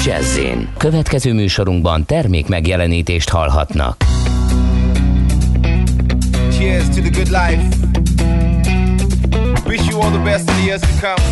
90.9 0.00 0.04
Jazzin. 0.04 0.68
Következő 0.76 1.32
műsorunkban 1.32 2.04
termék 2.04 2.48
megjelenítést 2.48 3.28
hallhatnak. 3.28 3.96
Cheers 6.50 6.88
to 6.88 7.00
the 7.00 7.10
good 7.10 7.28
life. 7.28 7.62
Wish 9.66 9.88
you 9.88 10.00
all 10.00 10.10
the 10.10 10.22
best 10.24 10.48
in 10.50 10.56
the 10.56 10.64
years 10.64 10.80
to 10.80 10.88
come. 11.00 11.22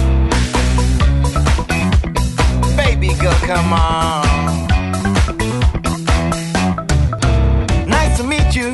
Baby 2.76 3.06
girl, 3.18 3.34
come 3.46 3.72
on. 3.72 4.66
Nice 7.87 8.16
to 8.16 8.25
meet 8.25 8.55
you. 8.55 8.71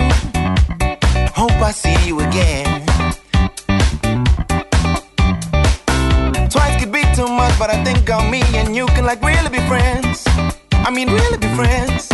Hope 1.35 1.69
I 1.69 1.73
see 1.73 2.09
you 2.09 2.21
again. 2.21 2.84
But 7.59 7.71
I 7.71 7.83
think 7.85 8.11
on 8.11 8.31
me 8.31 8.43
and 8.55 8.75
you 8.75 8.87
can 8.87 9.05
like 9.05 9.23
really 9.23 9.49
be 9.49 9.61
friends. 9.69 10.25
I 10.73 10.91
mean, 10.91 11.09
really 11.11 11.39
be 11.39 11.49
friends. 11.55 12.09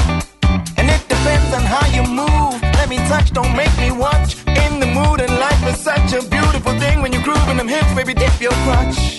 And 0.77 0.89
it 0.89 1.03
depends 1.09 1.53
on 1.55 1.63
how 1.63 1.85
you 1.97 2.03
move. 2.03 2.61
Let 2.79 2.89
me 2.89 2.99
touch, 3.09 3.33
don't 3.33 3.55
make 3.57 3.75
me 3.79 3.91
watch. 3.91 4.37
In 4.47 4.81
the 4.81 4.87
mood, 4.87 5.21
and 5.21 5.33
life 5.39 5.63
is 5.67 5.79
such 5.79 6.13
a 6.13 6.23
beautiful 6.29 6.79
thing 6.79 7.03
when 7.03 7.13
you're 7.13 7.23
grooving 7.23 7.57
them 7.57 7.69
hips, 7.69 7.93
baby, 7.95 8.15
dip 8.15 8.41
your 8.41 8.53
crutch. 8.65 9.19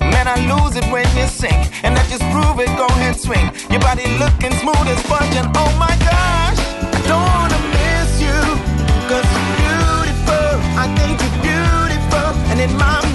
Man, 0.00 0.26
I 0.28 0.36
lose 0.50 0.76
it 0.76 0.86
when 0.92 1.06
you 1.16 1.26
sing, 1.26 1.60
and 1.84 1.98
I 1.98 2.02
just 2.08 2.24
prove 2.32 2.58
it. 2.60 2.70
Go 2.76 2.86
ahead, 2.86 3.16
swing. 3.16 3.46
Your 3.70 3.80
body 3.80 4.06
looking 4.18 4.52
smooth 4.62 4.86
as 4.92 4.98
sponge, 5.04 5.34
and 5.36 5.48
oh 5.56 5.70
my 5.78 5.94
gosh, 6.10 6.60
I 6.96 7.00
don't 7.10 7.26
wanna 7.36 7.60
miss 7.76 8.10
you, 8.20 8.38
cause 9.08 9.26
you're 9.34 9.50
beautiful. 9.62 10.48
I 10.82 10.86
think 10.98 11.14
you're 11.22 11.38
beautiful, 11.48 12.28
and 12.50 12.60
in 12.60 12.72
my 12.76 13.09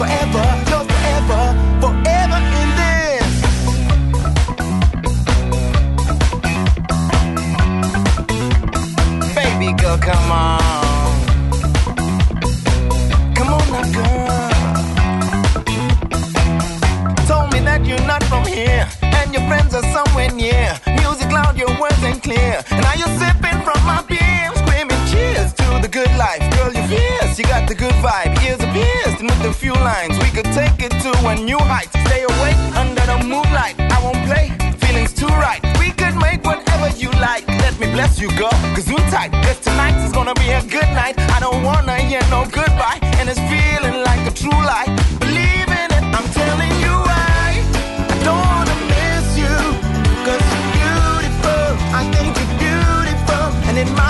forever, 0.00 0.46
lost 0.70 0.88
forever, 0.90 1.42
forever, 1.82 2.38
in 2.60 2.68
this. 2.80 3.28
Baby 9.34 9.68
girl, 9.80 9.98
come 9.98 10.30
on. 10.32 10.60
Come 13.36 13.50
on 13.52 13.64
now, 13.74 13.84
girl. 13.96 14.50
Told 17.28 17.46
me 17.52 17.58
that 17.68 17.80
you're 17.84 18.06
not 18.06 18.22
from 18.24 18.44
here, 18.46 18.88
and 19.02 19.34
your 19.34 19.44
friends 19.48 19.74
are 19.74 19.84
somewhere 19.92 20.30
near. 20.30 20.80
Music 21.02 21.30
loud, 21.30 21.58
your 21.58 21.78
words 21.78 22.02
ain't 22.02 22.22
clear. 22.22 22.64
And 22.70 22.80
now 22.80 22.94
you're 22.94 23.18
sipping 23.18 23.29
you 27.40 27.46
got 27.46 27.66
the 27.66 27.74
good 27.74 27.96
vibe. 28.04 28.36
Ears 28.44 28.60
are 28.60 28.72
pierced, 28.72 29.20
and 29.20 29.30
with 29.30 29.44
a 29.44 29.52
few 29.52 29.72
lines, 29.72 30.12
we 30.18 30.28
could 30.36 30.50
take 30.52 30.76
it 30.78 30.92
to 31.00 31.10
a 31.26 31.34
new 31.36 31.56
height. 31.56 31.88
Stay 32.06 32.22
awake 32.22 32.60
under 32.76 33.04
the 33.06 33.16
moonlight. 33.24 33.76
I 33.80 33.98
won't 34.04 34.20
play, 34.28 34.52
feelings 34.76 35.14
too 35.14 35.32
right. 35.40 35.62
We 35.80 35.88
could 36.00 36.16
make 36.16 36.44
whatever 36.44 36.88
you 36.98 37.10
like. 37.28 37.48
Let 37.64 37.80
me 37.80 37.86
bless 37.96 38.20
you, 38.20 38.28
girl, 38.36 38.56
cause 38.76 38.88
we 38.88 38.96
tight. 39.08 39.32
Cause 39.44 39.58
tonight 39.60 39.96
is 40.04 40.12
gonna 40.12 40.34
be 40.34 40.50
a 40.50 40.62
good 40.76 40.90
night. 40.92 41.16
I 41.36 41.40
don't 41.40 41.62
wanna 41.64 41.96
hear 41.96 42.20
no 42.28 42.44
goodbye, 42.44 43.00
and 43.18 43.28
it's 43.30 43.40
feeling 43.48 44.04
like 44.04 44.22
a 44.30 44.34
true 44.42 44.60
lie. 44.70 44.88
Believe 45.18 45.70
in 45.82 45.88
it, 45.96 46.04
I'm 46.16 46.28
telling 46.36 46.74
you 46.84 46.94
why. 47.08 47.64
I 48.12 48.16
don't 48.26 48.44
wanna 48.52 48.76
miss 48.92 49.26
you, 49.40 49.56
cause 50.26 50.44
you're 50.52 50.68
beautiful. 50.76 51.64
I 52.00 52.02
think 52.12 52.36
you're 52.36 52.54
beautiful, 52.68 53.44
and 53.68 53.78
in 53.78 53.88
my 53.94 54.09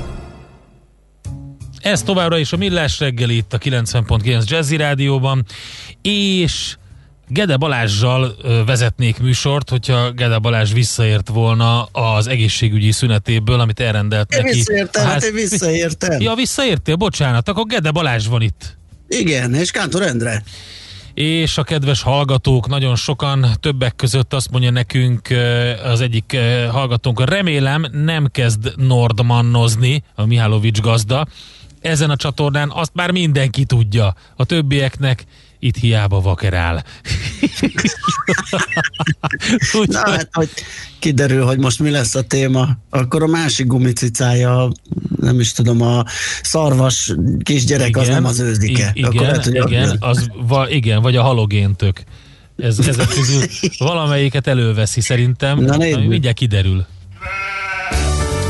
Ez 1.81 2.03
továbbra 2.03 2.37
is 2.37 2.53
a 2.53 2.57
Millás 2.57 2.99
reggeli 2.99 3.35
itt 3.35 3.53
a 3.53 3.57
90.9 3.57 4.47
Jazzy 4.47 4.75
Rádióban, 4.75 5.45
és 6.01 6.75
Gede 7.27 7.57
Balázsjal 7.57 8.35
vezetnék 8.65 9.19
műsort, 9.19 9.69
hogyha 9.69 10.11
Gede 10.11 10.37
Balázs 10.37 10.73
visszaért 10.73 11.29
volna 11.29 11.83
az 11.83 12.27
egészségügyi 12.27 12.91
szünetéből, 12.91 13.59
amit 13.59 13.79
elrendelt 13.79 14.33
Én 14.33 14.41
neki. 14.43 14.55
visszaértem, 14.55 15.05
A 15.05 15.07
hát 15.07 15.23
én 15.23 15.33
visszaértem. 15.33 16.21
Ja, 16.21 16.35
visszaértél, 16.35 16.95
bocsánat, 16.95 17.49
akkor 17.49 17.65
Gede 17.65 17.91
Balázs 17.91 18.27
van 18.27 18.41
itt. 18.41 18.77
Igen, 19.07 19.53
és 19.53 19.71
Kántor 19.71 20.01
Endre. 20.01 20.43
És 21.13 21.57
a 21.57 21.63
kedves 21.63 22.01
hallgatók, 22.01 22.67
nagyon 22.67 22.95
sokan, 22.95 23.45
többek 23.59 23.95
között 23.95 24.33
azt 24.33 24.51
mondja 24.51 24.71
nekünk 24.71 25.27
az 25.83 26.01
egyik 26.01 26.37
hallgatónk, 26.71 27.29
remélem 27.29 27.85
nem 27.91 28.27
kezd 28.31 28.73
Nordmannozni, 28.75 30.03
a 30.15 30.25
Mihálovics 30.25 30.79
gazda, 30.79 31.27
ezen 31.81 32.09
a 32.09 32.15
csatornán 32.15 32.69
azt 32.73 32.91
már 32.93 33.11
mindenki 33.11 33.63
tudja. 33.65 34.15
A 34.35 34.45
többieknek 34.45 35.23
itt 35.59 35.75
hiába 35.77 36.21
vakerál. 36.21 36.83
Úgy, 39.73 39.87
Na 39.95 40.09
hát, 40.09 40.29
hogy 40.31 40.49
kiderül, 40.99 41.45
hogy 41.45 41.57
most 41.59 41.79
mi 41.79 41.89
lesz 41.89 42.15
a 42.15 42.21
téma, 42.21 42.67
akkor 42.89 43.23
a 43.23 43.27
másik 43.27 43.67
gumicicája, 43.67 44.71
nem 45.19 45.39
is 45.39 45.51
tudom, 45.51 45.81
a 45.81 46.03
szarvas 46.41 47.13
kisgyerek, 47.43 47.97
az 47.97 48.07
nem 48.07 48.25
az 48.25 48.39
őzdike. 48.39 48.91
i- 48.93 49.03
akkor 49.03 49.15
Igen, 49.15 49.25
lehet, 49.27 49.45
igen, 49.45 49.97
az, 49.99 50.27
va, 50.47 50.69
igen, 50.69 51.01
vagy 51.01 51.15
a 51.15 51.21
halogéntök. 51.21 52.03
Ez, 52.57 52.79
ezek 52.79 53.07
közül 53.07 53.43
valamelyiket 53.77 54.47
előveszi 54.47 55.01
szerintem, 55.01 55.59
Na, 55.59 55.73
ami 55.73 56.07
mindjárt 56.07 56.35
kiderül. 56.37 56.85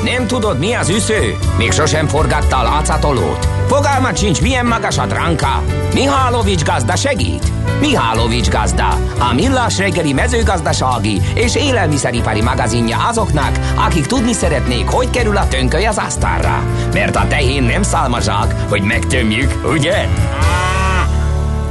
Nem 0.03 0.27
tudod, 0.27 0.59
mi 0.59 0.73
az 0.73 0.89
üsző? 0.89 1.37
Még 1.57 1.71
sosem 1.71 2.07
forgatta 2.07 2.57
a 2.57 2.63
látszatolót? 2.63 3.47
Fogalmat 3.67 4.17
sincs, 4.17 4.41
milyen 4.41 4.65
magas 4.65 4.97
a 4.97 5.05
dránka. 5.05 5.63
Mihálovics 5.93 6.63
gazda 6.63 6.95
segít. 6.95 7.51
Mihálovics 7.79 8.49
gazda, 8.49 8.87
a 9.19 9.33
millás 9.33 9.77
reggeli 9.77 10.13
mezőgazdasági 10.13 11.21
és 11.35 11.55
élelmiszeripari 11.55 12.41
magazinja 12.41 13.07
azoknak, 13.07 13.59
akik 13.75 14.05
tudni 14.05 14.33
szeretnék, 14.33 14.87
hogy 14.87 15.09
kerül 15.09 15.37
a 15.37 15.47
tönköly 15.47 15.85
az 15.85 15.97
asztalra. 15.97 16.63
Mert 16.93 17.15
a 17.15 17.27
tehén 17.27 17.63
nem 17.63 17.83
szálmazsák, 17.83 18.69
hogy 18.69 18.81
megtömjük, 18.81 19.51
ugye? 19.73 20.07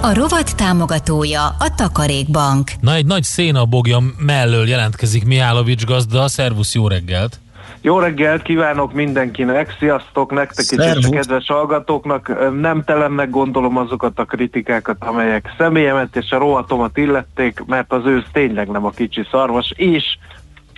A 0.00 0.14
rovat 0.14 0.56
támogatója 0.56 1.46
a 1.58 1.74
Takarékbank. 1.76 2.70
Na, 2.80 2.94
egy 2.94 3.06
nagy 3.06 3.22
szénabogja 3.22 4.02
mellől 4.18 4.68
jelentkezik 4.68 5.24
Mihálovics 5.24 5.84
gazda. 5.84 6.28
Szervusz, 6.28 6.74
jó 6.74 6.88
reggelt! 6.88 7.40
Jó 7.82 7.98
reggelt 7.98 8.42
kívánok 8.42 8.92
mindenkinek, 8.92 9.76
sziasztok 9.78 10.32
nektek 10.32 10.64
is, 10.70 10.78
és 10.78 11.06
a 11.06 11.10
kedves 11.10 11.46
hallgatóknak. 11.46 12.50
Nem 12.60 12.84
telemnek 12.84 13.30
gondolom 13.30 13.76
azokat 13.76 14.18
a 14.18 14.24
kritikákat, 14.24 14.96
amelyek 14.98 15.54
személyemet 15.58 16.16
és 16.16 16.30
a 16.30 16.38
rovatomat 16.38 16.96
illették, 16.96 17.64
mert 17.66 17.92
az 17.92 18.06
ősz 18.06 18.26
tényleg 18.32 18.68
nem 18.68 18.84
a 18.84 18.90
kicsi 18.90 19.26
szarvas, 19.30 19.72
és 19.76 20.04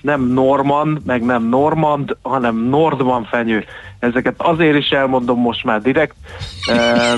nem 0.03 0.21
Norman, 0.21 1.03
meg 1.07 1.25
nem 1.25 1.49
Normand, 1.49 2.17
hanem 2.23 2.57
Nordman 2.57 3.25
fenyő. 3.25 3.65
Ezeket 3.99 4.35
azért 4.37 4.77
is 4.77 4.89
elmondom 4.89 5.41
most 5.41 5.65
már 5.65 5.81
direkt, 5.81 6.15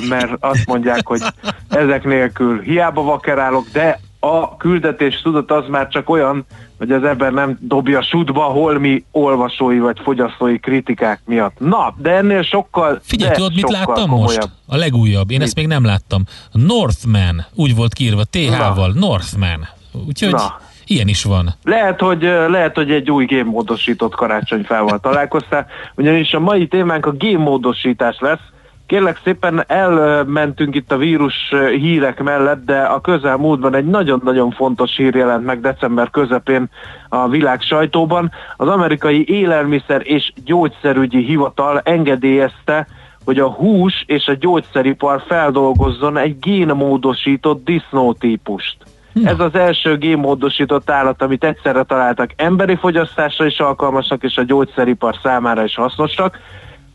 mert 0.08 0.32
azt 0.40 0.66
mondják, 0.66 1.06
hogy 1.06 1.20
ezek 1.68 2.04
nélkül 2.04 2.60
hiába 2.60 3.02
vakerálok, 3.02 3.66
de 3.72 4.00
a 4.24 4.56
küldetés 4.56 5.20
tudat 5.22 5.50
az 5.50 5.64
már 5.68 5.88
csak 5.88 6.10
olyan, 6.10 6.46
hogy 6.78 6.90
az 6.92 7.04
ember 7.04 7.32
nem 7.32 7.58
dobja 7.60 8.02
sútba 8.02 8.42
holmi 8.42 9.04
olvasói 9.10 9.78
vagy 9.78 10.00
fogyasztói 10.02 10.58
kritikák 10.58 11.20
miatt. 11.24 11.58
Na, 11.58 11.94
de 11.96 12.10
ennél 12.10 12.42
sokkal 12.42 13.00
Figyelj, 13.02 13.30
de 13.30 13.36
tudod, 13.36 13.54
mit 13.54 13.70
láttam 13.70 14.08
komolyabb. 14.08 14.20
most? 14.20 14.48
A 14.66 14.76
legújabb. 14.76 15.30
Én 15.30 15.42
ezt 15.42 15.54
még 15.54 15.66
nem 15.66 15.84
láttam. 15.84 16.22
Northman. 16.52 17.46
Úgy 17.54 17.74
volt 17.76 17.92
kiírva, 17.92 18.24
TH-val. 18.24 18.92
Northman. 18.94 19.68
Úgyhogy 20.06 20.30
Na. 20.30 20.60
ilyen 20.84 21.08
is 21.08 21.24
van. 21.24 21.54
Lehet, 21.62 22.00
hogy, 22.00 22.22
lehet, 22.48 22.74
hogy 22.74 22.90
egy 22.90 23.10
új 23.10 23.24
gémmódosított 23.24 24.14
karácsonyfával 24.14 24.98
találkoztál, 24.98 25.66
ugyanis 25.94 26.32
a 26.32 26.40
mai 26.40 26.66
témánk 26.66 27.06
a 27.06 27.10
gémmódosítás 27.10 28.16
lesz. 28.20 28.52
Kérlek 28.86 29.20
szépen 29.24 29.64
elmentünk 29.66 30.74
itt 30.74 30.92
a 30.92 30.96
vírus 30.96 31.34
hírek 31.70 32.22
mellett, 32.22 32.64
de 32.64 32.80
a 32.80 33.00
közelmúltban 33.00 33.74
egy 33.74 33.86
nagyon-nagyon 33.86 34.50
fontos 34.50 34.96
hír 34.96 35.14
jelent 35.14 35.44
meg 35.44 35.60
december 35.60 36.10
közepén 36.10 36.70
a 37.08 37.28
világ 37.28 37.60
sajtóban. 37.60 38.30
Az 38.56 38.68
amerikai 38.68 39.28
élelmiszer 39.28 40.00
és 40.04 40.32
gyógyszerügyi 40.44 41.24
hivatal 41.24 41.80
engedélyezte, 41.84 42.86
hogy 43.24 43.38
a 43.38 43.50
hús 43.50 44.04
és 44.06 44.26
a 44.26 44.34
gyógyszeripar 44.34 45.22
feldolgozzon 45.26 46.16
egy 46.16 46.38
génmódosított 46.38 47.64
disznótípust. 47.64 48.76
Ez 49.24 49.40
az 49.40 49.54
első 49.54 49.96
génmódosított 49.96 50.90
állat, 50.90 51.22
amit 51.22 51.44
egyszerre 51.44 51.82
találtak 51.82 52.30
emberi 52.36 52.76
fogyasztásra 52.76 53.46
is 53.46 53.58
alkalmasnak, 53.58 54.22
és 54.22 54.36
a 54.36 54.42
gyógyszeripar 54.42 55.16
számára 55.22 55.64
is 55.64 55.74
hasznosak. 55.74 56.38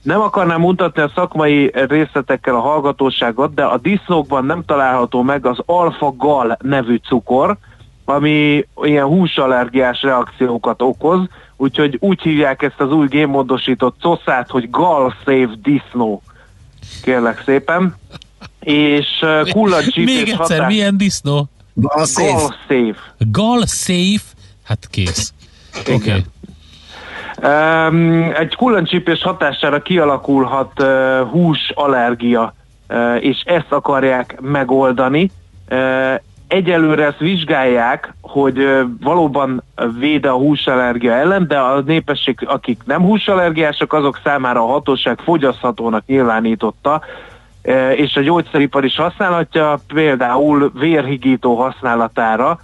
Nem 0.02 0.22
akarnám 0.22 0.60
mutatni 0.60 1.02
a 1.02 1.12
szakmai 1.16 1.72
részletekkel 1.74 2.56
a 2.56 2.60
hallgatóságot, 2.60 3.54
de 3.54 3.64
a 3.64 3.78
disznókban 3.78 4.46
nem 4.46 4.64
található 4.66 5.22
meg 5.22 5.46
az 5.46 5.58
alfa-gal 5.66 6.58
nevű 6.62 6.96
cukor, 6.96 7.58
ami 8.06 8.66
ilyen 8.82 9.06
húsallergiás 9.06 10.02
reakciókat 10.02 10.82
okoz, 10.82 11.28
úgyhogy 11.58 11.98
úgy 12.00 12.22
hívják 12.22 12.62
ezt 12.62 12.80
az 12.80 12.92
új 12.92 13.08
génmódosított 13.08 13.96
coszát, 14.02 14.50
hogy 14.50 14.70
gal 14.70 15.16
safe 15.26 15.50
disznó. 15.62 16.22
Kérlek 17.02 17.44
szépen. 17.46 17.96
És 18.60 19.08
uh, 19.22 19.50
kullancsípés 19.50 20.06
Még 20.06 20.20
egyszer, 20.20 20.38
hatás- 20.38 20.68
milyen 20.68 20.98
disznó? 20.98 21.50
A 21.82 22.04
szép. 22.04 22.26
Gal 22.26 22.50
safe. 22.68 23.14
Gal 23.18 23.66
safe? 23.66 24.26
Hát 24.64 24.88
kész. 24.90 25.34
Oké. 25.80 25.94
Okay. 25.94 26.24
Egy 28.40 28.56
kullancsípés 28.56 29.24
hatására 29.24 29.82
kialakulhat 29.82 30.72
uh, 30.82 31.20
húsallergia, 31.30 32.54
uh, 32.90 33.24
és 33.24 33.42
ezt 33.46 33.72
akarják 33.72 34.38
megoldani. 34.42 35.32
Uh, 35.72 36.14
egyelőre 36.48 37.06
ezt 37.06 37.20
vizsgálják, 37.20 38.14
hogy 38.22 38.86
valóban 39.02 39.64
véd 40.00 40.26
a 40.26 40.32
húsallergia 40.32 41.14
ellen, 41.14 41.48
de 41.48 41.58
a 41.58 41.82
népesség, 41.82 42.40
akik 42.46 42.82
nem 42.86 43.02
húsallergiások, 43.02 43.94
azok 43.94 44.20
számára 44.24 44.64
a 44.64 44.72
hatóság 44.72 45.20
fogyaszthatónak 45.20 46.06
nyilvánította, 46.06 47.02
és 47.96 48.16
a 48.16 48.22
gyógyszeripar 48.22 48.86
is 48.86 48.96
használhatja, 48.96 49.80
például 49.94 50.72
vérhigító 50.74 51.56
használatára, 51.56 52.60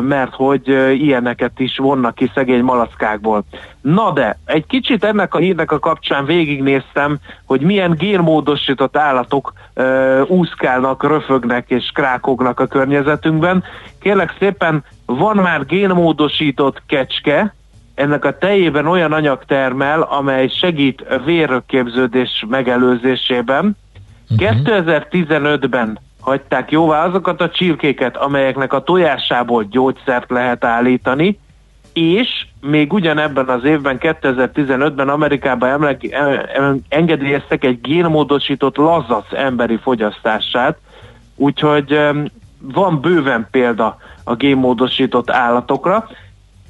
mert 0.00 0.34
hogy 0.34 0.68
ilyeneket 1.02 1.60
is 1.60 1.76
vonnak 1.76 2.14
ki 2.14 2.30
szegény 2.34 2.62
malackákból. 2.62 3.44
Na 3.80 4.12
de, 4.12 4.38
egy 4.44 4.66
kicsit 4.66 5.04
ennek 5.04 5.34
a 5.34 5.38
hírnek 5.38 5.72
a 5.72 5.78
kapcsán 5.78 6.24
végignéztem, 6.24 7.18
hogy 7.44 7.60
milyen 7.60 7.94
génmódosított 7.98 8.96
állatok 8.96 9.52
ö, 9.74 10.20
úszkálnak, 10.20 11.02
röfögnek 11.02 11.70
és 11.70 11.90
krákognak 11.94 12.60
a 12.60 12.66
környezetünkben. 12.66 13.64
Kérlek 14.00 14.36
szépen, 14.38 14.84
van 15.06 15.36
már 15.36 15.66
génmódosított 15.66 16.82
kecske, 16.86 17.54
ennek 17.94 18.24
a 18.24 18.38
tejében 18.38 18.86
olyan 18.86 19.12
anyag 19.12 19.44
termel, 19.44 20.02
amely 20.02 20.48
segít 20.48 21.00
a 21.00 21.18
vérrökképződés 21.18 22.44
megelőzésében. 22.48 23.76
2015-ben 24.36 25.98
hagyták 26.28 26.70
jóvá 26.70 27.04
azokat 27.04 27.40
a 27.40 27.50
csirkéket, 27.50 28.16
amelyeknek 28.16 28.72
a 28.72 28.82
tojásából 28.82 29.64
gyógyszert 29.64 30.30
lehet 30.30 30.64
állítani, 30.64 31.38
és 31.92 32.46
még 32.60 32.92
ugyanebben 32.92 33.48
az 33.48 33.64
évben, 33.64 33.98
2015-ben 34.00 35.08
Amerikában 35.08 35.68
emleg, 35.68 36.04
em- 36.52 36.82
engedélyeztek 36.88 37.64
egy 37.64 37.80
génmódosított 37.80 38.76
lazac 38.76 39.32
emberi 39.32 39.76
fogyasztását, 39.76 40.78
úgyhogy 41.36 42.00
van 42.60 43.00
bőven 43.00 43.48
példa 43.50 43.96
a 44.24 44.34
génmódosított 44.34 45.30
állatokra, 45.30 46.08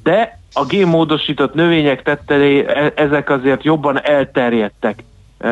de 0.03 0.39
a 0.53 0.65
génmódosított 0.65 1.53
növények 1.53 2.03
tettelé 2.03 2.65
e- 2.67 2.93
ezek 2.95 3.29
azért 3.29 3.63
jobban 3.63 4.01
elterjedtek, 4.03 5.03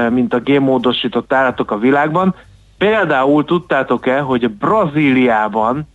mint 0.10 0.34
a 0.34 0.40
génmódosított 0.40 1.34
állatok 1.34 1.72
a 1.72 1.78
világban. 1.78 2.36
Például 2.78 3.46
tudtátok-e, 3.46 4.20
hogy 4.20 4.50
Brazíliában 4.50 5.88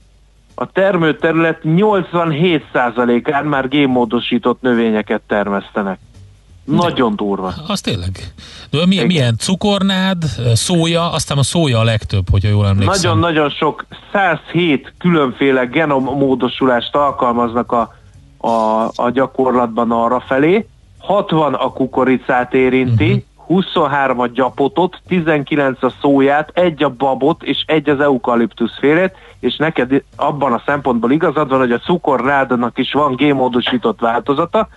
a 0.55 0.67
termőterület 0.67 1.61
87%-án 1.64 3.44
már 3.44 3.69
génmódosított 3.69 4.61
növényeket 4.61 5.20
termesztenek. 5.26 5.99
Nagyon 6.64 7.16
durva. 7.16 7.54
Az 7.66 7.80
tényleg. 7.80 8.33
De 8.71 8.87
milyen, 8.87 9.07
milyen 9.07 9.37
cukornád, 9.38 10.23
szója, 10.54 11.12
aztán 11.12 11.38
a 11.38 11.42
szója 11.42 11.78
a 11.78 11.85
legtöbb, 11.85 12.30
hogyha 12.30 12.49
jól 12.49 12.66
emlékszem. 12.66 12.95
Nagyon-nagyon 12.95 13.50
sok, 13.50 13.87
107 14.12 14.95
különféle 14.99 15.64
genommódosulást 15.64 16.95
alkalmaznak 16.95 17.73
a, 17.73 17.95
a, 18.37 18.85
a 18.95 19.11
gyakorlatban 19.11 19.90
arra 19.90 20.21
felé. 20.21 20.66
60 20.99 21.54
a 21.54 21.73
kukoricát 21.73 22.54
érinti, 22.54 23.04
uh-huh. 23.04 23.23
23 23.52 24.21
a 24.21 24.26
gyapotot, 24.26 25.00
19 25.09 25.82
a 25.82 25.92
szóját, 26.00 26.50
egy 26.54 26.82
a 26.82 26.88
babot 26.88 27.42
és 27.42 27.64
egy 27.66 27.88
az 27.88 28.00
eukaliptusz 28.00 28.78
félét, 28.78 29.14
és 29.40 29.56
neked 29.56 30.02
abban 30.16 30.52
a 30.52 30.62
szempontból 30.66 31.11
igazad 31.11 31.49
van, 31.49 31.59
hogy 31.59 31.73
a 31.73 31.78
cukornádnak 31.78 32.78
is 32.78 32.92
van 32.92 33.14
génmódosított 33.14 34.00
változata, 34.00 34.68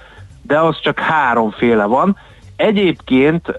de 0.42 0.60
az 0.60 0.80
csak 0.80 1.00
háromféle 1.00 1.86
van. 1.86 2.18
Egyébként 2.56 3.56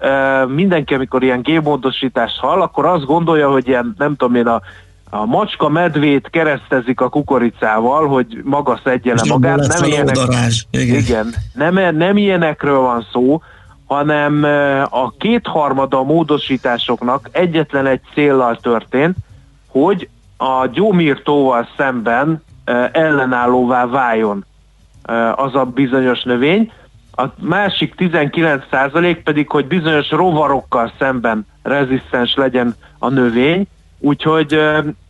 mindenki, 0.47 0.93
amikor 0.93 1.23
ilyen 1.23 1.41
génmódosítást 1.41 2.39
hall, 2.39 2.61
akkor 2.61 2.85
azt 2.85 3.05
gondolja, 3.05 3.51
hogy 3.51 3.67
ilyen, 3.67 3.95
nem 3.97 4.15
tudom 4.15 4.35
én, 4.35 4.47
a, 4.47 4.61
a 5.09 5.25
macska 5.25 5.69
medvét 5.69 6.29
keresztezik 6.29 7.01
a 7.01 7.09
kukoricával, 7.09 8.07
hogy 8.07 8.41
maga 8.43 8.79
szedje 8.83 9.13
le 9.13 9.21
És 9.23 9.29
abból 9.29 9.49
magát. 9.49 9.79
Nem 9.79 9.89
ilyenek. 9.89 10.17
Igen. 10.71 10.95
igen, 10.95 11.33
nem, 11.53 11.95
nem 11.95 12.17
ilyenekről 12.17 12.79
van 12.79 13.07
szó, 13.11 13.41
hanem 13.87 14.43
a 14.89 15.11
kétharmada 15.17 15.97
a 15.97 16.03
módosításoknak 16.03 17.29
egyetlen 17.31 17.85
egy 17.85 18.01
céllal 18.13 18.55
történt, 18.55 19.15
hogy 19.67 20.09
a 20.37 20.67
gyómírtóval 20.67 21.67
szemben 21.77 22.43
ellenállóvá 22.91 23.85
váljon 23.85 24.45
az 25.35 25.55
a 25.55 25.65
bizonyos 25.65 26.23
növény, 26.23 26.71
a 27.15 27.25
másik 27.39 27.93
19% 27.97 29.19
pedig, 29.23 29.49
hogy 29.49 29.65
bizonyos 29.65 30.09
rovarokkal 30.09 30.91
szemben 30.99 31.45
rezisztens 31.63 32.35
legyen 32.35 32.75
a 32.99 33.09
növény, 33.09 33.67
úgyhogy, 33.99 34.59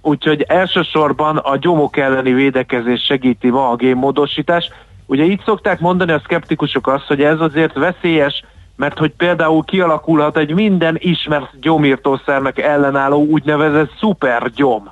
úgyhogy 0.02 0.42
elsősorban 0.42 1.38
a 1.38 1.58
gyomok 1.58 1.98
elleni 1.98 2.34
védekezés 2.34 3.04
segíti 3.04 3.50
ma 3.50 3.70
a 3.70 3.76
génmódosítás. 3.76 4.70
Ugye 5.06 5.24
így 5.24 5.42
szokták 5.46 5.80
mondani 5.80 6.12
a 6.12 6.22
szkeptikusok 6.24 6.88
azt, 6.88 7.06
hogy 7.06 7.22
ez 7.22 7.40
azért 7.40 7.74
veszélyes, 7.74 8.44
mert 8.78 8.98
hogy 8.98 9.12
például 9.18 9.64
kialakulhat 9.64 10.38
egy 10.38 10.54
minden 10.54 10.96
ismert 11.00 11.60
gyomírtószernek 11.60 12.60
ellenálló 12.60 13.26
úgynevezett 13.26 13.92
szupergyom, 14.00 14.92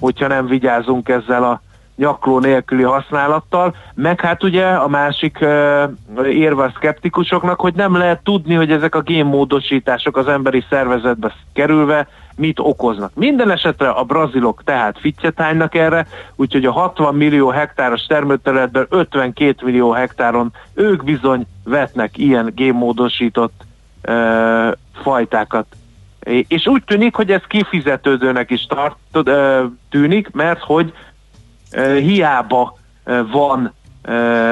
hogyha 0.00 0.26
nem 0.26 0.46
vigyázunk 0.46 1.08
ezzel 1.08 1.44
a 1.44 1.60
nyakló 1.96 2.38
nélküli 2.38 2.82
használattal, 2.82 3.74
meg 3.94 4.20
hát 4.20 4.42
ugye 4.42 4.66
a 4.66 4.88
másik 4.88 5.38
uh, 5.40 6.28
érve 6.28 6.62
a 6.62 6.72
szkeptikusoknak, 6.76 7.60
hogy 7.60 7.74
nem 7.74 7.96
lehet 7.96 8.22
tudni, 8.24 8.54
hogy 8.54 8.70
ezek 8.70 8.94
a 8.94 9.00
génmódosítások 9.00 10.16
az 10.16 10.28
emberi 10.28 10.64
szervezetbe 10.70 11.34
kerülve 11.52 12.08
mit 12.36 12.58
okoznak. 12.58 13.14
Minden 13.14 13.50
esetre 13.50 13.88
a 13.88 14.04
brazilok 14.04 14.62
tehát 14.64 14.98
ficcetánynak 14.98 15.74
erre, 15.74 16.06
úgyhogy 16.36 16.64
a 16.64 16.72
60 16.72 17.14
millió 17.14 17.48
hektáros 17.48 18.06
termőterületben 18.06 18.86
52 18.88 19.64
millió 19.64 19.90
hektáron 19.90 20.52
ők 20.74 21.04
bizony 21.04 21.46
vetnek 21.64 22.18
ilyen 22.18 22.52
génmódosított 22.54 23.62
uh, 24.08 24.72
fajtákat. 25.02 25.66
És 26.48 26.66
úgy 26.66 26.84
tűnik, 26.84 27.14
hogy 27.14 27.30
ez 27.30 27.42
kifizetődőnek 27.48 28.50
is 28.50 28.66
tart, 28.66 28.96
uh, 29.14 29.64
tűnik, 29.90 30.30
mert 30.30 30.60
hogy 30.60 30.92
hiába 31.98 32.78
van 33.32 33.72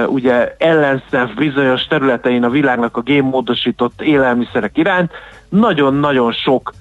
ugye 0.07 0.57
ellenszenv 0.59 1.35
bizonyos 1.35 1.87
területein 1.87 2.45
a 2.45 2.51
világnak 2.51 2.97
a 2.97 3.01
génmódosított 3.01 4.03
élelmiszerek 4.03 4.77
iránt, 4.77 5.13
nagyon-nagyon 5.49 6.33
sok 6.33 6.73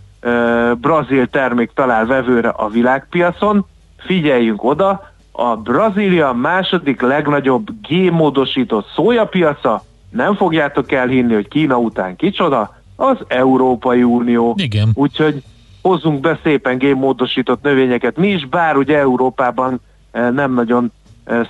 brazil 0.78 1.28
termék 1.28 1.72
talál 1.74 2.06
vevőre 2.06 2.50
a 2.50 2.68
világpiacon. 2.68 3.66
Figyeljünk 3.98 4.64
oda, 4.64 5.12
a 5.32 5.56
Brazília 5.56 6.34
második 6.34 7.02
legnagyobb 7.02 7.68
génmódosított 7.82 8.88
szójapiaca, 8.96 9.84
nem 10.12 10.36
fogjátok 10.36 10.92
elhinni, 10.92 11.34
hogy 11.34 11.48
Kína 11.48 11.78
után 11.78 12.16
kicsoda, 12.16 12.80
az 12.96 13.18
Európai 13.28 14.04
Unió. 14.04 14.56
Igen. 14.58 14.90
Úgyhogy 14.94 15.44
hozzunk 15.82 16.20
be 16.20 16.40
szépen 16.44 16.78
génmódosított 16.78 17.62
növényeket 17.62 18.18
mi 18.18 18.28
is, 18.28 18.48
bár 18.48 18.78
ugye 18.78 18.98
Európában 18.98 19.82
nem 20.12 20.54
nagyon 20.54 20.92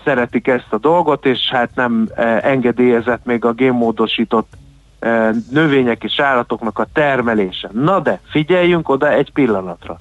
szeretik 0.04 0.48
ezt 0.48 0.68
a 0.70 0.78
dolgot, 0.78 1.26
és 1.26 1.50
hát 1.50 1.70
nem 1.76 2.10
engedélyezett 2.42 3.26
még 3.26 3.46
a 3.46 3.52
génmódosított 3.52 4.54
növények 5.50 6.04
és 6.04 6.20
állatoknak 6.20 6.80
a 6.80 6.88
termelése. 6.94 7.70
Na 7.74 8.00
de, 8.00 8.20
figyeljünk 8.30 8.90
oda 8.90 9.12
egy 9.12 9.32
pillanatra. 9.32 9.98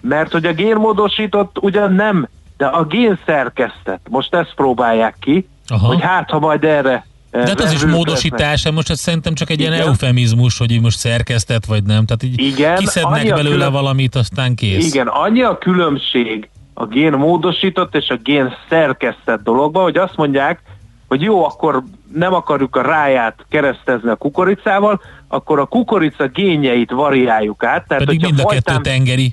Mert 0.00 0.32
hogy 0.32 0.44
a 0.44 0.52
génmódosított 0.52 1.58
ugyan 1.60 1.92
nem, 1.92 2.28
de 2.56 2.66
a 2.66 2.84
génszerkesztet, 2.84 4.00
most 4.10 4.34
ezt 4.34 4.54
próbálják 4.54 5.16
ki, 5.20 5.48
Aha. 5.68 5.86
hogy 5.86 6.00
hát 6.00 6.30
ha 6.30 6.38
majd 6.38 6.64
erre 6.64 7.06
de 7.30 7.46
hát 7.46 7.60
az 7.60 7.72
is 7.72 7.84
módosítás, 7.84 8.70
most 8.70 8.90
ez 8.90 9.00
szerintem 9.00 9.34
csak 9.34 9.50
egy 9.50 9.60
Igen. 9.60 9.72
ilyen 9.72 9.86
eufemizmus, 9.86 10.58
hogy 10.58 10.80
most 10.80 10.98
szerkesztett 10.98 11.64
vagy 11.64 11.82
nem. 11.82 12.04
Tehát 12.04 12.22
így 12.22 12.40
Igen, 12.40 12.76
kiszednek 12.76 13.28
belőle 13.28 13.50
külön... 13.50 13.72
valamit, 13.72 14.14
aztán 14.14 14.54
kész. 14.54 14.86
Igen, 14.86 15.06
annyi 15.06 15.42
a 15.42 15.58
különbség 15.58 16.48
a 16.74 16.86
gén 16.86 17.12
módosított 17.12 17.94
és 17.94 18.08
a 18.08 18.16
gén 18.16 18.54
szerkesztett 18.68 19.42
dologba, 19.42 19.82
hogy 19.82 19.96
azt 19.96 20.16
mondják, 20.16 20.60
hogy 21.08 21.22
jó, 21.22 21.44
akkor 21.44 21.82
nem 22.12 22.34
akarjuk 22.34 22.76
a 22.76 22.82
ráját 22.82 23.46
keresztezni 23.48 24.10
a 24.10 24.16
kukoricával, 24.16 25.00
akkor 25.28 25.58
a 25.58 25.64
kukorica 25.64 26.26
génjeit 26.26 26.90
variáljuk 26.90 27.64
át. 27.64 27.86
Tehát, 27.88 28.04
Pedig 28.04 28.22
mind 28.22 28.38
a 28.38 28.42
fajtán, 28.42 28.82
kettő 28.82 28.90
tengeri. 28.90 29.32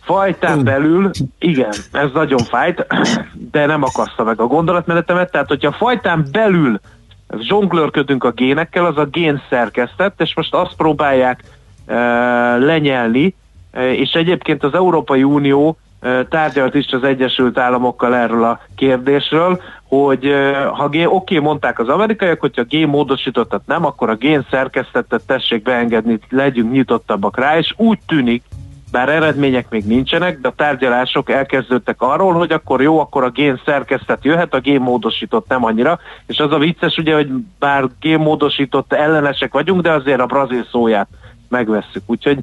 Fajtán 0.00 0.64
belül, 0.64 1.10
igen, 1.38 1.72
ez 1.92 2.08
nagyon 2.12 2.38
fájt, 2.38 2.86
de 3.50 3.66
nem 3.66 3.82
akaszta 3.82 4.24
meg 4.24 4.40
a 4.40 4.46
gondolatmenetemet, 4.46 5.30
tehát 5.30 5.48
hogyha 5.48 5.72
fajtán 5.72 6.28
belül 6.32 6.80
zsonglőrködünk 7.38 8.24
a 8.24 8.30
génekkel, 8.30 8.84
az 8.84 8.96
a 8.96 9.04
gén 9.04 9.42
szerkesztett, 9.50 10.20
és 10.20 10.34
most 10.34 10.54
azt 10.54 10.76
próbálják 10.76 11.44
e, 11.86 11.94
lenyelni, 12.56 13.34
e, 13.70 13.92
és 13.92 14.12
egyébként 14.12 14.64
az 14.64 14.74
Európai 14.74 15.22
Unió 15.22 15.76
tárgyalt 16.28 16.74
is 16.74 16.92
az 16.92 17.04
Egyesült 17.04 17.58
Államokkal 17.58 18.14
erről 18.14 18.44
a 18.44 18.60
kérdésről, 18.76 19.60
hogy 19.88 20.34
ha 20.72 20.84
oké, 20.84 21.04
okay, 21.04 21.38
mondták 21.38 21.78
az 21.78 21.88
amerikaiak, 21.88 22.40
hogyha 22.40 22.62
gén 22.62 22.88
módosítottat 22.88 23.62
nem, 23.66 23.84
akkor 23.84 24.10
a 24.10 24.14
gén 24.14 24.46
szerkesztettet 24.50 25.26
tessék 25.26 25.62
beengedni, 25.62 26.18
legyünk 26.28 26.72
nyitottabbak 26.72 27.38
rá, 27.38 27.58
és 27.58 27.74
úgy 27.76 27.98
tűnik, 28.06 28.42
bár 28.90 29.08
eredmények 29.08 29.68
még 29.68 29.84
nincsenek, 29.84 30.40
de 30.40 30.48
a 30.48 30.54
tárgyalások 30.56 31.30
elkezdődtek 31.30 32.02
arról, 32.02 32.32
hogy 32.32 32.52
akkor 32.52 32.82
jó, 32.82 33.00
akkor 33.00 33.24
a 33.24 33.30
gén 33.30 33.60
szerkesztett 33.64 34.24
jöhet, 34.24 34.54
a 34.54 34.60
gén 34.60 34.80
módosított 34.80 35.48
nem 35.48 35.64
annyira, 35.64 35.98
és 36.26 36.38
az 36.38 36.52
a 36.52 36.58
vicces 36.58 36.96
ugye, 36.96 37.14
hogy 37.14 37.28
bár 37.58 37.84
gén 38.00 38.18
módosított 38.18 38.92
ellenesek 38.92 39.52
vagyunk, 39.52 39.82
de 39.82 39.92
azért 39.92 40.20
a 40.20 40.26
brazil 40.26 40.66
szóját 40.70 41.08
megvesszük. 41.48 42.02
Úgyhogy 42.06 42.38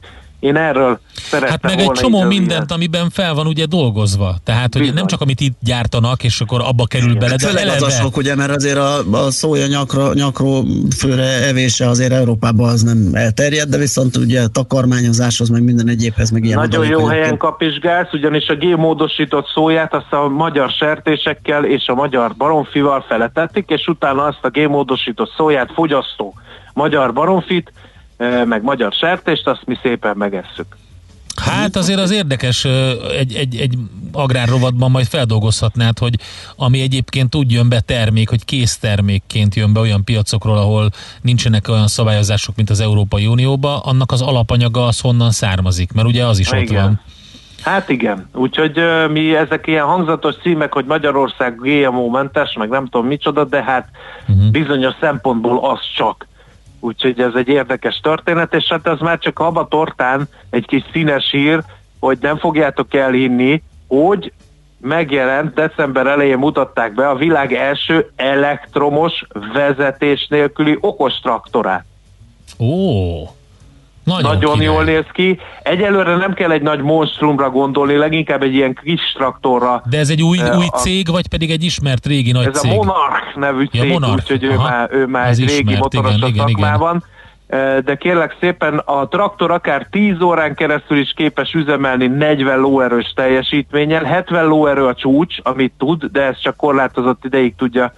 én 0.46 0.56
erről 0.56 1.00
szerettem 1.14 1.50
Hát 1.50 1.76
meg 1.76 1.80
egy 1.80 1.92
csomó 1.92 2.22
mindent, 2.22 2.50
ilyen. 2.50 2.66
amiben 2.70 3.10
fel 3.10 3.34
van 3.34 3.48
ugye 3.48 3.66
dolgozva. 3.66 4.36
Tehát, 4.44 4.74
hogy 4.74 4.82
Bizony. 4.82 4.96
nem 4.96 5.08
csak 5.08 5.22
amit 5.22 5.40
itt 5.40 5.58
gyártanak, 5.62 6.24
és 6.24 6.42
akkor 6.42 6.62
abba 6.62 6.86
kerül 6.86 7.08
Igen. 7.08 7.20
bele, 7.20 7.36
de 7.36 7.48
Főleg 7.48 7.64
eleve... 7.64 7.86
az 7.86 7.94
a 7.94 8.02
sok, 8.02 8.18
ugye, 8.18 8.36
mert 8.36 8.50
azért 8.56 8.78
a, 8.78 8.98
a 9.12 9.32
szója 9.32 9.68
nyakra, 9.68 10.14
nyakró 10.14 10.66
főre 10.98 11.48
evése 11.48 11.90
azért 11.90 12.12
Európában 12.12 12.70
az 12.70 12.82
nem 12.82 13.10
elterjed, 13.14 13.70
de 13.70 13.78
viszont 13.78 14.18
ugye 14.18 14.48
takarmányozáshoz, 14.48 15.50
meg 15.50 15.64
minden 15.64 15.90
egyébhez, 15.90 16.30
meg 16.30 16.46
ilyen 16.46 16.60
Nagyon 16.60 16.86
jó 16.86 17.06
helyen 17.06 17.38
kapizsgálsz, 17.38 18.14
ugyanis 18.14 18.48
a 18.48 18.56
gémódosított 18.56 19.48
szóját 19.54 19.94
azt 19.94 20.14
a 20.14 20.28
magyar 20.28 20.70
sertésekkel 20.70 21.66
és 21.66 21.88
a 21.88 21.94
magyar 21.94 22.36
baromfival 22.38 23.06
feletették, 23.08 23.70
és 23.70 23.88
utána 23.88 24.24
azt 24.24 24.40
a 24.42 24.50
gémódosított 24.50 25.34
szóját 25.38 25.72
fogyasztó 25.74 26.34
magyar 26.76 27.14
baromfit 27.14 27.72
meg 28.46 28.64
magyar 28.64 28.94
sertést, 28.94 29.48
azt 29.48 29.66
mi 29.66 29.78
szépen 29.82 30.18
megesszük. 30.18 30.76
Hát 31.36 31.76
azért 31.76 32.00
az 32.00 32.12
érdekes, 32.12 32.66
egy, 33.18 33.34
egy, 33.36 33.56
egy 33.56 33.78
agrárrovatban 34.12 34.92
majd 34.92 35.06
feldolgozhatnád, 35.06 36.00
hogy 36.00 36.16
ami 36.56 36.82
egyébként 36.82 37.36
úgy 37.36 37.52
jön 37.52 37.70
be 37.70 37.80
termék, 37.80 38.30
hogy 38.30 38.46
késztermékként 38.46 39.56
jön 39.56 39.74
be 39.74 39.80
olyan 39.80 40.04
piacokról, 40.04 40.58
ahol 40.58 40.90
nincsenek 41.22 41.68
olyan 41.68 41.88
szabályozások, 41.88 42.56
mint 42.56 42.70
az 42.70 42.80
Európai 42.80 43.26
Unióban, 43.28 43.80
annak 43.84 44.12
az 44.12 44.22
alapanyaga 44.22 44.86
az 44.86 45.00
honnan 45.00 45.32
származik, 45.32 45.92
mert 45.94 46.08
ugye 46.08 46.26
az 46.26 46.40
is 46.40 46.50
ha, 46.50 46.58
ott 46.58 46.64
igen. 46.64 46.84
van. 46.84 47.02
Hát 47.62 47.90
igen, 47.90 48.30
úgyhogy 48.34 48.80
uh, 48.80 49.12
mi 49.12 49.36
ezek 49.36 49.68
ilyen 49.68 49.86
hangzatos 49.86 50.36
címek, 50.42 50.74
hogy 50.74 50.86
Magyarország 50.86 51.56
GMO-mentes, 51.56 52.54
meg 52.54 52.70
nem 52.70 52.86
tudom 52.86 53.08
micsoda, 53.08 53.44
de 53.44 53.64
hát 53.64 53.90
uh-huh. 54.28 54.50
bizonyos 54.52 54.94
szempontból 55.00 55.70
az 55.72 55.80
csak 55.96 56.28
úgyhogy 56.86 57.20
ez 57.20 57.34
egy 57.36 57.48
érdekes 57.48 58.00
történet, 58.00 58.54
és 58.54 58.66
hát 58.70 58.88
ez 58.88 59.00
már 59.00 59.20
csak 59.20 59.40
abba 59.40 59.68
tortán 59.68 60.28
egy 60.50 60.66
kis 60.66 60.84
színes 60.92 61.32
hír, 61.32 61.64
hogy 62.00 62.18
nem 62.22 62.38
fogjátok 62.38 62.94
elhinni, 62.94 63.62
hogy 63.88 64.32
megjelent, 64.78 65.54
december 65.54 66.08
elején 66.08 66.38
mutatták 66.38 66.94
be 66.94 67.10
a 67.10 67.16
világ 67.16 67.54
első 67.54 68.12
elektromos 68.16 69.24
vezetés 69.54 70.28
nélküli 70.30 70.78
okos 70.82 71.20
traktorát. 71.20 71.86
Ó, 72.60 73.24
nagyon, 74.06 74.34
Nagyon 74.34 74.62
jól 74.62 74.84
néz 74.84 75.06
ki. 75.12 75.40
Egyelőre 75.64 76.16
nem 76.16 76.34
kell 76.34 76.52
egy 76.52 76.62
nagy 76.62 76.82
monstrumra 76.82 77.50
gondolni, 77.50 77.96
leginkább 77.96 78.44
egy 78.44 78.54
ilyen 78.54 78.80
kis 78.84 79.14
traktorra. 79.16 79.82
De 79.90 79.98
ez 79.98 80.10
egy 80.10 80.22
új, 80.22 80.38
uh, 80.38 80.58
új 80.58 80.66
cég, 80.76 81.12
vagy 81.12 81.28
pedig 81.28 81.52
egy 81.52 81.64
ismert 81.64 82.06
régi 82.06 82.32
nagy 82.32 82.46
ez 82.46 82.60
cég? 82.60 82.72
Ez 82.72 82.78
a 82.78 82.84
Monarch 82.84 83.36
nevű 83.36 83.66
cég, 83.66 83.90
ja, 83.90 84.12
úgyhogy 84.14 84.44
ő 84.44 84.56
már, 84.56 84.90
ő 84.92 85.06
már 85.06 85.28
egy 85.28 85.40
ismert, 85.40 85.52
régi 85.52 85.76
motoros 85.76 86.16
igen, 86.16 86.30
a 86.30 86.48
szakmában. 86.48 86.96
Igen. 86.96 87.14
De 87.86 87.96
kérlek 87.96 88.36
szépen, 88.40 88.78
a 88.78 89.08
traktor 89.08 89.52
akár 89.52 89.88
10 89.92 90.22
órán 90.22 90.56
keresztül 90.56 90.98
is 90.98 91.14
képes 91.16 91.54
üzemelni 91.54 92.08
40 92.08 92.60
lóerős 92.60 93.14
teljesítménnyel, 93.16 94.04
70 94.04 94.46
lóerő 94.46 94.86
a 94.86 94.94
csúcs, 94.94 95.36
amit 95.44 95.74
tud, 95.78 96.06
de 96.06 96.22
ez 96.22 96.40
csak 96.40 96.56
korlátozott 96.56 97.26
ideig 97.26 97.56
tudja 97.56 97.94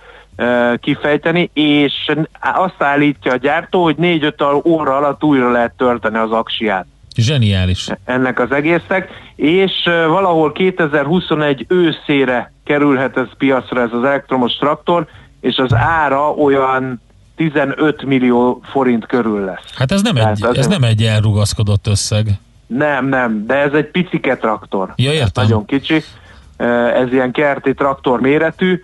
kifejteni, 0.79 1.49
és 1.53 2.11
azt 2.41 2.75
állítja 2.83 3.31
a 3.31 3.35
gyártó, 3.35 3.83
hogy 3.83 3.95
4-5 3.99 4.65
óra 4.65 4.97
alatt 4.97 5.23
újra 5.23 5.51
lehet 5.51 5.73
tölteni 5.77 6.17
az 6.17 6.31
aksiát. 6.31 6.85
Zseniális. 7.15 7.87
Ennek 8.05 8.39
az 8.39 8.51
egésznek, 8.51 9.09
és 9.35 9.71
valahol 10.07 10.51
2021 10.51 11.65
őszére 11.67 12.51
kerülhet 12.63 13.17
ez 13.17 13.27
piacra 13.37 13.81
ez 13.81 13.93
az 13.93 14.03
elektromos 14.03 14.55
traktor, 14.55 15.07
és 15.41 15.57
az 15.57 15.73
ára 15.73 16.31
olyan 16.31 17.01
15 17.35 18.03
millió 18.03 18.61
forint 18.63 19.05
körül 19.05 19.45
lesz. 19.45 19.73
Hát 19.75 19.91
ez 19.91 20.01
nem, 20.01 20.15
egy, 20.15 20.45
ez 20.53 20.67
nem 20.67 20.83
egy 20.83 21.03
elrugaszkodott 21.03 21.87
összeg. 21.87 22.27
Nem, 22.67 23.07
nem, 23.07 23.45
de 23.45 23.55
ez 23.55 23.73
egy 23.73 23.85
picike 23.85 24.37
traktor. 24.37 24.93
Ja, 24.95 25.11
értem. 25.11 25.43
Nagyon 25.43 25.65
kicsi. 25.65 26.03
Ez 26.93 27.11
ilyen 27.11 27.31
kerti 27.31 27.73
traktor 27.73 28.21
méretű, 28.21 28.83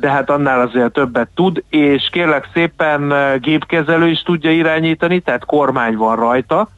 de 0.00 0.10
hát 0.10 0.30
annál 0.30 0.60
azért 0.60 0.92
többet 0.92 1.28
tud, 1.34 1.64
és 1.68 2.08
kérlek 2.12 2.48
szépen 2.52 3.12
gépkezelő 3.40 4.08
is 4.08 4.22
tudja 4.22 4.50
irányítani, 4.50 5.20
tehát 5.20 5.44
kormány 5.44 5.96
van 5.96 6.16
rajta, 6.16 6.68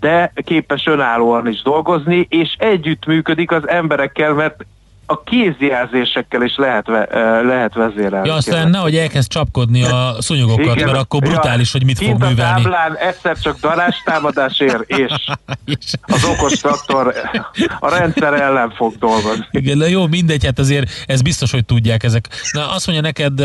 de 0.00 0.32
képes 0.44 0.86
önállóan 0.86 1.48
is 1.48 1.62
dolgozni, 1.62 2.26
és 2.30 2.54
együtt 2.58 3.06
működik 3.06 3.50
az 3.50 3.68
emberekkel, 3.68 4.32
mert 4.32 4.64
a 5.06 5.22
kézjelzésekkel 5.22 6.42
is 6.42 6.56
lehet, 6.56 6.86
ve, 6.86 7.08
lehet 7.42 7.74
vezérelni. 7.74 8.28
Ja, 8.28 8.34
aztán 8.34 8.54
kérlek. 8.54 8.72
nehogy 8.72 8.96
elkezd 8.96 9.28
csapkodni 9.28 9.84
a 9.84 10.16
szúnyogokat, 10.18 10.74
Igen, 10.74 10.86
mert 10.86 10.98
akkor 10.98 11.20
brutális, 11.20 11.72
hogy 11.72 11.84
mit 11.84 11.98
fog 11.98 12.06
kint 12.06 12.22
a 12.22 12.28
művelni. 12.28 12.62
táblán 12.62 12.96
egyszer 12.96 13.38
csak 13.38 13.60
darástámadás 13.60 14.60
ér, 14.60 14.84
és 15.04 15.12
az 16.02 16.24
okos 16.24 16.52
traktor 16.52 17.14
a 17.80 17.88
rendszer 17.88 18.32
ellen 18.32 18.70
fog 18.70 18.94
dolgozni. 18.98 19.46
Igen, 19.50 19.78
de 19.78 19.88
jó, 19.88 20.06
mindegy, 20.06 20.44
hát 20.44 20.58
azért 20.58 20.90
ez 21.06 21.22
biztos, 21.22 21.50
hogy 21.50 21.64
tudják 21.64 22.02
ezek. 22.02 22.28
Na, 22.52 22.70
azt 22.70 22.86
mondja 22.86 23.04
neked 23.04 23.40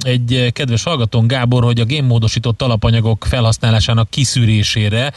egy 0.00 0.50
kedves 0.52 0.82
hallgatón, 0.82 1.26
Gábor, 1.26 1.62
hogy 1.64 1.80
a 1.80 1.84
génmódosított 1.84 2.62
alapanyagok 2.62 3.24
felhasználásának 3.24 4.10
kiszűrésére, 4.10 5.12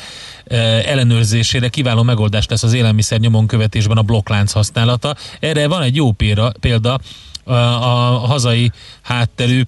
ellenőrzésére 0.86 1.68
kiváló 1.68 2.04
megoldás 2.04 2.46
lesz 2.48 2.64
az 2.64 2.74
élelmiszer 2.74 3.20
nyomon 3.20 3.48
követésben 3.48 3.98
a 3.98 4.02
blokklánc 4.02 4.52
használata. 4.52 5.16
Erre 5.40 5.68
van 5.68 5.82
egy 5.88 5.96
jó 5.96 6.12
példa, 6.60 7.00
a, 7.44 7.54
a 7.54 8.18
hazai 8.28 8.72
hátterű 9.02 9.62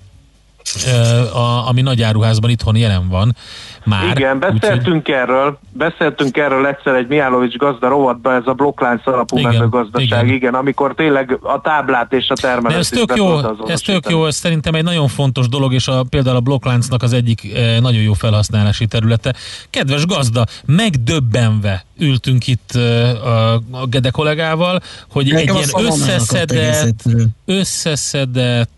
a, 1.33 1.67
ami 1.67 1.81
nagy 1.81 2.01
áruházban 2.01 2.49
itthon 2.49 2.75
jelen 2.75 3.07
van 3.09 3.35
már. 3.83 4.17
Igen, 4.17 4.39
beszéltünk 4.39 5.07
erről, 5.07 5.59
beszéltünk 5.71 6.37
erről 6.37 6.67
egyszer 6.67 6.95
egy 6.95 7.07
Mihálovics 7.07 7.55
gazda 7.55 7.87
rovatban, 7.87 8.35
ez 8.35 8.45
a 8.45 8.53
blokklánc 8.53 9.07
alapú 9.07 9.37
Igen, 9.37 9.51
mezőgazdaság, 9.51 10.23
igen. 10.25 10.35
igen. 10.35 10.53
amikor 10.53 10.93
tényleg 10.95 11.37
a 11.41 11.61
táblát 11.61 12.13
és 12.13 12.29
a 12.29 12.33
termelést 12.33 12.79
ez 12.79 12.89
tök 12.89 13.15
jó, 13.15 13.37
ez 13.67 13.81
tök 13.81 14.09
jó, 14.09 14.25
ez 14.25 14.35
szerintem 14.35 14.73
egy 14.73 14.83
nagyon 14.83 15.07
fontos 15.07 15.49
dolog, 15.49 15.73
és 15.73 15.87
a, 15.87 16.03
például 16.09 16.35
a 16.35 16.39
blokkláncnak 16.39 17.03
az 17.03 17.13
egyik 17.13 17.53
eh, 17.53 17.79
nagyon 17.79 18.01
jó 18.01 18.13
felhasználási 18.13 18.85
területe. 18.85 19.33
Kedves 19.69 20.05
gazda, 20.05 20.45
megdöbbenve 20.65 21.85
ültünk 21.97 22.47
itt 22.47 22.71
eh, 22.75 23.25
a, 23.25 23.53
a 23.71 23.85
Gede 23.85 24.09
kollégával, 24.09 24.81
hogy 25.11 25.31
Nekem 25.31 25.55
egy 25.55 25.71
ilyen 25.77 25.85
összeszedett, 25.85 27.03
összeszedett, 27.45 28.69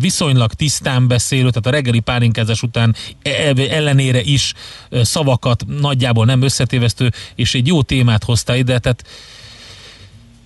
viszonylag 0.00 0.52
tisztán 0.52 1.08
beszélő, 1.08 1.48
tehát 1.48 1.66
a 1.66 1.70
reggeli 1.70 2.00
pálinkázás 2.00 2.62
után 2.62 2.94
e- 3.22 3.52
ellenére 3.70 4.20
is 4.20 4.52
szavakat 4.90 5.64
nagyjából 5.80 6.24
nem 6.24 6.42
összetévesztő, 6.42 7.10
és 7.34 7.54
egy 7.54 7.66
jó 7.66 7.82
témát 7.82 8.24
hozta 8.24 8.54
ide, 8.54 8.78
tehát 8.78 9.04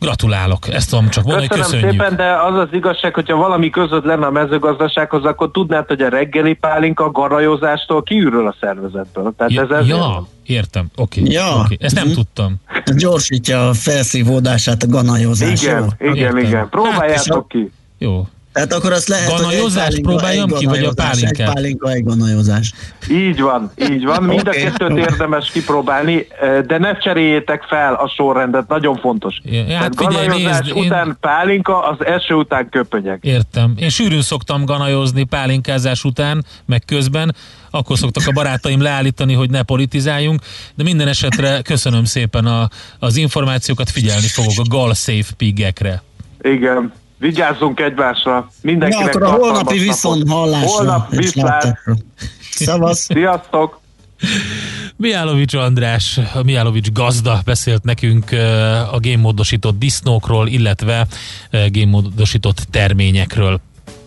gratulálok, 0.01 0.69
ezt 0.69 0.91
tudom 0.91 1.09
csak 1.09 1.25
mondani, 1.25 1.47
Köszönöm 1.47 1.71
köszönjük. 1.71 1.91
szépen, 1.91 2.17
de 2.17 2.33
az 2.43 2.59
az 2.59 2.69
igazság, 2.73 3.15
hogyha 3.15 3.37
valami 3.37 3.71
között 3.71 4.05
lenne 4.05 4.27
a 4.27 4.31
mezőgazdasághoz, 4.31 5.25
akkor 5.25 5.51
tudnád, 5.51 5.87
hogy 5.87 6.01
a 6.01 6.09
reggeli 6.09 6.55
pálinka 6.55 7.05
a 7.05 7.11
garajozástól 7.11 8.03
kiürül 8.03 8.47
a 8.47 8.55
szervezetből. 8.61 9.33
Tehát 9.37 9.53
Ja, 9.53 9.63
ez 9.63 9.71
ezért 9.71 9.87
ja 9.87 10.27
értem, 10.45 10.87
oké. 10.97 11.23
Ja. 11.25 11.61
oké. 11.65 11.77
Ezt 11.81 11.95
nem 11.95 12.07
Mhm. 12.07 12.15
tudtam. 12.15 12.55
Gyorsítja 12.97 13.69
a 13.69 13.75
felszívódását 13.75 14.83
a 14.83 14.87
ganajozás. 14.87 15.63
Igen, 15.63 15.93
igen, 16.01 16.15
Értem. 16.17 16.37
igen. 16.39 16.59
Hát, 16.59 16.69
Próbáljátok 16.69 17.37
a- 17.37 17.47
ki. 17.49 17.71
Jó. 17.99 18.27
Tehát 18.53 18.73
akkor 18.73 18.93
azt 18.93 19.09
lehet, 19.09 19.31
hogy 19.31 19.41
Ganajozást 19.41 19.87
pálinka, 19.89 20.09
próbáljam 20.09 20.49
ki, 20.49 20.65
vagy 20.67 20.85
a 20.85 20.93
ganajozás, 20.95 21.21
pálinkát? 21.21 21.49
Egy 21.49 21.55
pálinka, 21.55 21.91
egy 21.91 22.05
ganajozás. 22.05 22.73
Így 23.11 23.41
van, 23.41 23.71
így 23.91 24.05
van. 24.05 24.23
Mind 24.23 24.47
a 24.47 24.51
Oké. 24.51 24.63
kettőt 24.63 24.97
érdemes 24.97 25.51
kipróbálni, 25.51 26.27
eh, 26.41 26.61
de 26.61 26.79
ne 26.79 26.97
cseréljétek 26.99 27.63
fel 27.63 27.95
a 27.95 28.09
sorrendet, 28.09 28.69
nagyon 28.69 28.97
fontos. 28.97 29.41
Ja, 29.45 29.65
Tehát 29.65 29.83
hát 29.83 29.95
figyelj, 29.97 30.27
ganajozás 30.27 30.61
nézd, 30.65 30.77
én- 30.77 30.85
után 30.85 31.17
pálinka, 31.21 31.83
az 31.89 32.05
eső 32.05 32.35
után 32.35 32.69
köpönyeg. 32.69 33.19
Értem. 33.23 33.73
Én 33.77 33.89
sűrűn 33.89 34.23
szoktam 34.23 34.65
ganajozni 34.65 35.25
pálinkázás 35.25 36.05
után, 36.05 36.45
meg 36.67 36.83
közben. 36.87 37.35
Akkor 37.71 37.99
szoktak 37.99 38.27
a 38.27 38.33
barátaim 38.33 38.83
leállítani, 38.83 39.35
hogy 39.35 39.51
ne 39.51 39.63
politizáljunk, 39.63 40.41
de 40.75 40.83
minden 40.83 41.09
esetre 41.09 41.63
köszönöm 41.63 42.05
szépen 42.05 42.47
a, 42.47 42.69
az 42.99 43.17
információkat, 43.17 43.91
figyelni 43.91 44.27
fogok 44.27 44.53
a 44.57 44.63
Gal 44.69 44.95
Safe 44.95 45.33
pigekre. 45.37 46.03
Igen. 46.43 46.93
Vigyázzunk 47.21 47.81
egymásra. 47.81 48.33
Na 48.33 48.51
Mindenkinek 48.63 49.15
akkor 49.15 49.23
a 49.23 49.31
holnapi 49.31 49.79
viszont 49.79 50.31
hallásra. 50.31 50.69
Holnap 50.69 51.11
viszlát. 51.11 51.79
Szavasz. 52.41 53.01
Sziasztok! 53.01 53.81
Miálovics 54.97 55.55
András, 55.55 56.21
a 56.35 56.43
Miálovics 56.43 56.93
gazda 56.93 57.41
beszélt 57.45 57.85
nekünk 57.85 58.31
a 58.93 58.99
génmódosított 58.99 59.79
disznókról, 59.79 60.49
illetve 60.49 61.07
génmódosított 61.69 62.67
terményekről. 62.71 63.61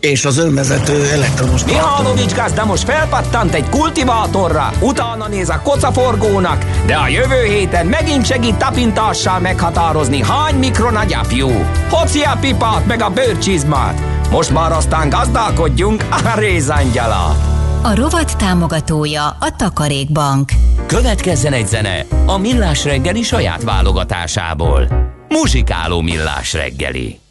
És 0.10 0.26
az 0.26 0.38
önvezető 0.38 1.10
elektromos 1.12 1.64
traktor. 1.64 1.90
Mihálovics 1.92 2.36
gazda 2.36 2.66
most 2.66 2.84
felpattant 2.84 3.54
egy 3.54 3.70
kultivátorra, 3.70 4.72
utána 4.80 5.28
néz 5.28 5.50
a 5.50 5.62
kocaforgónak, 5.62 6.66
de 6.86 6.96
a 6.96 7.08
jövő 7.08 7.44
héten 7.44 7.86
megint 7.86 8.26
segít 8.26 8.56
tapintással 8.56 9.40
meghatározni, 9.40 10.24
hány 10.24 10.56
mikron 10.56 10.96
a 10.96 11.04
gyapjú. 11.04 11.50
Hoci 11.90 12.22
a 12.22 12.38
pipát 12.42 12.86
meg 12.86 13.02
a 13.02 13.10
bőrcsizmát. 13.10 14.02
Most 14.30 14.50
már 14.50 14.72
aztán 14.72 15.10
gazdálkodjunk 15.10 16.06
a 16.10 16.40
rézangyala. 16.40 17.36
A 17.82 17.96
rovat 17.96 18.38
támogatója 18.38 19.26
a 19.26 19.56
Takarékbank. 19.58 20.52
Következzen 20.86 21.54
egy 21.54 21.68
zene 21.68 22.06
a 22.26 22.38
Millás 22.38 22.84
reggeli 22.84 23.22
saját 23.22 23.64
válogatásából. 23.64 24.88
Muzsikáló 25.28 26.02
Millás 26.02 26.54
reggeli. 26.54 27.23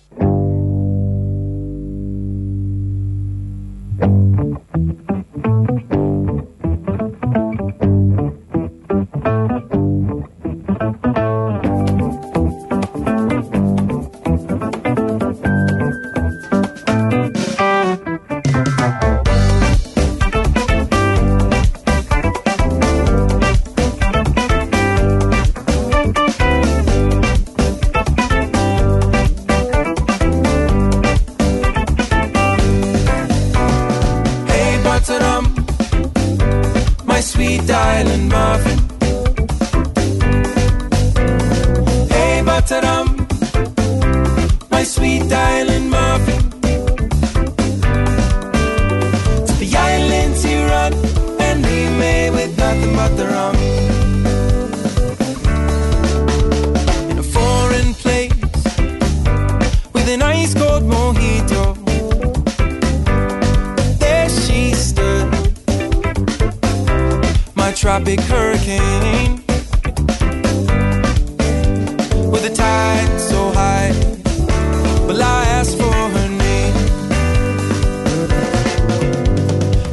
Thank 4.02 4.26
you. 4.26 4.31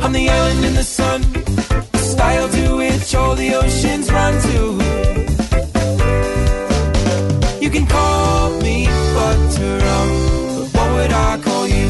I'm 0.10 0.14
the 0.14 0.28
island 0.28 0.66
in 0.66 0.74
the 0.74 0.84
sun, 0.84 1.22
a 1.94 1.98
style 2.00 2.50
to 2.50 2.78
which 2.78 3.14
all 3.14 3.36
the 3.36 3.54
oceans 3.54 4.12
run 4.12 4.34
to. 4.42 4.60
You 7.64 7.70
can 7.70 7.86
call 7.86 8.50
me 8.60 8.88
Butterum, 9.16 10.10
but 10.74 10.88
what 10.88 10.90
would 10.96 11.14
I 11.14 11.38
call 11.44 11.68
you? 11.68 11.88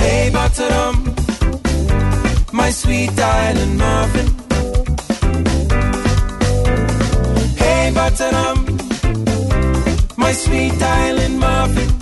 Hey, 0.00 0.30
Butterdum, 0.32 0.96
my 2.50 2.70
sweet 2.70 3.18
island 3.18 3.76
muffin. 3.76 4.26
Hey, 7.58 7.92
Butterdum, 7.94 8.58
my 10.16 10.32
sweet 10.32 10.82
island 10.82 11.40
muffin. 11.40 11.95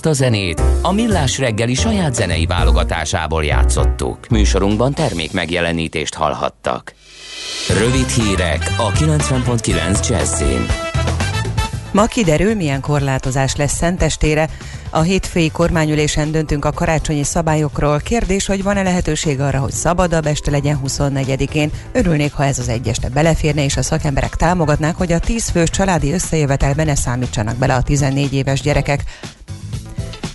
Ezt 0.00 0.08
a 0.08 0.24
zenét 0.24 0.62
a 0.82 0.92
Millás 0.92 1.38
reggeli 1.38 1.74
saját 1.74 2.14
zenei 2.14 2.46
válogatásából 2.46 3.44
játszottuk. 3.44 4.28
Műsorunkban 4.28 4.94
termék 4.94 5.32
megjelenítést 5.32 6.14
hallhattak. 6.14 6.94
Rövid 7.78 8.08
hírek 8.08 8.74
a 8.78 8.92
90.9 8.92 10.08
Jazzin. 10.08 10.66
Ma 11.92 12.06
kiderül, 12.06 12.54
milyen 12.54 12.80
korlátozás 12.80 13.56
lesz 13.56 13.76
Szentestére. 13.76 14.48
A 14.90 15.00
hétfői 15.00 15.50
kormányülésen 15.50 16.30
döntünk 16.30 16.64
a 16.64 16.72
karácsonyi 16.72 17.22
szabályokról. 17.22 17.98
Kérdés, 17.98 18.46
hogy 18.46 18.62
van-e 18.62 18.82
lehetőség 18.82 19.40
arra, 19.40 19.58
hogy 19.58 19.72
szabadabb 19.72 20.26
este 20.26 20.50
legyen 20.50 20.80
24-én. 20.86 21.70
Örülnék, 21.92 22.32
ha 22.32 22.44
ez 22.44 22.58
az 22.58 22.68
egy 22.68 22.88
este 22.88 23.08
beleférne, 23.08 23.64
és 23.64 23.76
a 23.76 23.82
szakemberek 23.82 24.36
támogatnák, 24.36 24.96
hogy 24.96 25.12
a 25.12 25.18
10 25.18 25.48
fős 25.48 25.70
családi 25.70 26.12
összejövetelbe 26.12 26.84
ne 26.84 26.94
számítsanak 26.94 27.56
bele 27.56 27.74
a 27.74 27.82
14 27.82 28.32
éves 28.32 28.60
gyerekek. 28.60 29.04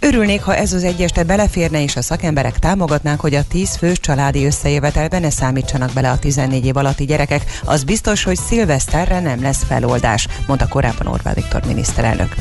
Örülnék, 0.05 0.41
ha 0.41 0.55
ez 0.55 0.73
az 0.73 0.83
egy 0.83 1.23
beleférne, 1.25 1.83
és 1.83 1.95
a 1.95 2.01
szakemberek 2.01 2.59
támogatnák, 2.59 3.19
hogy 3.19 3.35
a 3.35 3.43
10 3.43 3.75
fős 3.75 3.99
családi 3.99 4.45
összejövetelbe 4.45 5.19
ne 5.19 5.29
számítsanak 5.29 5.93
bele 5.93 6.11
a 6.11 6.19
14 6.19 6.65
év 6.65 6.77
alatti 6.77 7.05
gyerekek. 7.05 7.59
Az 7.63 7.83
biztos, 7.83 8.23
hogy 8.23 8.37
szilveszterre 8.37 9.19
nem 9.19 9.41
lesz 9.41 9.63
feloldás, 9.63 10.27
mondta 10.47 10.67
korábban 10.67 11.07
Orbán 11.07 11.33
Viktor 11.33 11.65
miniszterelnök. 11.65 12.35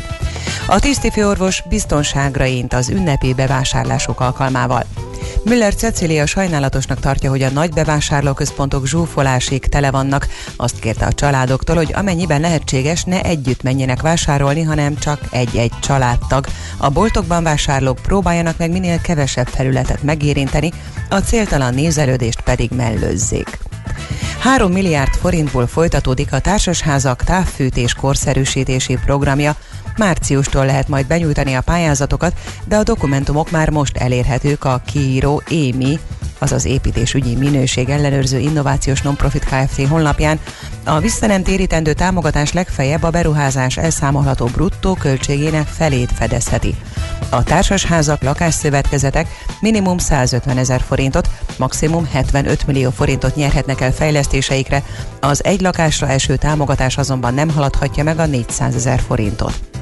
A 0.66 0.78
tisztifőorvos 0.78 1.62
biztonságra 1.68 2.44
int 2.44 2.72
az 2.72 2.88
ünnepi 2.88 3.34
bevásárlások 3.34 4.20
alkalmával. 4.20 4.84
Müller 5.44 5.74
Cecília 5.74 6.26
sajnálatosnak 6.26 7.00
tartja, 7.00 7.30
hogy 7.30 7.42
a 7.42 7.50
nagy 7.50 7.70
bevásárlóközpontok 7.70 8.86
zsúfolásig 8.86 9.66
tele 9.66 9.90
vannak. 9.90 10.28
Azt 10.56 10.78
kérte 10.78 11.06
a 11.06 11.12
családoktól, 11.12 11.76
hogy 11.76 11.92
amennyiben 11.94 12.40
lehetséges, 12.40 13.04
ne 13.04 13.22
együtt 13.22 13.62
menjenek 13.62 14.02
vásárolni, 14.02 14.62
hanem 14.62 14.98
csak 14.98 15.20
egy-egy 15.30 15.72
családtag. 15.82 16.46
A 16.76 16.88
boltokban 16.88 17.42
vásárlók 17.42 17.98
próbáljanak 18.02 18.58
meg 18.58 18.70
minél 18.70 19.00
kevesebb 19.00 19.48
felületet 19.48 20.02
megérinteni, 20.02 20.72
a 21.08 21.18
céltalan 21.18 21.74
nézelődést 21.74 22.40
pedig 22.40 22.70
mellőzzék. 22.70 23.58
3 24.38 24.72
milliárd 24.72 25.14
forintból 25.14 25.66
folytatódik 25.66 26.32
a 26.32 26.38
társasházak 26.40 27.22
távfűtés 27.22 27.94
korszerűsítési 27.94 28.98
programja. 29.04 29.56
Márciustól 29.96 30.66
lehet 30.66 30.88
majd 30.88 31.06
benyújtani 31.06 31.54
a 31.54 31.60
pályázatokat, 31.60 32.32
de 32.64 32.76
a 32.76 32.82
dokumentumok 32.82 33.50
már 33.50 33.70
most 33.70 33.96
elérhetők 33.96 34.64
a 34.64 34.82
kiíró 34.86 35.42
EMI, 35.46 35.98
azaz 36.38 36.64
építésügyi 36.64 37.34
minőség 37.34 37.88
ellenőrző 37.88 38.38
innovációs 38.38 39.02
nonprofit 39.02 39.44
Kft. 39.44 39.86
honlapján. 39.88 40.38
A 40.84 40.98
vissza 40.98 41.26
nem 41.26 41.42
térítendő 41.42 41.92
támogatás 41.92 42.52
legfeljebb 42.52 43.02
a 43.02 43.10
beruházás 43.10 43.76
elszámolható 43.76 44.46
bruttó 44.46 44.94
költségének 44.94 45.66
felét 45.66 46.12
fedezheti. 46.12 46.74
A 47.28 47.42
társasházak, 47.42 48.22
lakásszövetkezetek 48.22 49.28
minimum 49.60 49.98
150 49.98 50.58
ezer 50.58 50.80
forintot, 50.80 51.28
maximum 51.58 52.08
75 52.12 52.66
millió 52.66 52.90
forintot 52.90 53.34
nyerhetnek 53.34 53.80
el 53.80 53.92
fejlesztéseikre, 53.92 54.82
az 55.20 55.44
egy 55.44 55.60
lakásra 55.60 56.08
eső 56.08 56.36
támogatás 56.36 56.96
azonban 56.98 57.34
nem 57.34 57.50
haladhatja 57.50 58.04
meg 58.04 58.18
a 58.18 58.26
400 58.26 58.74
ezer 58.74 59.00
forintot. 59.00 59.73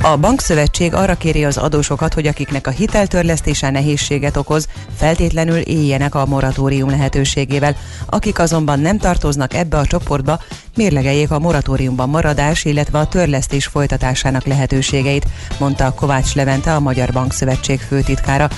A 0.00 0.16
bankszövetség 0.16 0.94
arra 0.94 1.14
kéri 1.14 1.44
az 1.44 1.56
adósokat, 1.56 2.14
hogy 2.14 2.26
akiknek 2.26 2.66
a 2.66 2.70
hiteltörlesztése 2.70 3.70
nehézséget 3.70 4.36
okoz, 4.36 4.68
feltétlenül 4.96 5.58
éljenek 5.58 6.14
a 6.14 6.26
moratórium 6.26 6.90
lehetőségével. 6.90 7.76
Akik 8.06 8.38
azonban 8.38 8.80
nem 8.80 8.98
tartoznak 8.98 9.54
ebbe 9.54 9.76
a 9.78 9.86
csoportba, 9.86 10.40
mérlegeljék 10.76 11.30
a 11.30 11.38
moratóriumban 11.38 12.08
maradás, 12.08 12.64
illetve 12.64 12.98
a 12.98 13.06
törlesztés 13.06 13.66
folytatásának 13.66 14.44
lehetőségeit, 14.44 15.26
mondta 15.58 15.94
Kovács 15.94 16.34
Levente, 16.34 16.74
a 16.74 16.80
Magyar 16.80 17.12
Bankszövetség 17.12 17.80
főtitkára. 17.80 18.48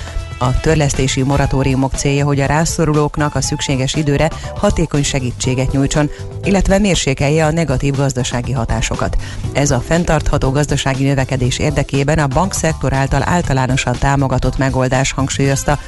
A 0.41 0.59
törlesztési 0.59 1.23
moratóriumok 1.23 1.93
célja, 1.93 2.25
hogy 2.25 2.39
a 2.39 2.45
rászorulóknak 2.45 3.35
a 3.35 3.41
szükséges 3.41 3.93
időre 3.93 4.29
hatékony 4.55 5.03
segítséget 5.03 5.71
nyújtson, 5.71 6.09
illetve 6.43 6.77
mérsékelje 6.77 7.45
a 7.45 7.51
negatív 7.51 7.95
gazdasági 7.95 8.51
hatásokat. 8.51 9.15
Ez 9.53 9.71
a 9.71 9.79
fenntartható 9.79 10.51
gazdasági 10.51 11.03
növekedés 11.03 11.59
érdekében 11.59 12.19
a 12.19 12.27
bankszektor 12.27 12.93
által 12.93 13.21
általánosan 13.25 13.95
támogatott 13.99 14.57
megoldás 14.57 15.11
hangsúlyozta. 15.11 15.79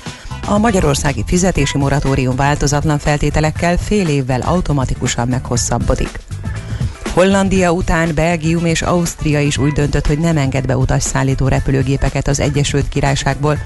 A 0.47 0.57
magyarországi 0.57 1.23
fizetési 1.27 1.77
moratórium 1.77 2.35
változatlan 2.35 2.97
feltételekkel 2.99 3.77
fél 3.77 4.07
évvel 4.07 4.41
automatikusan 4.41 5.27
meghosszabbodik. 5.27 6.19
Hollandia 7.13 7.71
után 7.71 8.13
Belgium 8.15 8.65
és 8.65 8.81
Ausztria 8.81 9.39
is 9.39 9.57
úgy 9.57 9.71
döntött, 9.71 10.07
hogy 10.07 10.19
nem 10.19 10.37
enged 10.37 10.65
be 10.65 10.77
utasszállító 10.77 11.47
repülőgépeket 11.47 12.27
az 12.27 12.39
Egyesült 12.39 12.89
Királyságból. 12.89 13.57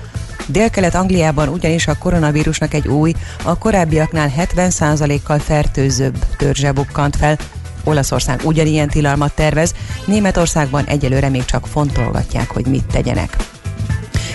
Dél-Kelet-Angliában 0.48 1.48
ugyanis 1.48 1.88
a 1.88 1.98
koronavírusnak 1.98 2.74
egy 2.74 2.88
új, 2.88 3.14
a 3.44 3.58
korábbiaknál 3.58 4.32
70%-kal 4.38 5.40
fertőzőbb 5.40 6.18
törzse 6.38 6.72
bukkant 6.72 7.16
fel. 7.16 7.38
Olaszország 7.84 8.42
ugyanilyen 8.44 8.90
tilalmat 8.90 9.36
tervez, 9.36 9.74
Németországban 10.06 10.86
egyelőre 10.86 11.30
még 11.30 11.46
csak 11.46 11.68
fontolgatják, 11.68 12.52
hogy 12.52 12.66
mit 12.66 12.86
tegyenek. 12.86 13.36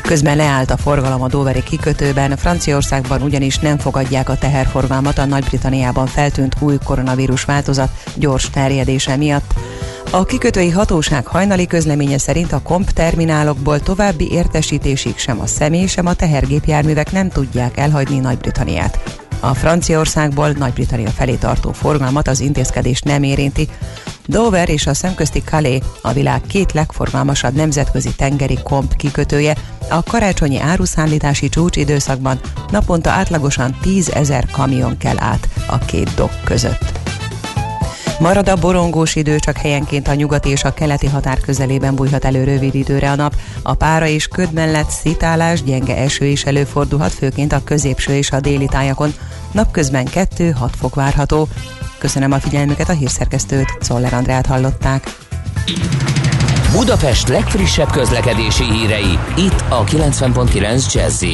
Közben 0.02 0.36
leállt 0.36 0.70
a 0.70 0.76
forgalom 0.76 1.22
a 1.22 1.28
Doveri 1.28 1.62
kikötőben, 1.62 2.36
Franciaországban 2.36 3.22
ugyanis 3.22 3.58
nem 3.58 3.78
fogadják 3.78 4.28
a 4.28 4.38
teherforgalmat 4.38 5.18
a 5.18 5.24
Nagy-Britanniában 5.24 6.06
feltűnt 6.06 6.56
új 6.60 6.78
koronavírus 6.84 7.44
változat 7.44 7.90
gyors 8.14 8.50
terjedése 8.50 9.16
miatt. 9.16 9.54
A 10.12 10.24
kikötői 10.24 10.70
hatóság 10.70 11.26
hajnali 11.26 11.66
közleménye 11.66 12.18
szerint 12.18 12.52
a 12.52 12.62
komp 12.62 12.90
terminálokból 12.90 13.80
további 13.80 14.32
értesítésig 14.32 15.18
sem 15.18 15.40
a 15.40 15.46
személy, 15.46 15.86
sem 15.86 16.06
a 16.06 16.14
tehergépjárművek 16.14 17.12
nem 17.12 17.28
tudják 17.28 17.76
elhagyni 17.76 18.18
Nagy-Britanniát. 18.18 19.18
A 19.40 19.54
Franciaországból 19.54 20.50
Nagy-Britannia 20.50 21.10
felé 21.10 21.34
tartó 21.34 21.72
forgalmat 21.72 22.28
az 22.28 22.40
intézkedés 22.40 23.00
nem 23.00 23.22
érinti. 23.22 23.68
Dover 24.26 24.68
és 24.68 24.86
a 24.86 24.94
szemközti 24.94 25.42
Calais 25.42 25.82
a 26.02 26.12
világ 26.12 26.40
két 26.46 26.72
legforgalmasabb 26.72 27.54
nemzetközi 27.54 28.14
tengeri 28.16 28.58
komp 28.62 28.96
kikötője. 28.96 29.56
A 29.90 30.02
karácsonyi 30.02 30.60
áruszállítási 30.60 31.48
csúcsidőszakban 31.48 32.40
naponta 32.70 33.10
átlagosan 33.10 33.76
10 33.82 34.08
ezer 34.08 34.46
kamion 34.52 34.96
kell 34.96 35.18
át 35.18 35.48
a 35.66 35.78
két 35.78 36.14
dok 36.14 36.32
között. 36.44 36.89
Marad 38.20 38.48
a 38.48 38.56
borongós 38.56 39.14
idő, 39.14 39.38
csak 39.38 39.56
helyenként 39.56 40.08
a 40.08 40.14
nyugati 40.14 40.48
és 40.48 40.64
a 40.64 40.74
keleti 40.74 41.06
határ 41.06 41.40
közelében 41.40 41.94
bújhat 41.94 42.24
elő 42.24 42.44
rövid 42.44 42.74
időre 42.74 43.10
a 43.10 43.14
nap. 43.14 43.34
A 43.62 43.74
pára 43.74 44.06
és 44.06 44.26
köd 44.26 44.52
mellett 44.52 44.90
szitálás, 44.90 45.62
gyenge 45.62 45.96
eső 45.96 46.24
is 46.24 46.44
előfordulhat, 46.44 47.12
főként 47.12 47.52
a 47.52 47.64
középső 47.64 48.12
és 48.12 48.30
a 48.30 48.40
déli 48.40 48.66
tájakon. 48.66 49.14
Napközben 49.52 50.06
2-6 50.14 50.70
fok 50.78 50.94
várható. 50.94 51.48
Köszönöm 51.98 52.32
a 52.32 52.40
figyelmüket, 52.40 52.88
a 52.88 52.92
hírszerkesztőt, 52.92 53.78
Czoller 53.80 54.14
Andrát 54.14 54.46
hallották. 54.46 55.16
Budapest 56.72 57.28
legfrissebb 57.28 57.90
közlekedési 57.90 58.64
hírei, 58.64 59.18
itt 59.36 59.64
a 59.68 59.84
90.9 59.84 60.92
jazz 60.92 61.24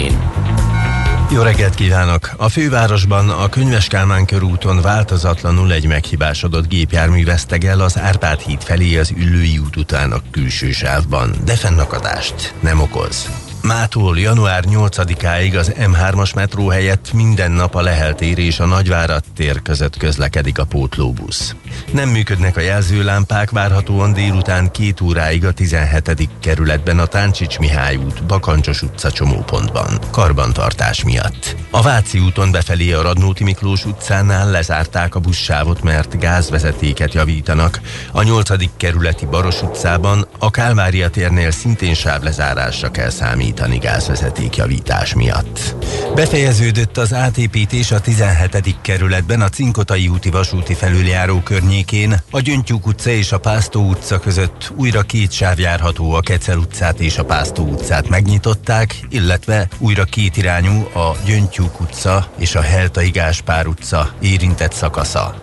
jó 1.30 1.42
reggelt 1.42 1.74
kívánok! 1.74 2.30
A 2.36 2.48
fővárosban 2.48 3.30
a 3.30 3.48
Könyves 3.48 3.86
Kálmán 3.86 4.26
körúton 4.26 4.80
változatlanul 4.80 5.72
egy 5.72 5.86
meghibásodott 5.86 6.68
gépjármű 6.68 7.24
vesztegel 7.24 7.80
az 7.80 7.98
Árpád 7.98 8.40
híd 8.40 8.62
felé 8.62 8.96
az 8.96 9.12
Üllői 9.16 9.58
út 9.58 9.76
után 9.76 10.12
a 10.12 10.22
külső 10.30 10.70
sávban, 10.70 11.34
de 11.44 11.54
fennakadást 11.54 12.54
nem 12.60 12.80
okoz. 12.80 13.30
Mától 13.62 14.18
január 14.18 14.64
8-áig 14.68 15.58
az 15.58 15.72
M3-as 15.78 16.34
metró 16.34 16.68
helyett 16.68 17.12
minden 17.12 17.50
nap 17.50 17.74
a 17.74 17.80
Lehel 17.80 18.14
tér 18.14 18.38
és 18.38 18.60
a 18.60 18.66
Nagyvárad 18.66 19.24
tér 19.34 19.62
között 19.62 19.96
közlekedik 19.96 20.58
a 20.58 20.64
pótlóbusz. 20.64 21.54
Nem 21.92 22.08
működnek 22.08 22.56
a 22.56 22.60
jelzőlámpák, 22.60 23.50
várhatóan 23.50 24.12
délután 24.12 24.70
két 24.70 25.00
óráig 25.00 25.44
a 25.44 25.52
17. 25.52 26.28
kerületben 26.40 26.98
a 26.98 27.06
Táncsics 27.06 27.58
Mihály 27.58 27.96
út, 27.96 28.24
Bakancsos 28.24 28.82
utca 28.82 29.12
csomópontban, 29.12 29.98
karbantartás 30.10 31.04
miatt. 31.04 31.56
A 31.70 31.82
Váci 31.82 32.18
úton 32.18 32.50
befelé 32.50 32.92
a 32.92 33.02
Radnóti 33.02 33.44
Miklós 33.44 33.84
utcánál 33.84 34.50
lezárták 34.50 35.14
a 35.14 35.20
buszsávot, 35.20 35.82
mert 35.82 36.18
gázvezetéket 36.18 37.14
javítanak. 37.14 37.80
A 38.12 38.22
8. 38.22 38.76
kerületi 38.76 39.26
Baros 39.26 39.62
utcában 39.62 40.26
a 40.38 40.50
Kálvária 40.50 41.10
térnél 41.10 41.50
szintén 41.50 41.94
sávlezárásra 41.94 42.90
kell 42.90 43.10
számítani 43.10 43.78
gázvezeték 43.78 44.56
javítás 44.56 45.14
miatt. 45.14 45.74
Befejeződött 46.14 46.96
az 46.96 47.14
átépítés 47.14 47.90
a 47.90 48.00
17. 48.00 48.76
kerületben 48.80 49.40
a 49.40 49.48
Cinkotai 49.48 50.08
úti 50.08 50.30
vasúti 50.30 50.74
felüljáró 50.74 51.40
környékén, 51.40 51.65
a 52.30 52.40
Gyöngytyúk 52.40 52.86
utca 52.86 53.10
és 53.10 53.32
a 53.32 53.38
Pásztó 53.38 53.88
utca 53.88 54.18
között 54.18 54.72
újra 54.76 55.02
két 55.02 55.32
sáv 55.32 55.58
járható 55.58 56.12
a 56.12 56.20
Kecel 56.20 56.58
utcát 56.58 57.00
és 57.00 57.18
a 57.18 57.24
Pásztó 57.24 57.64
utcát 57.64 58.08
megnyitották, 58.08 59.00
illetve 59.08 59.68
újra 59.78 60.04
két 60.04 60.36
irányú 60.36 60.88
a 60.94 61.16
Gyöngytyúk 61.24 61.80
utca 61.80 62.28
és 62.38 62.54
a 62.54 62.60
Heltai 62.60 63.10
Gáspár 63.10 63.66
utca 63.66 64.14
érintett 64.20 64.72
szakasza. 64.72 65.42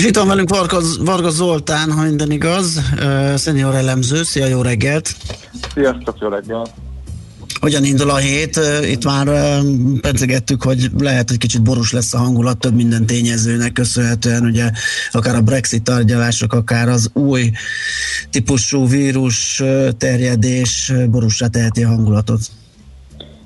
És 0.00 0.06
itt 0.06 0.16
van 0.16 0.28
velünk 0.28 0.48
Varga, 0.48 0.80
Varga 1.00 1.30
Zoltán, 1.30 1.92
ha 1.92 2.02
minden 2.02 2.30
igaz, 2.30 2.80
uh, 2.96 3.34
szenior 3.34 3.74
elemző. 3.74 4.22
Szia, 4.22 4.46
jó 4.46 4.62
reggelt! 4.62 5.16
Sziasztok, 5.74 6.16
jó 6.20 6.28
reggelt! 6.28 6.70
Hogyan 7.60 7.84
indul 7.84 8.10
a 8.10 8.16
hét? 8.16 8.60
Itt 8.90 9.04
már 9.04 9.28
pedzegettük, 10.00 10.62
hogy 10.62 10.90
lehet, 10.98 11.28
hogy 11.28 11.38
kicsit 11.38 11.62
borús 11.62 11.92
lesz 11.92 12.14
a 12.14 12.18
hangulat 12.18 12.58
több 12.58 12.74
minden 12.74 13.06
tényezőnek 13.06 13.72
köszönhetően, 13.72 14.44
ugye 14.44 14.70
akár 15.12 15.34
a 15.34 15.40
Brexit 15.40 15.82
tárgyalások, 15.82 16.52
akár 16.52 16.88
az 16.88 17.10
új 17.12 17.50
típusú 18.30 18.88
vírus 18.88 19.62
terjedés 19.98 20.92
borúsra 21.10 21.48
teheti 21.48 21.84
a 21.84 21.88
hangulatot. 21.88 22.40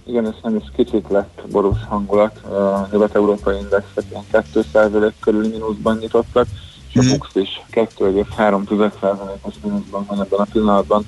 Igen, 0.06 0.26
ez 0.26 0.34
nem 0.42 0.56
is 0.56 0.64
kicsit 0.76 1.08
lett 1.08 1.42
borús 1.50 1.84
hangulat. 1.88 2.36
A 2.44 2.88
nyugat-európai 2.92 3.56
indexek 3.56 4.04
ilyen 4.10 4.24
2% 4.32 5.12
körüli 5.20 5.48
mínuszban 5.48 5.96
nyitottak, 5.96 6.46
és 6.92 7.06
a. 7.06 7.10
Bux 7.10 7.34
is 7.34 7.62
2,3%-os 7.72 9.54
mínuszban 9.62 10.04
van 10.08 10.20
ebben 10.20 10.38
a 10.38 10.46
pillanatban. 10.52 11.06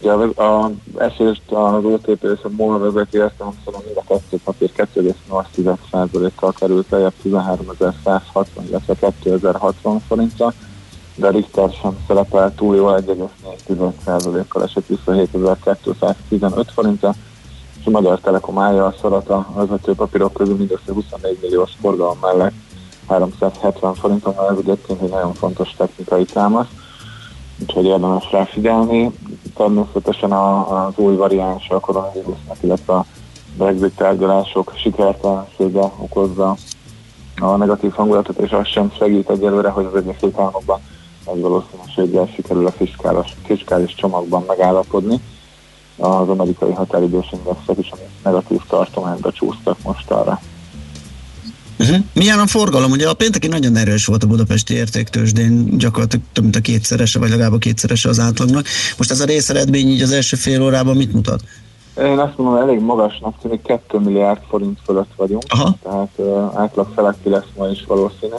Ugye 0.00 0.12
a, 0.12 0.42
a 0.42 0.70
esést 0.96 1.42
az 1.50 1.84
OTP 1.84 2.22
és 2.22 2.40
a 2.42 2.48
MOL 2.56 2.78
vezeti 2.78 3.18
ezt, 3.18 3.34
hanem 3.38 3.80
mind 3.84 3.96
a 3.96 4.04
kettő 4.08 4.36
papír 4.44 4.70
2,8%-kal 4.76 6.52
került 6.52 6.90
lejjebb 6.90 7.12
13.160, 7.24 8.46
illetve 8.68 8.94
2060 8.94 10.00
forintra, 10.00 10.52
de 11.14 11.30
Richter 11.30 11.70
sem 11.82 11.96
szerepel 12.06 12.54
túl 12.54 12.76
jól 12.76 13.02
1,4%-kal 13.06 14.62
esett 14.62 14.86
vissza 14.86 15.12
7215 15.12 16.72
forintra, 16.72 17.14
a 17.86 17.90
Magyar 17.90 18.20
Telekom 18.20 18.58
állja 18.58 18.84
a 18.86 18.94
szorat 19.00 19.28
a 19.28 19.46
vezető 19.54 19.94
papírok 19.94 20.32
közül 20.32 20.56
mindössze 20.56 20.92
24 20.92 21.38
milliós 21.42 21.70
forgalom 21.80 22.18
mellett 22.20 22.52
370 23.08 23.94
forinton, 23.94 24.34
ez 24.50 24.56
egyébként 24.58 25.02
egy 25.02 25.10
nagyon 25.10 25.34
fontos 25.34 25.74
technikai 25.76 26.24
támasz, 26.24 26.66
úgyhogy 27.60 27.84
érdemes 27.84 28.32
rá 28.32 28.44
figyelni. 28.44 29.10
Természetesen 29.54 30.32
az 30.32 30.92
új 30.96 31.16
variáns 31.16 31.68
a 31.68 31.80
koronavírusnak, 31.80 32.56
illetve 32.60 32.94
a 32.94 33.04
Brexit 33.56 33.96
tárgyalások 33.96 34.72
sikertelensége 34.76 35.92
okozza 35.96 36.56
a 37.40 37.56
negatív 37.56 37.92
hangulatot, 37.92 38.38
és 38.38 38.50
az 38.50 38.66
sem 38.66 38.92
segít 38.98 39.30
egyelőre, 39.30 39.68
hogy 39.68 39.84
az 39.84 39.96
Egyesült 39.96 40.38
Államokban 40.38 40.80
egy 41.24 41.40
valószínűséggel 41.40 42.26
sikerül 42.34 42.66
a 42.66 42.70
fiskális, 42.70 43.36
fiskális 43.44 43.94
csomagban 43.94 44.44
megállapodni 44.46 45.20
az 45.96 46.28
amerikai 46.28 46.72
határidős 46.72 47.32
indexek 47.32 47.78
is, 47.78 47.90
ami 47.90 48.02
negatív 48.22 48.60
tartományba 48.68 49.32
csúsztak 49.32 49.82
most 49.82 50.10
arra. 50.10 50.40
Uh-huh. 51.78 51.96
Milyen 52.12 52.38
a 52.38 52.46
forgalom? 52.46 52.90
Ugye 52.90 53.08
a 53.08 53.14
pénteki 53.14 53.46
nagyon 53.46 53.76
erős 53.76 54.06
volt 54.06 54.22
a 54.22 54.26
budapesti 54.26 54.74
értéktősdén, 54.74 55.78
gyakorlatilag 55.78 56.24
több 56.32 56.42
mint 56.42 56.56
a 56.56 56.60
kétszerese, 56.60 57.18
vagy 57.18 57.30
legalább 57.30 57.52
a 57.52 57.58
kétszerese 57.58 58.08
az 58.08 58.20
átlagnak. 58.20 58.66
Most 58.98 59.10
ez 59.10 59.20
a 59.20 59.24
részeredmény 59.24 59.88
így 59.88 60.02
az 60.02 60.12
első 60.12 60.36
fél 60.36 60.62
órában 60.62 60.96
mit 60.96 61.12
mutat? 61.12 61.40
Én 61.98 62.18
azt 62.18 62.36
mondom, 62.36 62.62
elég 62.62 62.80
magasnak 62.80 63.34
tűnik, 63.42 63.62
2 63.62 63.98
milliárd 63.98 64.40
forint 64.48 64.78
fölött 64.84 65.10
vagyunk, 65.16 65.42
Aha. 65.48 65.76
tehát 65.82 66.10
uh, 66.16 66.60
átlag 66.60 66.88
feletti 66.94 67.28
lesz 67.28 67.48
ma 67.56 67.66
is 67.66 67.84
valószínű. 67.86 68.34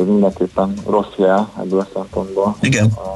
Ez 0.00 0.06
mindenképpen 0.06 0.74
rossz 0.86 1.14
jel 1.16 1.50
ebből 1.58 1.80
a 1.80 1.86
szempontból. 1.94 2.56
Igen. 2.60 2.84
A, 2.84 3.12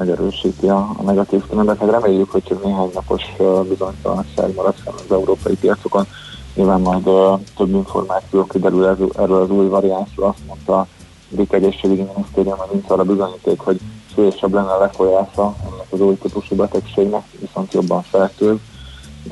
megerősíti 0.00 0.68
a, 0.68 0.90
a 0.96 1.02
negatív 1.02 1.42
trendet. 1.46 1.78
Hát 1.78 1.90
reméljük, 1.90 2.30
hogy 2.30 2.42
csak 2.44 2.64
néhány 2.64 2.90
napos 2.94 3.22
bizonytalanság 3.68 4.54
marad 4.54 4.74
az 4.84 5.12
európai 5.12 5.56
piacokon. 5.56 6.06
Nyilván 6.54 6.80
majd 6.80 7.06
uh, 7.06 7.40
több 7.56 7.74
információ 7.74 8.44
kiderül 8.46 8.84
erről 9.18 9.42
az 9.42 9.50
új 9.50 9.66
variánsról. 9.66 10.28
Azt 10.28 10.46
mondta 10.46 10.78
a 10.78 10.86
brit 11.28 11.52
egészségügyi 11.52 12.06
minisztérium, 12.14 12.56
hogy 12.56 12.68
nincs 12.72 12.90
arra 12.90 13.04
bizonyíték, 13.04 13.60
hogy 13.60 13.80
súlyosabb 14.14 14.52
lenne 14.52 14.72
a 14.72 14.78
lefolyása 14.78 15.54
ennek 15.62 15.86
az 15.90 16.00
új 16.00 16.14
típusú 16.14 16.56
betegségnek, 16.56 17.24
viszont 17.40 17.72
jobban 17.72 18.02
fertőz. 18.02 18.56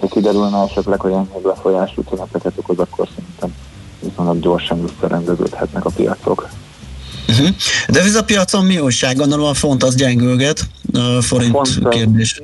Ha 0.00 0.06
kiderülne 0.06 0.62
esetleg, 0.62 1.00
hogy 1.00 1.12
enyhébb 1.12 1.44
lefolyású 1.44 2.02
tüneteket 2.02 2.52
okoz, 2.58 2.78
akkor 2.78 3.08
szerintem 3.14 3.54
viszonylag 4.00 4.40
gyorsan 4.40 4.82
visszarendeződhetnek 4.82 5.84
a 5.84 5.90
piacok. 5.96 6.48
Uh-huh. 7.28 7.48
De 7.88 8.00
ez 8.00 8.14
a 8.14 8.24
piacon 8.24 8.64
mi 8.64 8.78
újság? 8.78 9.16
Gondolom 9.16 9.46
a 9.46 9.54
font 9.54 9.82
az 9.82 9.94
gyengülget, 9.94 10.60
a 10.92 11.22
forint 11.22 11.52
Font, 11.52 11.88
kérdés. 11.88 12.40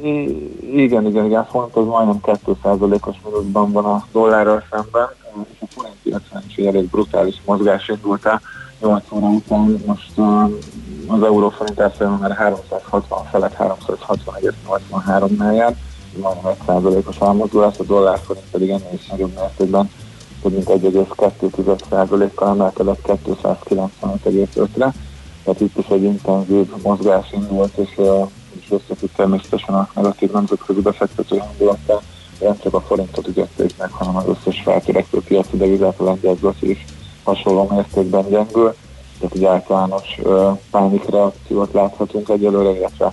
Igen, 0.75 1.07
igen, 1.07 1.25
igen, 1.25 1.47
font 1.51 1.77
az 1.77 1.85
majdnem 1.87 2.19
2%-os 2.23 3.17
mínuszban 3.25 3.73
van 3.73 3.85
a 3.85 4.07
dollárral 4.13 4.65
szemben, 4.71 5.09
és 5.53 5.59
a 5.61 5.67
forint 5.75 5.97
piacon 6.03 6.43
is 6.49 6.55
egy 6.57 6.67
elég 6.67 6.85
brutális 6.85 7.41
mozgás 7.45 7.89
indult 7.89 8.27
el 8.27 8.41
8 8.81 9.05
óra 9.11 9.27
után, 9.27 9.83
most 9.87 10.13
az 11.07 11.23
euróforint 11.23 11.81
árfolyama 11.81 12.17
már 12.17 12.37
360 12.37 13.25
felett 13.31 13.57
361,83-nál 13.59 15.55
jár, 15.55 15.75
majdnem 16.21 16.53
1%-os 16.67 17.17
elmozdulás, 17.21 17.79
a 17.79 17.83
dollárforint 17.83 18.47
pedig 18.51 18.69
ennél 18.69 18.93
is 18.93 19.07
nagyobb 19.07 19.35
mértékben 19.35 19.91
mint 20.53 20.69
1,2%-kal 20.69 22.49
emelkedett 22.49 23.19
295,5-re. 23.27 24.95
Tehát 25.45 25.61
itt 25.61 25.79
is 25.79 25.87
egy 25.87 26.03
intenzív 26.03 26.67
mozgás 26.83 27.33
indult, 27.33 27.77
és, 27.77 28.01
és 28.61 28.71
összefügg 28.71 29.09
természetesen 29.17 29.75
a 29.75 29.89
negatív 29.95 30.31
nemzetközi 30.31 30.81
befektető 30.81 31.37
hangulattal. 31.37 32.03
Nem 32.41 32.59
csak 32.63 32.75
a 32.75 32.81
forintot 32.81 33.29
ügyették 33.29 33.75
meg, 33.79 33.91
hanem 33.91 34.17
az 34.17 34.25
összes 34.27 34.61
feltörekvő 34.61 35.21
piaci 35.21 35.57
devizát, 35.57 36.01
a 36.01 36.05
lengyel 36.05 36.55
is 36.61 36.85
hasonló 37.23 37.69
mértékben 37.71 38.29
gyengül. 38.29 38.75
Tehát 39.19 39.35
egy 39.35 39.45
általános 39.45 40.19
uh, 40.23 40.59
pánikreakciót 40.71 41.73
láthatunk 41.73 42.29
egyelőre, 42.29 42.79
illetve 42.79 43.13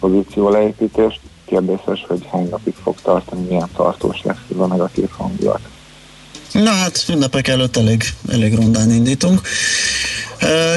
pozíció 0.00 0.48
leépítést. 0.48 1.20
Kérdéses, 1.44 2.04
hogy 2.08 2.26
hány 2.30 2.48
napig 2.50 2.74
fog 2.74 2.94
tartani, 3.02 3.46
milyen 3.46 3.68
tartós 3.76 4.22
lesz 4.22 4.44
ez 4.52 4.58
a 4.58 4.66
negatív 4.66 5.08
hangulat. 5.10 5.60
Na 6.52 6.70
hát, 6.70 7.04
ünnepek 7.08 7.48
előtt 7.48 7.76
elég, 7.76 8.04
elég 8.28 8.54
rondán 8.54 8.90
indítunk. 8.90 9.40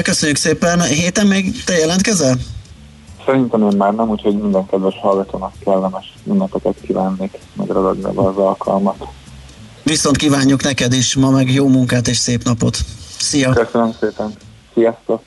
Köszönjük 0.02 0.36
szépen. 0.36 0.82
Héten 0.82 1.26
még 1.26 1.64
te 1.64 1.76
jelentkezel? 1.76 2.36
Szerintem 3.26 3.70
én 3.70 3.76
már 3.76 3.92
nem, 3.94 4.08
úgyhogy 4.08 4.38
minden 4.38 4.66
kedves 4.66 4.94
hallgatónak 5.00 5.52
kellemes 5.64 6.14
ünnepeket 6.26 6.74
kívánnék 6.86 7.38
megragadni 7.56 8.04
az 8.04 8.36
alkalmat. 8.36 9.04
Viszont 9.82 10.16
kívánjuk 10.16 10.62
neked 10.62 10.92
is 10.92 11.14
ma 11.14 11.30
meg 11.30 11.52
jó 11.52 11.68
munkát 11.68 12.08
és 12.08 12.16
szép 12.16 12.44
napot. 12.44 12.78
Szia! 13.18 13.52
Köszönöm 13.52 13.94
szépen. 14.00 14.32
Sziasztok! 14.74 15.22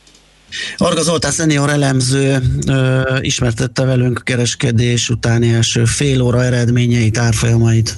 Arga 0.77 1.01
Zoltán 1.01 1.31
szenior 1.31 1.69
elemző 1.69 2.41
ö, 2.67 3.01
ismertette 3.21 3.85
velünk 3.85 4.17
a 4.19 4.21
kereskedés 4.23 5.09
utáni 5.09 5.53
első 5.53 5.85
fél 5.85 6.21
óra 6.21 6.43
eredményeit, 6.43 7.17
árfolyamait. 7.17 7.97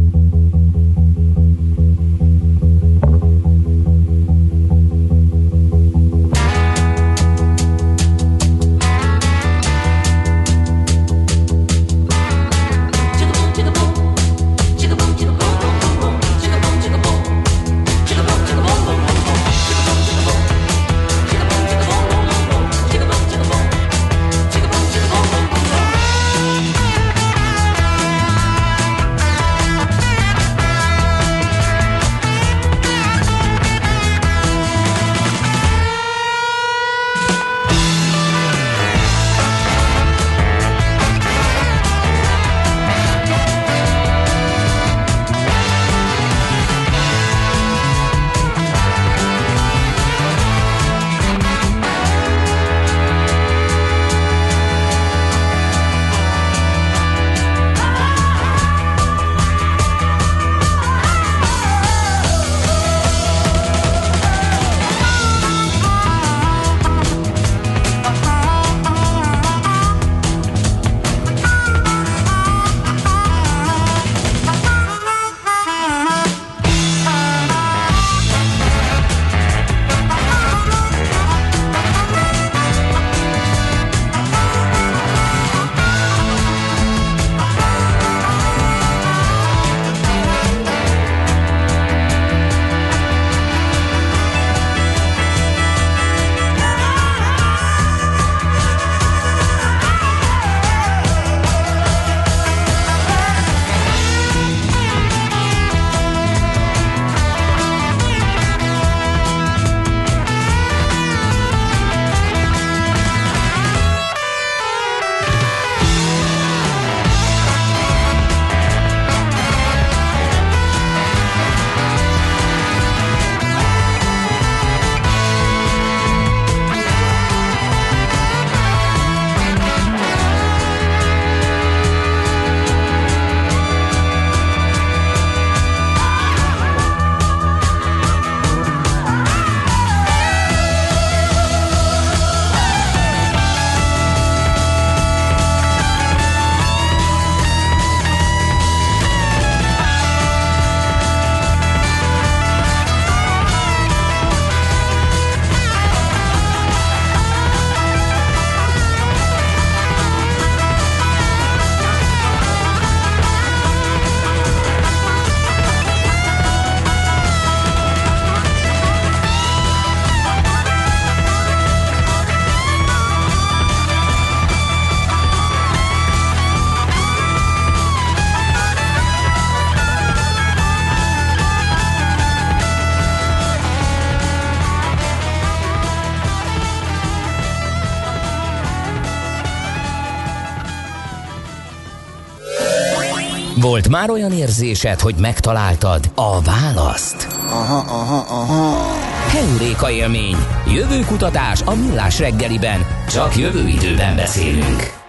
Volt 193.71 193.89
már 193.89 194.09
olyan 194.09 194.31
érzésed, 194.31 194.99
hogy 194.99 195.15
megtaláltad 195.19 196.11
a 196.15 196.41
választ? 196.41 197.27
Aha, 197.49 197.77
aha, 197.77 198.25
aha. 198.41 198.91
Heuréka 199.27 199.91
élmény. 199.91 200.35
Jövő 200.67 200.99
kutatás 200.99 201.61
a 201.61 201.75
millás 201.75 202.19
reggeliben. 202.19 202.85
Csak 203.07 203.37
jövő 203.37 203.67
időben 203.67 204.15
beszélünk. 204.15 205.00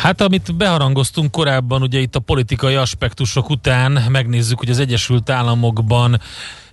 Hát 0.00 0.20
amit 0.20 0.56
beharangoztunk 0.56 1.30
korábban, 1.30 1.82
ugye 1.82 1.98
itt 1.98 2.16
a 2.16 2.20
politikai 2.20 2.74
aspektusok 2.74 3.50
után 3.50 4.04
megnézzük, 4.08 4.58
hogy 4.58 4.70
az 4.70 4.78
Egyesült 4.78 5.30
Államokban 5.30 6.20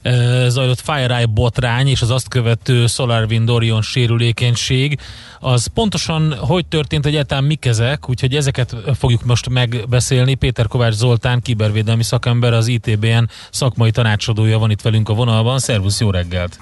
e, 0.01 0.49
zajlott 0.49 0.79
FireEye 0.79 1.25
botrány 1.25 1.87
és 1.87 2.01
az 2.01 2.09
azt 2.09 2.27
követő 2.27 2.85
SolarWind 2.85 3.49
Orion 3.49 3.81
sérülékenység, 3.81 4.99
az 5.39 5.67
pontosan 5.67 6.33
hogy 6.37 6.65
történt 6.65 7.05
egyáltalán 7.05 7.43
mik 7.43 7.65
ezek, 7.65 8.09
úgyhogy 8.09 8.35
ezeket 8.35 8.75
fogjuk 8.93 9.25
most 9.25 9.49
megbeszélni. 9.49 10.35
Péter 10.35 10.67
Kovács 10.67 10.93
Zoltán, 10.93 11.41
kibervédelmi 11.41 12.03
szakember, 12.03 12.53
az 12.53 12.67
ITBN 12.67 13.29
szakmai 13.51 13.91
tanácsadója 13.91 14.59
van 14.59 14.71
itt 14.71 14.81
velünk 14.81 15.09
a 15.09 15.13
vonalban. 15.13 15.59
Szervusz, 15.59 15.99
jó 15.99 16.09
reggelt! 16.09 16.57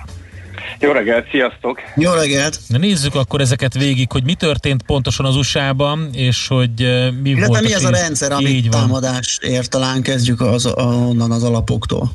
Jó 0.80 0.92
reggelt, 0.92 1.30
sziasztok! 1.30 1.82
Jó 1.96 2.12
reggelt! 2.12 2.60
Na 2.68 2.78
nézzük 2.78 3.16
akkor 3.16 3.42
ezeket 3.42 3.74
végig, 3.74 4.12
hogy 4.12 4.24
mi 4.24 4.34
történt 4.34 4.84
pontosan 4.84 5.26
az 5.26 5.36
USA-ban, 5.36 6.10
és 6.14 6.48
hogy 6.48 6.82
eh, 6.82 7.12
mi 7.22 7.30
Illetve 7.30 7.48
volt 7.48 7.62
mi 7.62 7.74
az 7.74 7.86
a 7.86 7.90
rendszer, 7.90 8.32
amit 8.32 8.70
támadás 8.70 9.40
ért, 9.42 9.70
talán 9.70 10.02
kezdjük 10.02 10.42
az, 10.42 10.74
onnan 10.76 11.32
az 11.32 11.44
alapoktól. 11.44 12.10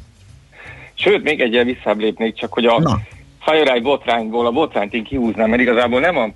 Sőt, 0.94 1.22
még 1.22 1.40
egyel 1.40 1.64
visszább 1.64 1.98
lépnék, 1.98 2.34
csak 2.34 2.52
hogy 2.52 2.64
a 2.64 2.80
Na. 2.80 3.00
FireEye 3.44 3.80
botrányból 3.80 4.46
a 4.46 4.50
botrányt 4.50 4.94
én 4.94 5.04
kihúznám, 5.04 5.48
mert 5.50 5.62
igazából 5.62 6.00
nem 6.00 6.16
a 6.16 6.28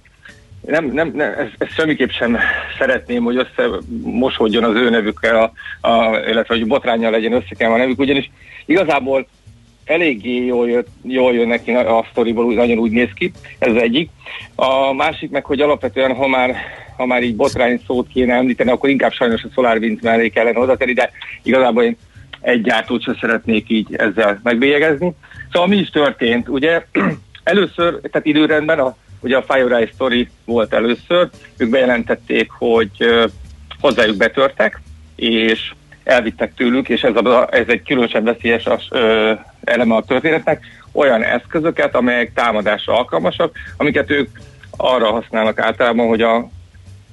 nem, 0.66 0.90
nem, 0.92 1.12
nem 1.14 1.30
ezt, 1.30 1.54
ezt 1.58 1.74
semmiképp 1.74 2.10
sem 2.10 2.38
szeretném, 2.78 3.22
hogy 3.22 3.36
összemosódjon 3.36 4.64
az 4.64 4.74
ő 4.74 4.90
nevükkel, 4.90 5.36
a, 5.42 5.52
a, 5.88 6.18
illetve 6.28 6.54
hogy 6.54 6.66
botrányjal 6.66 7.10
legyen 7.10 7.32
összekelve 7.32 7.74
a 7.74 7.78
nevük, 7.78 7.98
ugyanis 7.98 8.30
igazából 8.66 9.26
eléggé 9.84 10.44
jól, 10.44 10.68
jött, 10.68 10.88
jól 11.02 11.34
jön 11.34 11.48
neki 11.48 11.72
a 11.72 12.06
sztoriból, 12.10 12.54
nagyon 12.54 12.78
úgy 12.78 12.90
néz 12.90 13.10
ki, 13.14 13.32
ez 13.58 13.70
az 13.74 13.82
egyik. 13.82 14.10
A 14.54 14.92
másik 14.92 15.30
meg, 15.30 15.44
hogy 15.44 15.60
alapvetően, 15.60 16.14
ha 16.14 16.28
már, 16.28 16.56
ha 16.96 17.06
már 17.06 17.22
így 17.22 17.36
botrány 17.36 17.80
szót 17.86 18.08
kéne 18.08 18.34
említeni, 18.34 18.70
akkor 18.70 18.88
inkább 18.88 19.12
sajnos 19.12 19.42
a 19.42 19.48
SolarWinds 19.54 20.02
mellé 20.02 20.28
kellene 20.28 20.58
oda 20.58 20.76
tenni, 20.76 20.92
de 20.92 21.10
igazából 21.42 21.82
én 21.82 21.96
egy 22.40 22.62
gyártót 22.62 23.02
sem 23.02 23.16
szeretnék 23.20 23.70
így 23.70 23.94
ezzel 23.96 24.40
megbélyegezni. 24.42 25.12
Szóval 25.52 25.68
mi 25.68 25.76
is 25.76 25.90
történt? 25.90 26.48
Ugye 26.48 26.86
először, 27.44 28.00
tehát 28.00 28.26
időrendben 28.26 28.78
a, 28.78 28.96
ugye 29.20 29.36
a 29.36 29.44
FireEye 29.48 29.86
Story 29.86 30.28
volt 30.44 30.74
először, 30.74 31.28
ők 31.56 31.70
bejelentették, 31.70 32.50
hogy 32.50 32.90
hozzájuk 33.80 34.16
betörtek, 34.16 34.80
és 35.16 35.72
elvittek 36.04 36.54
tőlük, 36.54 36.88
és 36.88 37.02
ez, 37.02 37.16
a, 37.16 37.48
ez 37.50 37.68
egy 37.68 37.82
különösen 37.82 38.24
veszélyes 38.24 38.66
ö, 38.90 39.32
eleme 39.64 39.94
a 39.94 40.02
történetnek, 40.02 40.64
olyan 40.92 41.22
eszközöket, 41.22 41.94
amelyek 41.94 42.32
támadásra 42.32 42.96
alkalmasak, 42.98 43.56
amiket 43.76 44.10
ők 44.10 44.28
arra 44.76 45.10
használnak 45.10 45.58
általában, 45.58 46.08
hogy 46.08 46.20
a, 46.20 46.48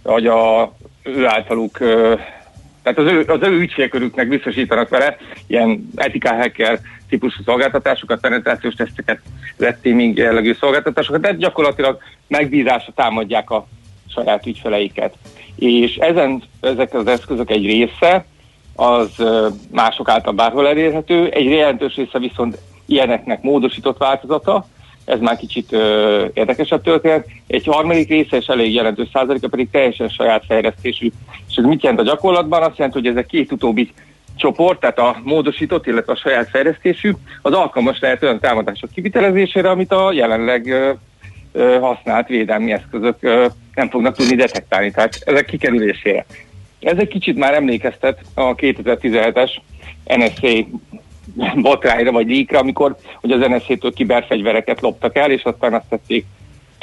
hogy 0.04 0.28
a 0.28 0.74
ő 1.04 1.28
általuk, 1.28 1.78
tehát 2.84 2.98
az 2.98 3.06
ő, 3.06 3.24
az 3.28 3.40
ő 3.42 3.60
ügyfélkörüknek 3.60 4.28
biztosítanak 4.28 4.90
vele 4.90 5.18
ilyen 5.48 5.90
etika 5.96 6.36
hacker 6.36 6.80
típusú 7.10 7.44
szolgáltatásokat, 7.44 8.20
penetrációs 8.20 8.74
teszteket, 8.74 9.20
red 9.58 9.78
teaming 9.78 10.18
jellegű 10.18 10.54
szolgáltatásokat, 10.60 11.22
de 11.22 11.34
gyakorlatilag 11.34 12.02
megbízásra 12.28 12.94
támadják 12.96 13.50
a 13.50 13.68
saját 14.14 14.46
ügyfeleiket. 14.46 15.14
És 15.56 15.96
ezen, 15.96 16.44
ezek 16.62 16.94
az 16.94 17.08
eszközök 17.08 17.50
egy 17.50 17.66
része 17.66 18.26
az 18.82 19.24
mások 19.72 20.10
által 20.10 20.34
bárhol 20.34 20.68
elérhető, 20.68 21.30
egy 21.30 21.46
jelentős 21.46 21.96
része 21.96 22.20
viszont 22.20 22.58
ilyeneknek 22.86 23.42
módosított 23.42 23.98
változata, 23.98 24.66
ez 25.06 25.20
már 25.20 25.38
kicsit 25.38 25.72
ö, 25.72 26.26
érdekesebb 26.34 26.82
történet. 26.82 27.28
Egy 27.48 27.66
harmadik 27.66 28.10
része 28.10 28.38
és 28.38 28.46
elég 28.46 28.74
jelentős 28.74 29.08
százaléka 29.14 29.48
pedig 29.48 29.70
teljesen 29.70 30.10
saját 30.10 30.46
fejlesztésű. 30.46 31.12
És 31.50 31.56
ez 31.56 31.64
mit 31.64 31.82
jelent 31.82 32.00
a 32.00 32.04
gyakorlatban? 32.04 32.62
Azt 32.62 32.78
jelenti, 32.78 33.00
hogy 33.00 33.08
ezek 33.08 33.26
két 33.26 33.52
utóbbi 33.52 33.92
csoport, 34.36 34.80
tehát 34.80 35.00
a 35.00 35.16
módosított, 35.24 35.88
illetve 35.88 36.12
a 36.12 36.16
saját 36.16 36.50
fejlesztésű, 36.50 37.12
az 37.42 37.54
alkalmas 37.54 38.00
lehet 38.00 38.24
olyan 38.24 38.40
támadások 38.40 38.90
kivitelezésére, 38.92 39.70
amit 39.70 39.92
a 39.92 40.12
jelenleg 40.12 40.68
ö, 40.68 40.92
ö, 41.52 41.78
használt 41.80 42.28
védelmi 42.28 42.72
eszközök 42.72 43.18
ö, 43.20 43.46
nem 43.74 43.90
fognak 43.90 44.16
tudni 44.16 44.36
detektálni, 44.36 44.92
tehát 44.92 45.20
ezek 45.26 45.46
kikerülésére. 45.46 46.26
Ez 46.82 46.98
egy 46.98 47.08
kicsit 47.08 47.38
már 47.38 47.54
emlékeztet 47.54 48.22
a 48.34 48.56
2017-es 48.56 49.52
NSA 50.04 50.68
botrányra 51.56 52.12
vagy 52.12 52.28
líkra, 52.28 52.60
amikor 52.60 52.96
hogy 53.22 53.32
az 53.32 53.48
NSZ-től 53.48 53.94
kiberfegyvereket 53.94 54.82
loptak 54.82 55.16
el, 55.16 55.32
és 55.32 55.44
aztán 55.44 55.74
azt 55.74 55.90
tették 55.90 56.26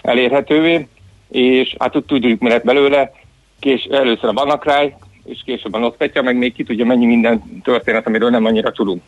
elérhetővé, 0.02 0.86
és 1.28 1.76
hát 1.78 1.96
ott 1.96 2.06
tudjuk, 2.06 2.40
mi 2.40 2.48
lett 2.48 2.64
belőle, 2.64 3.12
kés, 3.58 3.84
először 3.84 4.28
a 4.28 4.32
Banakráj, 4.32 4.94
és 5.24 5.42
később 5.44 5.74
a 5.74 5.78
NotPetya, 5.78 6.22
meg 6.22 6.36
még 6.36 6.52
ki 6.54 6.64
tudja 6.64 6.84
mennyi 6.84 7.06
minden 7.06 7.60
történet, 7.64 8.06
amiről 8.06 8.30
nem 8.30 8.44
annyira 8.44 8.72
tudunk. 8.72 9.02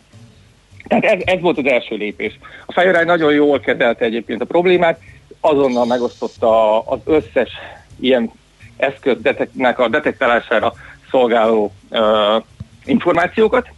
Tehát 0.86 1.05
ez, 1.05 1.20
ez 1.24 1.41
volt 1.41 1.59
az 1.59 1.66
első 1.66 1.97
lépés. 1.97 2.38
A 2.66 2.72
FireEye 2.72 3.05
nagyon 3.05 3.32
jól 3.32 3.61
kezelte 3.61 4.05
egyébként 4.05 4.41
a 4.41 4.45
problémát, 4.45 5.01
azonnal 5.41 5.86
megosztotta 5.86 6.80
az 6.80 6.99
összes 7.05 7.51
ilyen 8.01 8.30
eszköz 8.81 9.16
deteknek 9.20 9.78
a 9.78 9.89
detektálására 9.89 10.72
szolgáló 11.11 11.72
információkat. 12.85 13.68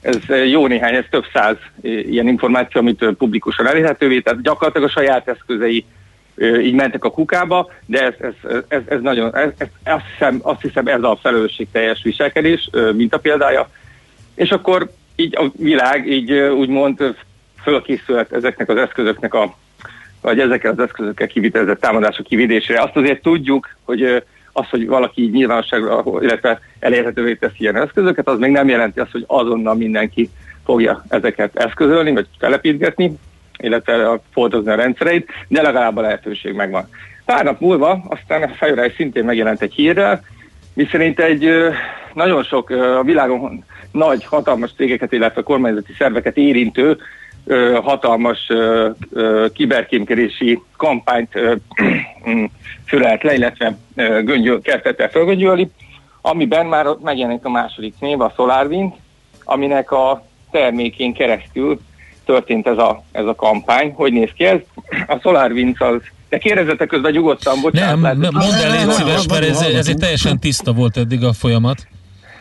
Ez 0.00 0.16
jó 0.50 0.66
néhány, 0.66 0.94
ez 0.94 1.04
több 1.10 1.24
száz 1.32 1.56
ilyen 1.82 2.28
információ, 2.28 2.80
amit 2.80 3.04
publikusan 3.18 3.66
elérhetővé, 3.66 4.20
tehát 4.20 4.42
gyakorlatilag 4.42 4.88
a 4.88 4.92
saját 4.92 5.28
eszközei 5.28 5.84
így 6.38 6.74
mentek 6.74 7.04
a 7.04 7.10
kukába, 7.10 7.70
de 7.86 8.04
ez, 8.04 8.14
ez, 8.20 8.62
ez, 8.68 8.82
ez 8.86 9.00
nagyon, 9.00 9.36
ez, 9.36 9.50
ez, 9.58 9.68
azt, 9.84 10.04
hiszem, 10.12 10.38
azt 10.42 10.60
hiszem 10.60 10.86
ez 10.86 11.02
a 11.02 11.18
felelősségteljes 11.22 12.02
viselkedés, 12.02 12.70
mint 12.92 13.14
a 13.14 13.18
példája. 13.18 13.70
És 14.34 14.50
akkor 14.50 14.90
így 15.16 15.36
a 15.36 15.50
világ 15.56 16.10
így 16.10 16.32
úgymond 16.32 17.14
fölkészült 17.62 18.32
ezeknek 18.32 18.68
az 18.68 18.76
eszközöknek 18.76 19.34
a 19.34 19.56
vagy 20.20 20.40
ezekkel 20.40 20.72
az 20.72 20.78
eszközökkel 20.78 21.26
kivitelezett 21.26 21.80
támadások 21.80 22.26
kivédésére. 22.26 22.82
Azt 22.82 22.96
azért 22.96 23.22
tudjuk, 23.22 23.76
hogy 23.84 24.22
az, 24.52 24.68
hogy 24.68 24.86
valaki 24.86 25.22
így 25.22 25.32
nyilvánosságra, 25.32 26.02
illetve 26.20 26.60
elérhetővé 26.78 27.34
teszi 27.34 27.56
ilyen 27.58 27.76
eszközöket, 27.76 28.28
az 28.28 28.38
még 28.38 28.50
nem 28.50 28.68
jelenti 28.68 29.00
azt, 29.00 29.10
hogy 29.10 29.24
azonnal 29.26 29.74
mindenki 29.74 30.30
fogja 30.64 31.04
ezeket 31.08 31.56
eszközölni, 31.56 32.12
vagy 32.12 32.26
telepítgetni, 32.38 33.12
illetve 33.58 34.20
foltozni 34.32 34.70
a 34.70 34.74
rendszereit, 34.74 35.30
de 35.48 35.62
legalább 35.62 35.96
a 35.96 36.00
lehetőség 36.00 36.54
megvan. 36.54 36.88
Pár 37.24 37.44
nap 37.44 37.60
múlva 37.60 38.04
aztán 38.08 38.42
a 38.42 38.48
FireEye 38.48 38.92
szintén 38.96 39.24
megjelent 39.24 39.62
egy 39.62 39.74
hírrel, 39.74 40.24
miszerint 40.74 41.20
egy 41.20 41.48
nagyon 42.14 42.42
sok 42.42 42.70
a 42.70 43.02
világon 43.02 43.64
nagy, 43.92 44.24
hatalmas 44.24 44.70
cégeket, 44.76 45.12
illetve 45.12 45.42
kormányzati 45.42 45.92
szerveket 45.98 46.36
érintő 46.36 46.98
ö, 47.44 47.78
hatalmas 47.82 48.46
ö, 48.48 48.90
ö, 49.12 49.46
kiberkémkedési 49.54 50.62
kampányt 50.76 51.36
ö, 51.36 51.54
fülelt 52.86 53.22
le, 53.22 53.34
illetve 53.34 53.76
ö, 53.96 54.22
göngyöl, 54.22 54.60
kezdett 54.60 55.00
el 55.00 55.10
fölgöngyölni, 55.10 55.70
amiben 56.20 56.66
már 56.66 56.86
ott 56.86 57.02
megjelenik 57.02 57.44
a 57.44 57.50
második 57.50 57.94
név, 58.00 58.20
a 58.20 58.32
SolarWind, 58.36 58.92
aminek 59.44 59.90
a 59.90 60.26
termékén 60.50 61.12
keresztül 61.12 61.80
történt 62.24 62.66
ez 62.66 62.78
a, 62.78 63.02
ez 63.12 63.26
a 63.26 63.34
kampány. 63.34 63.92
Hogy 63.92 64.12
néz 64.12 64.30
ki 64.36 64.44
ez? 64.44 64.58
A 65.06 65.18
SolarWinds 65.22 65.80
az 65.80 66.00
de 66.32 66.38
kérdezzetek 66.38 66.88
közben 66.88 67.12
nyugodtan, 67.12 67.60
bocsánat. 67.60 67.90
Nem, 67.90 68.02
lehet, 68.02 68.18
nem, 68.18 68.30
mondd 68.34 68.64
el, 68.64 68.70
légy 68.70 68.90
szíves, 68.90 69.26
mert 69.26 69.44
ez, 69.44 69.60
ez 69.60 69.88
egy 69.88 69.96
teljesen 69.96 70.38
tiszta 70.38 70.72
volt 70.72 70.96
eddig 70.96 71.24
a 71.24 71.32
folyamat. 71.32 71.86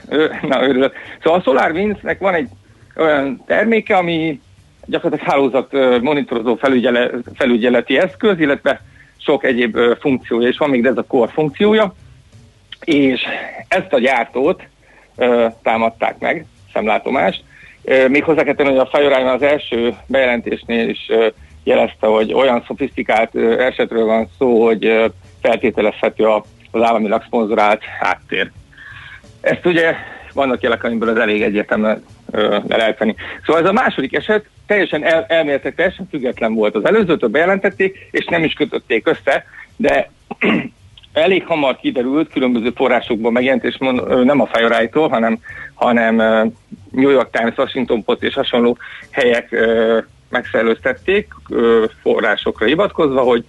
Ö, 0.08 0.26
Na, 0.41 0.64
örülök. 0.64 0.93
Szóval 1.24 1.39
a 1.39 1.41
SolarWinds-nek 1.41 2.20
van 2.20 2.34
egy 2.34 2.47
olyan 2.95 3.43
terméke, 3.47 3.95
ami 3.95 4.39
gyakorlatilag 4.86 5.32
hálózat 5.32 6.01
monitorozó 6.01 6.55
felügyele, 6.55 7.09
felügyeleti 7.34 7.97
eszköz, 7.97 8.39
illetve 8.39 8.82
sok 9.17 9.43
egyéb 9.43 9.77
funkciója 9.99 10.47
is 10.47 10.57
van, 10.57 10.69
még 10.69 10.82
de 10.82 10.89
ez 10.89 10.97
a 10.97 11.03
core 11.03 11.32
funkciója, 11.32 11.93
és 12.84 13.21
ezt 13.67 13.93
a 13.93 13.99
gyártót 13.99 14.63
támadták 15.63 16.19
meg, 16.19 16.45
szemlátomás. 16.73 17.41
Ö, 17.84 18.07
még 18.07 18.23
hozzá 18.23 18.43
kell 18.43 18.53
tenni, 18.53 18.69
hogy 18.69 18.77
a 18.77 18.97
FireEye 18.97 19.32
az 19.32 19.41
első 19.41 19.95
bejelentésnél 20.07 20.89
is 20.89 21.07
jelezte, 21.63 22.07
hogy 22.07 22.34
olyan 22.34 22.63
szofisztikált 22.67 23.36
esetről 23.57 24.05
van 24.05 24.29
szó, 24.38 24.65
hogy 24.65 25.11
feltételezhető 25.41 26.25
az 26.71 26.82
államilag 26.82 27.23
szponzorált 27.25 27.84
háttér. 27.84 28.51
Ezt 29.41 29.65
ugye 29.65 29.95
vannak 30.34 30.61
jelek, 30.61 30.84
amiből 30.84 31.09
az 31.09 31.17
elég 31.17 31.41
egyértelműen 31.41 32.03
ö, 32.32 32.57
le 32.67 32.77
lehet 32.77 32.97
venni. 32.97 33.15
Szóval 33.45 33.61
ez 33.61 33.67
a 33.67 33.73
második 33.73 34.13
eset 34.13 34.45
teljesen 34.67 35.03
el, 35.03 35.25
elméletileg 35.27 35.75
teljesen 35.75 36.07
független 36.09 36.53
volt. 36.53 36.75
Az 36.75 36.86
előzőtől 36.86 37.29
bejelentették, 37.29 38.07
és 38.11 38.25
nem 38.25 38.43
is 38.43 38.53
kötötték 38.53 39.07
össze, 39.07 39.45
de 39.75 40.11
elég 41.13 41.45
hamar 41.45 41.77
kiderült, 41.77 42.32
különböző 42.32 42.71
forrásokból 42.75 43.32
megjelent, 43.32 43.63
és 43.63 43.77
mond, 43.77 44.25
nem 44.25 44.41
a 44.41 44.49
FireEye-tól, 44.51 45.09
hanem 45.09 45.39
hanem 45.73 46.15
New 46.91 47.09
York 47.09 47.29
Times, 47.29 47.57
Washington 47.57 48.03
Post 48.03 48.23
és 48.23 48.34
hasonló 48.34 48.77
helyek 49.11 49.55
megszellőztették 50.29 51.34
forrásokra 52.01 52.65
hivatkozva, 52.65 53.21
hogy 53.21 53.45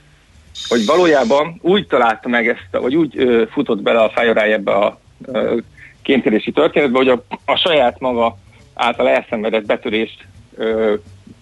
hogy 0.69 0.87
valójában 0.87 1.59
úgy 1.61 1.87
találta 1.87 2.29
meg 2.29 2.49
ezt, 2.49 2.69
vagy 2.71 2.95
úgy 2.95 3.19
ö, 3.19 3.43
futott 3.51 3.83
bele 3.83 4.01
a 4.01 4.13
FireEye 4.15 4.55
ebbe 4.55 4.73
a 4.73 5.01
ö, 5.27 5.57
kémkedési 6.03 6.53
történetbe, 6.53 6.99
hogy 6.99 7.09
a, 7.09 7.25
a 7.45 7.57
saját 7.57 8.01
maga 8.01 8.39
által 8.83 9.09
elszenvedett 9.09 9.67
betörést 9.67 10.25
ö, 10.57 10.95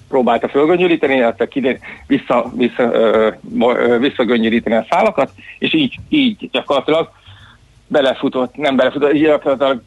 próbálta 0.09 0.49
fölgöngyölíteni, 0.49 1.14
illetve 1.14 1.49
kidé, 1.49 1.78
vissza, 2.07 2.51
vissza, 2.55 2.82
ö, 2.93 3.30
ö, 3.61 3.99
visszagöngyölíteni 3.99 4.76
a 4.76 4.86
szálakat, 4.91 5.30
és 5.59 5.74
így, 5.74 5.95
így 6.09 6.51
gyakorlatilag 6.51 7.11
belefutott, 7.86 8.57
nem 8.57 8.76
belefutott, 8.76 9.14
így 9.14 9.22
gyakorlatilag 9.22 9.82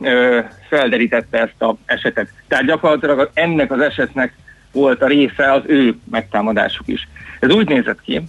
ö, 0.00 0.40
felderítette 0.68 1.38
ezt 1.38 1.54
az 1.58 1.74
esetet. 1.84 2.28
Tehát 2.48 2.64
gyakorlatilag 2.64 3.30
ennek 3.34 3.72
az 3.72 3.80
esetnek 3.80 4.36
volt 4.72 5.02
a 5.02 5.06
része 5.06 5.52
az 5.52 5.62
ő 5.66 5.98
megtámadásuk 6.10 6.88
is. 6.88 7.08
Ez 7.40 7.50
úgy 7.50 7.68
nézett 7.68 8.00
ki, 8.00 8.22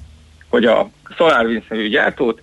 hogy 0.50 0.66
a 0.66 0.90
SolarWinds 1.16 1.68
nevű 1.68 1.88
gyártót 1.88 2.42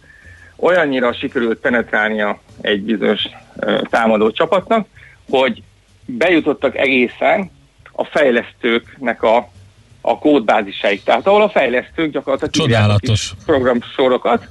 olyannyira 0.56 1.12
sikerült 1.12 1.58
penetrálnia 1.58 2.40
egy 2.60 2.82
bizonyos 2.82 3.22
ö, 3.56 3.80
támadó 3.90 4.30
csapatnak, 4.30 4.86
hogy 5.30 5.62
bejutottak 6.06 6.76
egészen 6.76 7.50
a 7.92 8.04
fejlesztőknek 8.04 9.22
a, 9.22 9.48
a 10.00 10.18
kódbázisáig. 10.18 11.02
Tehát 11.02 11.26
ahol 11.26 11.42
a 11.42 11.48
fejlesztők 11.48 12.10
gyakorlatilag 12.10 12.54
Csodálatos. 12.54 13.32
programsorokat, 13.44 14.48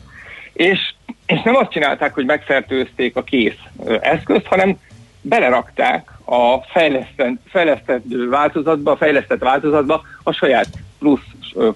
és, 0.53 0.93
és 1.25 1.41
nem 1.43 1.55
azt 1.55 1.71
csinálták, 1.71 2.13
hogy 2.13 2.25
megfertőzték 2.25 3.15
a 3.15 3.23
kész 3.23 3.59
eszközt, 4.01 4.45
hanem 4.45 4.79
belerakták 5.21 6.11
a 6.25 6.57
fejlesztett, 6.61 7.35
fejlesztett 7.49 8.03
változatba, 8.29 8.91
a 8.91 8.97
fejlesztett 8.97 9.39
változatba 9.39 10.01
a 10.23 10.31
saját 10.31 10.69
plusz 10.99 11.25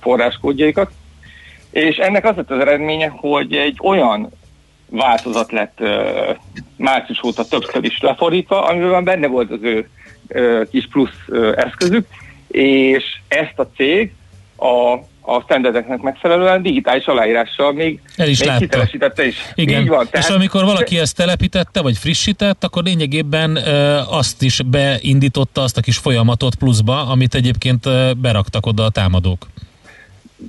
forráskódjaikat, 0.01 0.91
és 1.71 1.97
ennek 1.97 2.25
az 2.25 2.35
lett 2.35 2.51
az 2.51 2.59
eredménye, 2.59 3.07
hogy 3.07 3.53
egy 3.53 3.77
olyan 3.81 4.29
változat 4.89 5.51
lett 5.51 5.77
ö, 5.79 6.11
március 6.75 7.23
óta 7.23 7.45
többször 7.45 7.83
is 7.83 7.99
lefordítva, 8.01 8.65
amiben 8.65 9.03
benne 9.03 9.27
volt 9.27 9.51
az 9.51 9.59
ő 9.61 9.89
ö, 10.27 10.61
kis 10.71 10.87
plusz 10.87 11.09
ö, 11.27 11.53
eszközük, 11.55 12.07
és 12.47 13.03
ezt 13.27 13.59
a 13.59 13.67
cég 13.75 14.13
a, 14.55 14.93
a 15.33 15.41
standardeknek 15.43 16.01
megfelelően 16.01 16.61
digitális 16.61 17.05
aláírással 17.05 17.73
még, 17.73 18.01
El 18.15 18.27
is 18.27 18.39
még 18.39 18.47
látta. 18.47 18.59
hitelesítette 18.59 19.25
is. 19.27 19.35
Igen, 19.55 19.81
Így 19.81 19.87
van. 19.87 20.07
és 20.11 20.27
amikor 20.27 20.63
valaki 20.63 20.97
ezt 20.99 21.15
telepítette, 21.15 21.81
vagy 21.81 21.97
frissített, 21.97 22.63
akkor 22.63 22.83
lényegében 22.83 23.55
ö, 23.55 23.99
azt 24.09 24.41
is 24.41 24.61
beindította 24.65 25.61
azt 25.61 25.77
a 25.77 25.81
kis 25.81 25.97
folyamatot 25.97 26.55
pluszba, 26.55 27.07
amit 27.07 27.35
egyébként 27.35 27.85
ö, 27.85 28.11
beraktak 28.17 28.65
oda 28.65 28.83
a 28.83 28.89
támadók. 28.89 29.47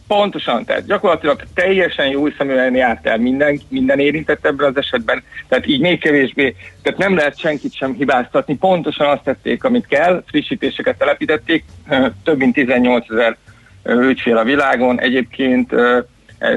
Pontosan, 0.07 0.65
tehát 0.65 0.87
gyakorlatilag 0.87 1.43
teljesen 1.55 2.07
jó 2.07 2.31
szeműen 2.31 2.75
járt 2.75 3.07
el 3.07 3.19
minden, 3.19 3.61
minden 3.69 3.99
érintett 3.99 4.47
ebben 4.47 4.69
az 4.69 4.77
esetben, 4.77 5.23
tehát 5.49 5.67
így 5.67 5.81
még 5.81 6.01
kevésbé, 6.01 6.55
tehát 6.83 6.99
nem 6.99 7.17
lehet 7.17 7.39
senkit 7.39 7.75
sem 7.75 7.95
hibáztatni, 7.95 8.57
pontosan 8.57 9.07
azt 9.07 9.23
tették, 9.23 9.65
amit 9.65 9.87
kell, 9.87 10.23
frissítéseket 10.27 10.99
telepítették, 10.99 11.65
több 12.25 12.39
mint 12.39 12.55
18 12.55 13.11
ezer 13.11 13.37
ügyfél 13.85 14.37
a 14.37 14.45
világon, 14.45 15.01
egyébként 15.01 15.73
ö, 15.73 15.99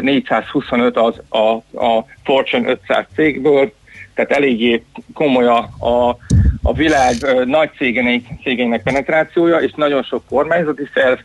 425 0.01 0.97
az 0.97 1.21
a, 1.29 1.38
a 1.86 2.05
Fortune 2.23 2.69
500 2.69 3.05
cégből, 3.15 3.73
tehát 4.13 4.31
eléggé 4.31 4.84
komoly 5.13 5.45
a, 5.45 5.69
a, 5.79 6.17
a 6.61 6.73
világ 6.73 7.15
nagy 7.45 7.69
cégeinek, 7.77 8.21
cégeinek 8.43 8.84
penetrációja, 8.84 9.57
és 9.57 9.71
nagyon 9.75 10.03
sok 10.03 10.23
kormányzati 10.29 10.89
szerv, 10.93 11.19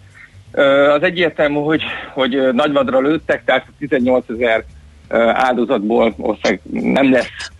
Az 0.94 1.02
egyértelmű, 1.02 1.58
hogy, 1.58 1.82
hogy 2.12 2.48
nagyvadra 2.52 3.00
lőttek, 3.00 3.44
tehát 3.44 3.66
18 3.78 4.24
ezer 4.28 4.64
áldozatból 5.32 6.14
ország 6.16 6.60
nem 6.70 7.12
lesz, 7.12 7.50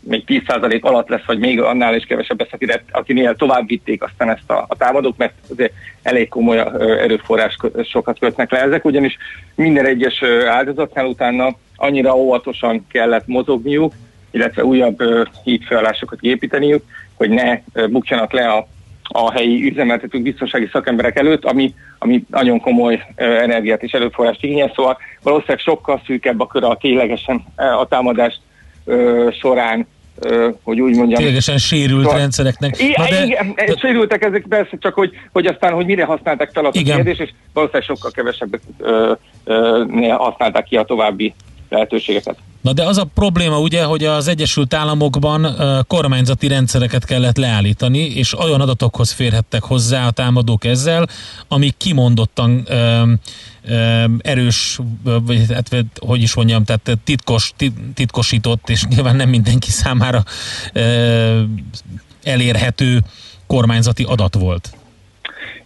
még 0.00 0.24
10% 0.26 0.80
alatt 0.80 1.08
lesz, 1.08 1.24
vagy 1.26 1.38
még 1.38 1.60
annál 1.60 1.94
is 1.94 2.04
kevesebb 2.04 2.38
lesz, 2.38 2.52
akire, 2.52 2.82
akinél 2.90 3.34
tovább 3.34 3.66
vitték 3.66 4.02
aztán 4.02 4.30
ezt 4.30 4.50
a, 4.50 4.64
a 4.68 4.76
támadók, 4.76 5.16
mert 5.16 5.34
azért 5.50 5.72
elég 6.02 6.28
komoly 6.28 6.58
erőforrás 6.78 7.56
sokat 7.84 8.18
kötnek 8.18 8.50
le 8.50 8.62
ezek, 8.62 8.84
ugyanis 8.84 9.16
minden 9.54 9.86
egyes 9.86 10.22
áldozatnál 10.46 11.06
utána 11.06 11.56
annyira 11.76 12.16
óvatosan 12.16 12.86
kellett 12.90 13.26
mozogniuk, 13.26 13.92
illetve 14.30 14.64
újabb 14.64 15.02
hídfőállásokat 15.44 16.18
építeniük, 16.20 16.82
hogy 17.14 17.30
ne 17.30 17.60
bukjanak 17.88 18.32
le 18.32 18.48
a 18.48 18.66
a 19.08 19.32
helyi 19.32 19.70
üzemeltetők 19.70 20.22
biztonsági 20.22 20.68
szakemberek 20.72 21.18
előtt, 21.18 21.44
ami, 21.44 21.74
ami 21.98 22.24
nagyon 22.30 22.60
komoly 22.60 23.02
energiát 23.16 23.82
és 23.82 23.92
erőforrást 23.92 24.42
igényel, 24.44 24.72
szóval 24.74 24.98
valószínűleg 25.22 25.60
sokkal 25.60 26.02
szűkebb 26.06 26.40
a 26.40 26.46
kör 26.46 26.64
a 26.64 26.76
ténylegesen 26.76 27.44
a 27.56 27.86
támadás 27.88 28.40
során, 29.40 29.86
hogy 30.62 30.80
úgy 30.80 30.96
mondjam. 30.96 31.20
Ténylegesen 31.20 31.58
sérült 31.58 32.02
Szóval- 32.02 32.18
rendszereknek. 32.18 32.80
I- 32.80 32.94
Na 32.96 33.08
de, 33.08 33.24
igen, 33.24 33.54
sérültek 33.80 34.24
ezek 34.24 34.44
persze, 34.48 34.76
csak 34.78 34.94
hogy, 34.94 35.10
hogy 35.32 35.46
aztán, 35.46 35.72
hogy 35.72 35.86
mire 35.86 36.04
használták 36.04 36.50
fel 36.52 36.64
a 36.64 36.70
kérdés, 36.70 37.18
és 37.18 37.30
valószínűleg 37.52 37.88
sokkal 37.88 38.10
kevesebb 38.10 38.60
ö, 38.78 39.12
használták 40.16 40.64
ki 40.64 40.76
a 40.76 40.82
további 40.82 41.34
lehetőségeket. 41.68 42.36
na 42.60 42.72
de 42.72 42.84
az 42.84 42.96
a 42.98 43.04
probléma 43.14 43.58
ugye, 43.58 43.84
hogy 43.84 44.04
az 44.04 44.28
Egyesült 44.28 44.74
Államokban 44.74 45.56
kormányzati 45.86 46.48
rendszereket 46.48 47.04
kellett 47.04 47.36
leállítani, 47.36 47.98
és 47.98 48.38
olyan 48.38 48.60
adatokhoz 48.60 49.10
férhettek 49.10 49.62
hozzá 49.62 50.06
a 50.06 50.10
támadók 50.10 50.64
ezzel, 50.64 51.06
amik 51.48 51.76
kimondottan 51.76 52.68
erős, 54.18 54.78
vagy 55.02 55.52
hát, 55.52 55.84
hogy 55.98 56.22
is 56.22 56.34
mondjam, 56.34 56.64
tehát 56.64 56.98
titkos, 57.04 57.52
tit- 57.56 57.78
titkosított, 57.94 58.68
és 58.68 58.84
nyilván 58.84 59.16
nem 59.16 59.28
mindenki 59.28 59.70
számára 59.70 60.22
elérhető 62.22 63.02
kormányzati 63.46 64.02
adat 64.02 64.34
volt. 64.34 64.77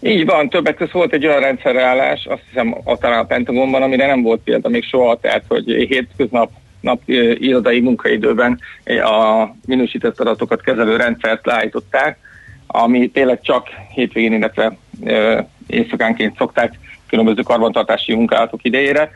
Így 0.05 0.25
van, 0.25 0.49
többek 0.49 0.75
között 0.77 0.93
volt 0.93 1.13
egy 1.13 1.27
olyan 1.27 1.41
rendszerreállás, 1.41 2.27
azt 2.27 2.43
hiszem 2.49 2.75
a, 2.85 2.99
talán 2.99 3.19
a 3.19 3.25
Pentagonban, 3.25 3.83
amire 3.83 4.07
nem 4.07 4.23
volt 4.23 4.43
példa 4.43 4.69
még 4.69 4.85
soha, 4.85 5.19
tehát 5.21 5.45
hogy 5.49 5.65
hétköznap 5.65 6.51
nap 6.81 7.01
irodai 7.35 7.81
munkaidőben 7.81 8.61
a 8.85 9.47
minősített 9.67 10.21
adatokat 10.21 10.63
kezelő 10.63 10.97
rendszert 10.97 11.47
leállították, 11.47 12.19
ami 12.67 13.11
tényleg 13.11 13.41
csak 13.41 13.69
hétvégén, 13.95 14.33
illetve 14.33 14.77
ö, 15.05 15.41
éjszakánként 15.67 16.37
szokták 16.37 16.79
különböző 17.09 17.43
karbantartási 17.43 18.15
munkálatok 18.15 18.65
idejére. 18.65 19.11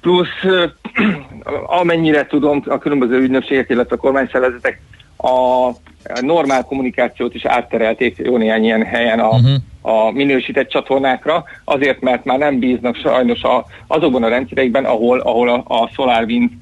Plusz 0.00 0.42
ö, 0.42 0.64
amennyire 1.80 2.26
tudom, 2.26 2.62
a 2.66 2.78
különböző 2.78 3.18
ügynökségek, 3.18 3.70
illetve 3.70 3.94
a 3.94 3.98
kormányszervezetek 3.98 4.80
a 5.16 5.70
normál 6.20 6.62
kommunikációt 6.64 7.34
is 7.34 7.44
átterelték 7.44 8.16
jó 8.16 8.36
néhány 8.36 8.64
ilyen 8.64 8.84
helyen 8.84 9.20
a, 9.20 9.36
Mhm. 9.36 9.54
A 9.86 10.10
minősített 10.10 10.68
csatornákra, 10.68 11.44
azért, 11.64 12.00
mert 12.00 12.24
már 12.24 12.38
nem 12.38 12.58
bíznak 12.58 12.96
sajnos 12.96 13.42
a, 13.42 13.66
azokban 13.86 14.22
a 14.22 14.28
rendszerekben, 14.28 14.84
ahol, 14.84 15.18
ahol 15.18 15.48
a, 15.48 15.64
a 15.66 15.90
SolarWinds 15.94 16.52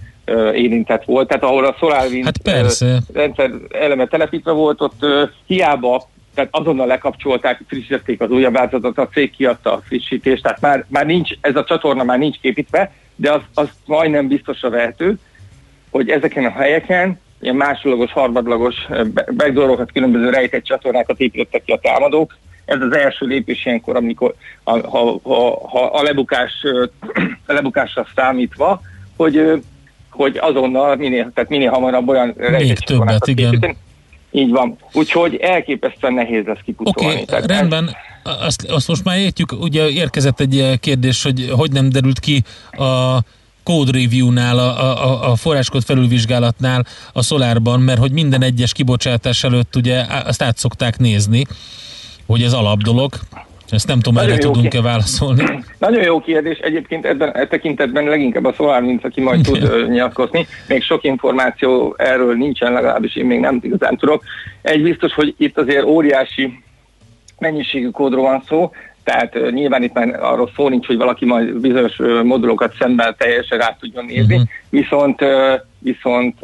érintett 0.54 1.04
volt. 1.04 1.28
Tehát 1.28 1.42
ahol 1.42 1.64
a 1.64 1.76
SolarWinds 1.78 2.24
Hát 2.24 2.38
persze. 2.42 2.98
rendszer 3.12 3.50
eleme 3.70 4.06
telepítve 4.06 4.52
volt, 4.52 4.80
ott 4.80 5.06
hiába 5.46 6.08
tehát 6.34 6.50
azonnal 6.52 6.86
lekapcsolták, 6.86 7.60
frissítették 7.68 8.20
az 8.20 8.30
újabb 8.30 8.52
változatot, 8.52 8.98
a 8.98 9.08
cég 9.08 9.30
kiadta 9.30 9.72
a 9.72 9.80
frissítést, 9.84 10.42
tehát 10.42 10.60
már, 10.60 10.84
már 10.88 11.06
nincs, 11.06 11.30
ez 11.40 11.56
a 11.56 11.64
csatorna 11.64 12.04
már 12.04 12.18
nincs 12.18 12.40
képítve, 12.40 12.92
de 13.16 13.32
az, 13.32 13.40
az 13.54 13.68
majdnem 13.86 14.28
biztosra 14.28 14.70
vehető, 14.70 15.14
hogy 15.90 16.10
ezeken 16.10 16.44
a 16.44 16.50
helyeken 16.50 17.20
ilyen 17.40 17.56
másodlagos, 17.56 18.12
harmadlagos 18.12 18.74
backdoorokat, 19.36 19.92
különböző 19.92 20.30
rejtett 20.30 20.64
csatornákat 20.64 21.20
építettek 21.20 21.64
ki 21.64 21.72
a 21.72 21.78
támadók. 21.82 22.36
Ez 22.64 22.80
az 22.80 22.96
első 22.96 23.26
lépés 23.26 23.66
ilyenkor, 23.66 23.96
amikor 23.96 24.34
a, 24.62 24.70
ha, 24.70 25.20
ha, 25.22 25.68
ha 25.68 25.84
a, 25.84 26.02
lebukás, 26.02 26.52
a 27.46 27.52
lebukásra 27.52 28.06
számítva, 28.14 28.80
hogy, 29.16 29.62
hogy 30.10 30.36
azonnal 30.36 30.96
minél, 30.96 31.30
tehát 31.34 31.50
minél 31.50 31.70
hamarabb 31.70 32.08
olyan 32.08 32.34
többet, 32.34 32.78
csatornákat 32.78 33.26
igen. 33.26 33.46
építeni. 33.46 33.76
Így 34.30 34.50
van. 34.50 34.76
Úgyhogy 34.92 35.34
elképesztően 35.34 36.12
nehéz 36.12 36.44
lesz 36.44 36.56
Oké, 36.56 36.62
kipucolni. 36.64 37.12
okay, 37.12 37.24
Tehát 37.24 37.46
rendben. 37.46 37.96
Azt, 38.22 38.64
azt 38.64 38.88
most 38.88 39.04
már 39.04 39.18
értjük, 39.18 39.52
ugye 39.52 39.88
érkezett 39.88 40.40
egy 40.40 40.78
kérdés, 40.80 41.22
hogy 41.22 41.50
hogy 41.50 41.72
nem 41.72 41.88
derült 41.88 42.20
ki 42.20 42.42
a 42.70 43.18
code 43.62 43.98
review-nál, 43.98 44.58
a, 44.58 44.92
a, 44.92 45.30
a 45.30 45.36
forráskód 45.36 45.82
felülvizsgálatnál 45.82 46.86
a 47.12 47.22
Solarban, 47.22 47.80
mert 47.80 47.98
hogy 47.98 48.12
minden 48.12 48.42
egyes 48.42 48.72
kibocsátás 48.72 49.44
előtt 49.44 49.76
ugye 49.76 50.04
azt 50.24 50.42
át 50.42 50.56
szokták 50.56 50.98
nézni, 50.98 51.46
hogy 52.26 52.42
ez 52.42 52.52
alap 52.52 52.82
dolog, 52.82 53.12
Ezt 53.70 53.86
nem 53.86 54.00
tudom, 54.00 54.22
erre 54.22 54.38
tudunk-e 54.38 54.80
válaszolni. 54.82 55.42
Nagyon 55.78 56.02
jó 56.02 56.20
kérdés, 56.20 56.58
egyébként 56.58 57.04
ebben 57.06 57.30
e 57.36 57.46
tekintetben 57.46 58.04
leginkább 58.04 58.44
a 58.44 58.52
SolarWinds, 58.52 59.04
aki 59.04 59.20
majd 59.20 59.42
tud 59.42 59.62
ö, 59.62 59.86
nyilatkozni. 59.86 60.46
Még 60.68 60.82
sok 60.82 61.04
információ 61.04 61.94
erről 61.98 62.34
nincsen, 62.36 62.72
legalábbis 62.72 63.16
én 63.16 63.24
még 63.26 63.40
nem 63.40 63.58
igazán 63.62 63.96
tudok. 63.96 64.22
Egy 64.62 64.82
biztos, 64.82 65.12
hogy 65.14 65.34
itt 65.38 65.58
azért 65.58 65.84
óriási 65.84 66.62
mennyiségű 67.38 67.88
kódról 67.90 68.22
van 68.22 68.42
szó, 68.48 68.70
tehát 69.04 69.34
ö, 69.36 69.50
nyilván 69.50 69.82
itt 69.82 69.92
már 69.92 70.22
arról 70.22 70.50
szó 70.56 70.68
nincs, 70.68 70.86
hogy 70.86 70.96
valaki 70.96 71.24
majd 71.24 71.54
bizonyos 71.60 71.98
ö, 71.98 72.22
modulokat 72.22 72.74
szemben 72.78 73.14
teljesen 73.18 73.58
rá 73.58 73.76
tudjon 73.80 74.04
nézni, 74.04 74.34
Mhm. 74.34 74.44
viszont, 74.68 75.20
ö, 75.22 75.54
viszont 75.78 76.36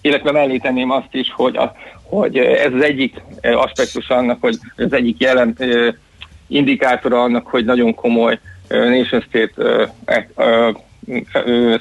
illetve 0.00 0.32
mellé 0.32 0.56
tenném 0.56 0.90
azt 0.90 1.14
is, 1.14 1.32
hogy, 1.32 1.56
a, 1.56 1.72
hogy 2.02 2.36
ez 2.38 2.72
az 2.72 2.82
egyik 2.82 3.22
ö, 3.40 3.52
aspektus 3.52 4.08
annak, 4.08 4.40
hogy 4.40 4.58
az 4.76 4.92
egyik 4.92 5.20
jelen 5.20 5.54
ö, 5.58 5.88
indikátora 6.46 7.22
annak, 7.22 7.46
hogy 7.46 7.64
nagyon 7.64 7.94
komoly 7.94 8.38
ö, 8.68 8.88
nation 8.88 9.20
state 9.20 9.88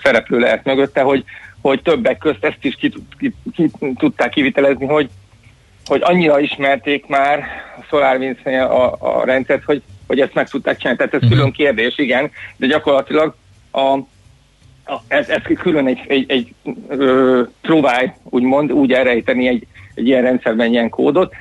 szereplő 0.03 0.39
lehet 0.39 0.65
mögötte, 0.65 1.01
hogy, 1.01 1.23
hogy 1.61 1.81
többek 1.81 2.17
közt 2.17 2.43
ezt 2.45 2.65
is 2.65 2.75
ki, 2.75 2.93
ki, 3.17 3.33
ki 3.55 3.71
tudták 3.97 4.29
kivitelezni, 4.29 4.85
hogy 4.85 5.09
hogy 5.89 6.01
annyira 6.03 6.39
ismerték 6.39 7.07
már 7.07 7.39
a 7.79 7.83
SolarWinds-nél 7.89 8.61
a, 8.61 8.95
a 8.99 9.25
rendszert, 9.25 9.63
hogy, 9.63 9.81
hogy 10.07 10.19
ezt 10.19 10.33
meg 10.33 10.49
tudták 10.49 10.77
csinálni. 10.77 10.97
Tehát 10.97 11.13
ez 11.13 11.21
Mhm. 11.21 11.31
külön 11.31 11.51
kérdés, 11.51 11.97
igen, 11.97 12.31
de 12.57 12.67
gyakorlatilag 12.67 13.35
a, 13.71 13.97
ez, 15.07 15.29
ez 15.29 15.41
külön 15.59 15.87
egy, 15.87 16.05
egy, 16.07 16.31
egy 16.31 16.53
ö, 16.87 17.41
próbál, 17.61 18.17
úgymond, 18.23 18.71
úgy 18.71 18.91
elrejteni 18.91 19.47
egy, 19.47 19.67
egy 19.93 20.07
ilyen 20.07 20.21
rendszerben 20.21 20.71
ilyen 20.71 20.89
kódot. 20.89 21.33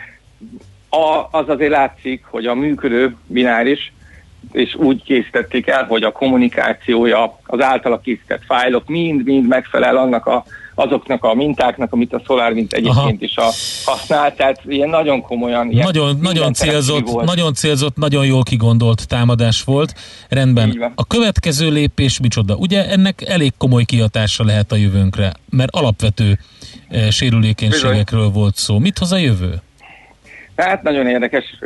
A, 0.89 1.39
az 1.39 1.49
azért 1.49 1.71
látszik, 1.71 2.25
hogy 2.25 2.47
a 2.47 2.55
működő 2.55 3.17
bináris, 3.27 3.93
és 4.53 4.75
úgy 4.75 5.03
készítették 5.03 5.67
el, 5.67 5.85
hogy 5.85 6.03
a 6.03 6.13
kommunikációja, 6.13 7.39
az 7.47 7.61
általa 7.61 8.01
készített 8.01 8.43
fájlok 8.47 8.87
mind-mind 8.87 9.47
megfelel 9.49 9.97
annak 9.97 10.27
a, 10.27 10.45
azoknak 10.75 11.25
a 11.25 11.35
mintáknak, 11.35 11.93
amit 11.93 12.13
a 12.13 12.23
SolarWinds 12.27 12.73
egyébként 12.75 13.23
is 13.23 13.37
a, 13.37 13.51
használ, 13.85 14.35
tehát 14.35 14.61
ilyen 14.67 14.89
nagyon 14.89 15.23
komolyan. 15.23 15.71
Ilyen 15.71 15.85
Nagyon, 15.85 16.19
nagyon 16.21 16.53
célzott, 16.53 17.09
volt. 17.09 17.27
nagyon 17.27 17.55
célzott, 17.55 17.97
nagyon 17.97 18.27
jól 18.27 18.43
kigondolt 18.43 19.09
támadás 19.09 19.63
volt. 19.63 19.95
Rendben. 20.29 20.93
A 20.95 21.07
következő 21.07 21.71
lépés 21.71 22.21
micsoda? 22.21 22.55
Ugye 22.55 22.89
ennek 22.89 23.23
elég 23.29 23.53
komoly 23.59 23.85
kihatása 23.85 24.45
lehet 24.45 24.73
a 24.73 24.77
jövőnkre, 24.77 25.33
mert 25.51 25.71
alapvető 25.75 26.39
eh, 26.89 27.11
sérülékenységekről 27.11 28.29
volt 28.31 28.57
szó. 28.57 28.79
Mit 28.79 28.99
hoz 28.99 29.13
a 29.13 29.17
jövő? 29.17 29.63
Hát 30.59 30.83
nagyon 30.83 31.07
érdekes, 31.07 31.59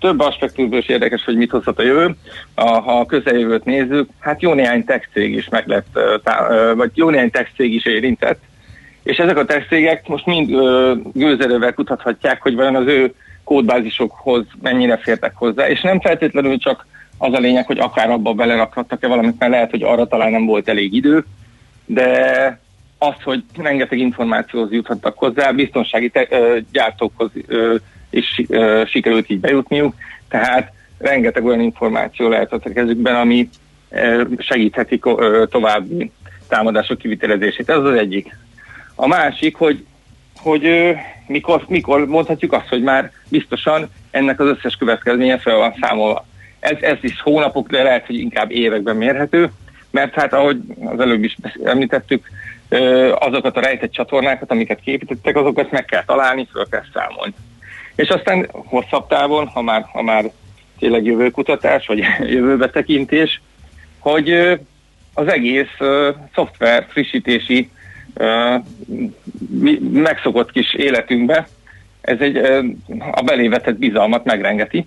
több 0.00 0.20
aspektusból 0.20 0.78
is 0.78 0.88
érdekes, 0.88 1.24
hogy 1.24 1.36
mit 1.36 1.50
hozhat 1.50 1.78
a 1.78 1.82
jövő. 1.82 2.16
Ha 2.54 2.98
a 2.98 3.06
közeljövőt 3.06 3.64
nézzük, 3.64 4.08
hát 4.18 4.42
jó 4.42 4.52
néhány 4.52 4.84
tech 4.84 5.08
cég 5.12 5.34
is 5.34 5.48
meg 5.48 5.66
lett, 5.66 5.98
vagy 6.74 6.90
jó 6.94 7.10
néhány 7.10 7.30
tech 7.30 7.50
cég 7.56 7.74
is 7.74 7.86
érintett, 7.86 8.42
és 9.02 9.16
ezek 9.16 9.36
a 9.36 9.44
tech 9.44 9.68
cégek 9.68 10.08
most 10.08 10.26
mind 10.26 10.50
gőzerővel 11.12 11.72
kutathatják, 11.72 12.42
hogy 12.42 12.54
vajon 12.54 12.74
az 12.74 12.86
ő 12.86 13.14
kódbázisokhoz 13.44 14.44
mennyire 14.62 14.96
fértek 14.96 15.32
hozzá, 15.34 15.68
és 15.68 15.80
nem 15.80 16.00
feltétlenül 16.00 16.58
csak 16.58 16.86
az 17.18 17.32
a 17.32 17.38
lényeg, 17.38 17.66
hogy 17.66 17.78
akár 17.78 18.10
abba 18.10 18.32
belerakhattak-e 18.32 19.06
valamit, 19.08 19.38
mert 19.38 19.52
lehet, 19.52 19.70
hogy 19.70 19.82
arra 19.82 20.06
talán 20.06 20.30
nem 20.30 20.46
volt 20.46 20.68
elég 20.68 20.94
idő, 20.94 21.24
de 21.86 22.58
az, 22.98 23.14
hogy 23.24 23.44
rengeteg 23.56 23.98
információhoz 23.98 24.72
juthattak 24.72 25.18
hozzá, 25.18 25.50
biztonsági 25.50 26.08
te- 26.08 26.28
gyártókhoz 26.72 27.30
is 28.16 28.42
ö, 28.48 28.82
sikerült 28.86 29.30
így 29.30 29.40
bejutniuk, 29.40 29.94
tehát 30.28 30.72
rengeteg 30.98 31.44
olyan 31.44 31.60
információ 31.60 32.28
lehet 32.28 32.52
a 32.52 32.58
kezükben, 32.58 33.14
ami 33.14 33.48
ö, 33.90 34.22
segítheti 34.38 35.00
ö, 35.02 35.44
további 35.50 36.10
támadások 36.48 36.98
kivitelezését. 36.98 37.70
Ez 37.70 37.76
az 37.76 37.94
egyik. 37.94 38.36
A 38.94 39.06
másik, 39.06 39.56
hogy, 39.56 39.84
hogy 40.36 40.64
ö, 40.64 40.92
mikor, 41.26 41.64
mikor 41.68 42.06
mondhatjuk 42.06 42.52
azt, 42.52 42.68
hogy 42.68 42.82
már 42.82 43.12
biztosan 43.28 43.90
ennek 44.10 44.40
az 44.40 44.46
összes 44.46 44.76
következménye 44.76 45.38
fel 45.38 45.56
van 45.56 45.74
számolva. 45.80 46.26
Ez, 46.60 46.76
ez 46.80 46.98
is 47.00 47.20
hónapok, 47.20 47.68
de 47.68 47.82
lehet, 47.82 48.06
hogy 48.06 48.18
inkább 48.18 48.50
években 48.50 48.96
mérhető, 48.96 49.50
mert 49.90 50.14
hát 50.14 50.32
ahogy 50.32 50.60
az 50.84 51.00
előbb 51.00 51.24
is 51.24 51.36
említettük, 51.64 52.26
azokat 53.18 53.56
a 53.56 53.60
rejtett 53.60 53.92
csatornákat, 53.92 54.50
amiket 54.50 54.80
képítettek, 54.80 55.36
azokat 55.36 55.70
meg 55.70 55.84
kell 55.84 56.04
találni, 56.04 56.48
föl 56.52 56.66
kell 56.70 56.84
számolni. 56.92 57.34
És 57.96 58.08
aztán 58.08 58.48
hosszabb 58.52 59.06
távon, 59.08 59.46
ha 59.46 59.62
már, 59.62 59.86
ha 59.92 60.02
már 60.02 60.30
tényleg 60.78 61.04
jövőkutatás, 61.04 61.86
vagy 61.86 61.98
jövőbe 62.34 62.70
tekintés, 62.70 63.40
hogy 63.98 64.30
az 65.14 65.26
egész 65.26 65.74
ö, 65.78 66.10
szoftver 66.34 66.86
frissítési 66.88 67.70
ö, 68.14 68.54
mi- 69.60 69.80
megszokott 69.92 70.52
kis 70.52 70.74
életünkbe, 70.74 71.48
ez 72.00 72.20
egy 72.20 72.36
ö, 72.36 72.62
a 73.12 73.22
belévetett 73.22 73.78
bizalmat 73.78 74.24
megrengeti, 74.24 74.86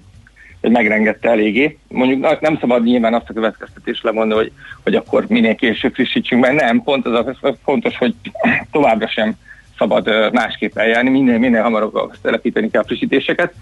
vagy 0.61 0.71
megrengette 0.71 1.29
eléggé. 1.29 1.77
Mondjuk 1.87 2.39
nem 2.39 2.57
szabad 2.59 2.83
nyilván 2.83 3.13
azt 3.13 3.29
a 3.29 3.33
következtetést 3.33 4.03
lemondani, 4.03 4.41
hogy, 4.41 4.51
hogy 4.83 4.95
akkor 4.95 5.25
minél 5.27 5.55
később 5.55 5.93
frissítsünk, 5.93 6.41
mert 6.41 6.61
nem, 6.61 6.83
pont 6.83 7.05
az 7.05 7.35
a 7.41 7.55
fontos, 7.63 7.97
hogy 7.97 8.15
továbbra 8.71 9.07
sem 9.07 9.35
szabad 9.77 10.31
másképp 10.33 10.77
eljárni, 10.77 11.09
minél, 11.09 11.37
minél 11.37 11.61
hamarabb 11.61 12.11
telepíteni 12.21 12.69
kell 12.69 12.81
a 12.81 12.85
frissítéseket. 12.85 13.53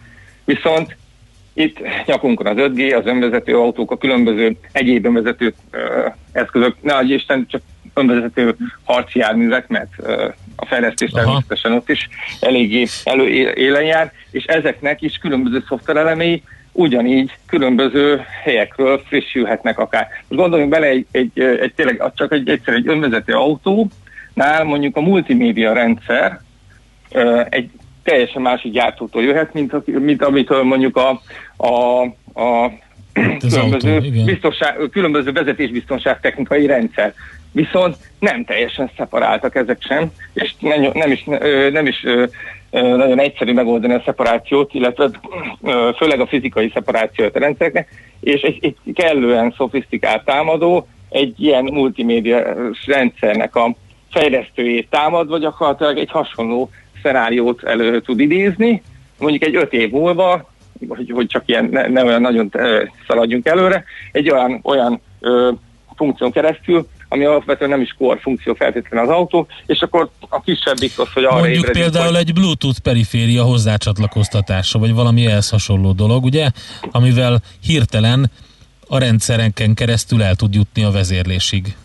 Viszont 0.45 0.95
itt 1.53 1.79
nyakunkon 2.05 2.47
az 2.47 2.55
5G, 2.57 2.97
az 2.97 3.05
önvezető 3.05 3.57
autók, 3.57 3.91
a 3.91 3.97
különböző 3.97 4.57
egyéb 4.71 5.05
önvezető 5.05 5.53
ö, 5.71 6.07
eszközök, 6.31 6.75
ne 6.81 6.93
adj 6.93 7.13
Isten, 7.13 7.45
csak 7.47 7.61
önvezető 7.93 8.55
harci 8.83 9.19
járművek, 9.19 9.67
mert 9.67 9.91
ö, 9.97 10.27
a 10.55 10.65
fejlesztés 10.65 11.11
Aha. 11.11 11.23
természetesen 11.23 11.71
ott 11.71 11.89
is 11.89 12.09
eléggé 12.39 12.85
elő 13.03 13.27
élen 13.53 13.83
jár, 13.83 14.11
és 14.31 14.43
ezeknek 14.43 15.01
is 15.01 15.17
különböző 15.17 15.63
szoftverelemei 15.67 16.43
ugyanígy 16.71 17.31
különböző 17.47 18.25
helyekről 18.43 19.01
frissülhetnek 19.07 19.79
akár. 19.79 20.07
Most 20.27 20.41
gondoljunk 20.41 20.71
bele 20.71 20.87
egy, 20.87 21.05
egy, 21.11 21.39
egy 21.39 21.73
tényleg 21.75 22.11
csak 22.15 22.31
egy, 22.31 22.49
egyszer 22.49 22.73
egy 22.73 22.87
önvezető 22.87 23.33
autónál 24.35 24.63
mondjuk 24.63 24.97
a 24.97 25.01
multimédia 25.01 25.73
rendszer 25.73 26.39
egy 27.49 27.69
teljesen 28.03 28.41
másik 28.41 28.71
gyártótól 28.71 29.23
jöhet, 29.23 29.53
mint, 29.53 29.73
a, 29.73 29.83
mint 29.85 30.21
amitől 30.21 30.63
mondjuk 30.63 30.97
a, 30.97 31.21
a, 31.57 32.01
a 32.41 32.71
különböző, 33.39 33.95
autó, 33.95 34.23
biztonság, 34.25 34.89
különböző 34.91 35.31
vezetésbiztonság 35.31 36.19
technikai 36.19 36.65
rendszer. 36.65 37.13
Viszont 37.51 37.95
nem 38.19 38.45
teljesen 38.45 38.91
szeparáltak 38.97 39.55
ezek 39.55 39.81
sem, 39.81 40.11
és 40.33 40.53
nem, 40.59 40.89
nem 40.93 41.11
is, 41.11 41.23
nem 41.71 41.85
is 41.85 42.05
nagyon 42.71 43.19
egyszerű 43.19 43.53
megoldani 43.53 43.93
a 43.93 44.01
szeparációt, 44.05 44.73
illetve 44.73 45.09
főleg 45.97 46.19
a 46.19 46.27
fizikai 46.27 46.71
szeparációt 46.73 47.35
a 47.35 47.39
rendszereknek, 47.39 47.87
és 48.19 48.41
egy, 48.41 48.57
egy 48.61 48.93
kellően 48.93 49.53
szofisztikált 49.57 50.25
támadó 50.25 50.87
egy 51.09 51.33
ilyen 51.37 51.63
multimédia 51.63 52.55
rendszernek 52.85 53.55
a 53.55 53.75
fejlesztőjét 54.19 54.89
támad, 54.89 55.27
vagy 55.27 55.41
gyakorlatilag 55.41 55.97
egy 55.97 56.11
hasonló 56.11 56.69
szenáriót 57.03 57.63
elő 57.63 58.01
tud 58.01 58.19
idézni, 58.19 58.81
mondjuk 59.19 59.43
egy 59.43 59.55
öt 59.55 59.73
év 59.73 59.91
múlva, 59.91 60.49
hogy, 60.87 61.11
hogy 61.13 61.27
csak 61.27 61.43
ilyen 61.45 61.69
ne, 61.71 61.87
ne 61.87 62.03
olyan 62.03 62.21
nagyon 62.21 62.51
szaladjunk 63.07 63.47
előre, 63.47 63.83
egy 64.11 64.29
olyan, 64.29 64.59
olyan 64.63 65.01
ö, 65.19 65.51
funkción 65.95 66.31
keresztül, 66.31 66.87
ami 67.09 67.25
alapvetően 67.25 67.69
nem 67.69 67.81
is 67.81 67.95
core 67.97 68.19
funkció 68.19 68.53
feltétlenül 68.53 69.09
az 69.09 69.15
autó, 69.15 69.47
és 69.65 69.81
akkor 69.81 70.09
a 70.29 70.41
kisebb 70.41 70.79
biztos, 70.79 71.13
hogy 71.13 71.23
arra 71.23 71.35
Mondjuk 71.35 71.55
ébredünk, 71.55 71.83
például 71.83 72.13
hogy- 72.13 72.27
egy 72.27 72.33
Bluetooth 72.33 72.79
periféria 72.79 73.43
hozzácsatlakoztatása, 73.43 74.79
vagy 74.79 74.93
valami 74.93 75.25
ehhez 75.25 75.49
hasonló 75.49 75.91
dolog, 75.91 76.23
ugye? 76.23 76.49
Amivel 76.91 77.41
hirtelen 77.65 78.31
a 78.87 78.97
rendszerenken 78.97 79.73
keresztül 79.73 80.23
el 80.23 80.35
tud 80.35 80.53
jutni 80.53 80.83
a 80.83 80.91
vezérlésig. 80.91 81.75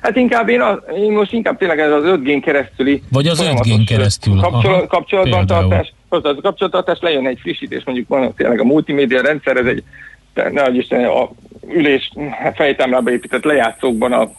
Hát 0.00 0.16
inkább 0.16 0.48
én, 0.48 0.60
az, 0.60 0.78
én 0.96 1.12
most 1.12 1.32
inkább 1.32 1.58
tényleg 1.58 1.80
ez 1.80 1.92
az 1.92 2.02
5G 2.04 2.40
keresztüli 2.44 3.02
Vagy 3.10 3.26
az 3.26 3.38
folyamatos 3.38 3.72
5G-n 3.72 3.84
keresztül. 3.86 4.40
Kapcsolatban 4.88 5.46
például. 5.46 5.68
tartás, 5.68 5.92
az 6.08 6.36
kapcsolattartás 6.42 6.98
lejön 7.00 7.26
egy 7.26 7.38
frissítés, 7.40 7.84
mondjuk 7.84 8.08
van 8.08 8.34
tényleg 8.34 8.60
a 8.60 8.64
multimédia 8.64 9.22
rendszer, 9.22 9.56
ez 9.56 9.66
egy 9.66 9.82
te- 10.34 10.50
ne 10.50 10.62
adj 10.62 10.78
Isten, 10.78 11.04
a 11.04 11.28
ülés 11.68 12.12
fejtámlába 12.54 13.10
épített 13.10 13.44
lejátszókban 13.44 14.12
a 14.12 14.30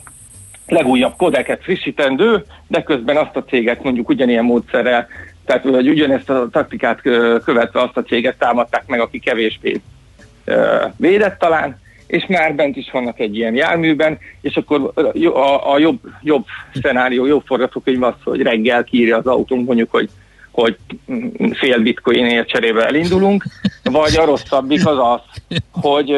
legújabb 0.67 1.13
kodeket 1.17 1.63
frissítendő, 1.63 2.45
de 2.67 2.83
közben 2.83 3.17
azt 3.17 3.35
a 3.35 3.43
céget 3.43 3.83
mondjuk 3.83 4.09
ugyanilyen 4.09 4.43
módszerrel, 4.43 5.07
tehát 5.45 5.63
hogy 5.63 5.89
ugyanezt 5.89 6.29
a 6.29 6.47
taktikát 6.51 7.01
követve 7.43 7.81
azt 7.81 7.97
a 7.97 8.03
céget 8.03 8.37
támadták 8.37 8.87
meg, 8.87 8.99
aki 8.99 9.19
kevésbé 9.19 9.81
védett 10.95 11.39
talán, 11.39 11.79
és 12.09 12.25
már 12.27 12.55
bent 12.55 12.75
is 12.75 12.91
vannak 12.91 13.19
egy 13.19 13.35
ilyen 13.35 13.55
járműben, 13.55 14.17
és 14.41 14.55
akkor 14.55 14.91
a, 15.33 15.71
a 15.73 15.77
jobb, 15.77 15.99
jobb 16.21 16.45
szenárió, 16.81 17.25
jobb 17.25 17.43
forgatókönyv 17.45 18.03
az, 18.03 18.13
hogy 18.23 18.41
reggel 18.41 18.83
kiírja 18.83 19.17
az 19.17 19.25
autónk 19.25 19.65
mondjuk, 19.65 19.91
hogy 19.91 20.09
hogy 20.51 20.77
fél 21.51 21.79
bitcoinért 21.79 22.47
cserébe 22.47 22.85
elindulunk, 22.85 23.43
vagy 23.83 24.15
a 24.17 24.25
rosszabbik 24.25 24.87
az 24.87 24.97
az, 24.97 25.57
hogy, 25.71 26.17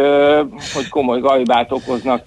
hogy 0.73 0.89
komoly 0.89 1.19
gajbát 1.19 1.71
okoznak 1.71 2.23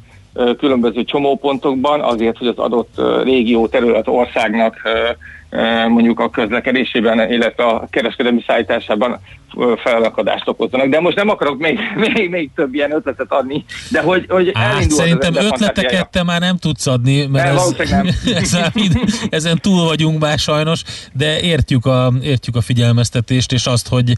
különböző 0.58 1.04
csomópontokban 1.04 2.00
azért, 2.00 2.38
hogy 2.38 2.46
az 2.46 2.58
adott 2.58 3.00
régió, 3.22 3.66
terület, 3.66 4.08
országnak 4.08 4.76
mondjuk 5.88 6.20
a 6.20 6.30
közlekedésében, 6.30 7.32
illetve 7.32 7.64
a 7.64 7.86
kereskedelmi 7.90 8.42
szállításában 8.46 9.20
felakadást 9.76 10.48
okozzanak. 10.48 10.86
De 10.88 11.00
most 11.00 11.16
nem 11.16 11.28
akarok 11.28 11.58
még, 11.58 11.78
még, 12.14 12.30
még 12.30 12.50
több 12.54 12.74
ilyen 12.74 12.92
ötletet 12.92 13.32
adni, 13.32 13.64
de 13.90 14.00
hogy, 14.00 14.26
hogy 14.28 14.50
Á, 14.54 14.70
elindul 14.70 14.98
az 14.98 15.04
szerintem 15.04 15.34
ötleteket 15.34 16.10
te 16.10 16.22
már 16.22 16.40
nem 16.40 16.56
tudsz 16.56 16.86
adni, 16.86 17.26
mert 17.26 17.46
Nem, 17.46 17.56
ez, 17.56 17.90
nem. 17.90 18.06
ezen, 18.24 18.72
ezen 19.30 19.58
túl 19.58 19.84
vagyunk 19.84 20.20
már 20.20 20.38
sajnos, 20.38 20.82
de 21.12 21.40
értjük 21.40 21.86
a, 21.86 22.12
értjük 22.22 22.56
a 22.56 22.60
figyelmeztetést, 22.60 23.52
és 23.52 23.66
azt, 23.66 23.88
hogy, 23.88 24.12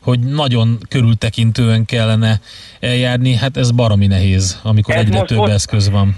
hogy 0.00 0.18
nagyon 0.20 0.78
körültekintően 0.88 1.84
kellene 1.84 2.40
eljárni, 2.80 3.34
hát 3.34 3.56
ez 3.56 3.70
baromi 3.70 4.06
nehéz, 4.06 4.60
amikor 4.62 4.94
Ez 4.94 5.00
egyre 5.00 5.18
most 5.18 5.26
több 5.26 5.48
eszköz 5.48 5.90
van. 5.90 6.16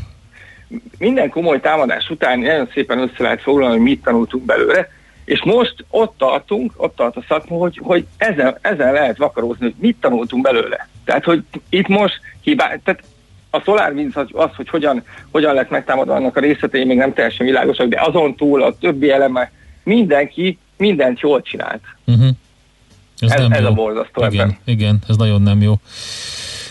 Minden 0.98 1.28
komoly 1.28 1.60
támadás 1.60 2.10
után 2.10 2.38
nagyon 2.38 2.68
szépen 2.72 2.98
össze 2.98 3.22
lehet 3.22 3.42
foglalni, 3.42 3.74
hogy 3.74 3.84
mit 3.84 4.02
tanultunk 4.02 4.44
belőle, 4.44 4.88
és 5.24 5.42
most 5.44 5.74
ott 5.90 6.14
tartunk, 6.18 6.72
ott 6.76 6.96
tart 6.96 7.16
a 7.16 7.24
szakma, 7.28 7.56
hogy, 7.56 7.80
hogy 7.82 8.06
ezen, 8.16 8.58
ezen 8.60 8.92
lehet 8.92 9.16
vakarózni, 9.16 9.64
hogy 9.64 9.74
mit 9.78 9.96
tanultunk 10.00 10.42
belőle. 10.42 10.88
Tehát, 11.04 11.24
hogy 11.24 11.42
itt 11.68 11.88
most 11.88 12.20
hibá, 12.40 12.76
tehát 12.84 13.02
a 13.50 13.60
SolarWinds 13.60 14.16
az, 14.16 14.26
az, 14.32 14.50
hogy 14.56 14.68
hogyan, 14.68 15.02
hogyan 15.30 15.54
lett 15.54 15.70
megtámadva 15.70 16.14
annak 16.14 16.36
a 16.36 16.40
részletei, 16.40 16.84
még 16.84 16.96
nem 16.96 17.12
teljesen 17.12 17.46
világosak, 17.46 17.88
de 17.88 18.00
azon 18.00 18.34
túl 18.34 18.62
a 18.62 18.78
többi 18.78 19.10
eleme, 19.10 19.50
mindenki 19.82 20.58
mindent 20.76 21.20
jól 21.20 21.42
csinált. 21.42 21.82
Uh-huh. 22.04 22.28
Ez, 23.18 23.30
Ez- 23.30 23.40
nem 23.40 23.52
ez 23.52 23.60
jó. 23.60 23.66
a 23.66 23.72
borzasztó 23.72 24.24
igen, 24.24 24.40
ebben. 24.40 24.58
igen, 24.64 24.98
ez 25.08 25.16
nagyon 25.16 25.42
nem 25.42 25.62
jó. 25.62 25.74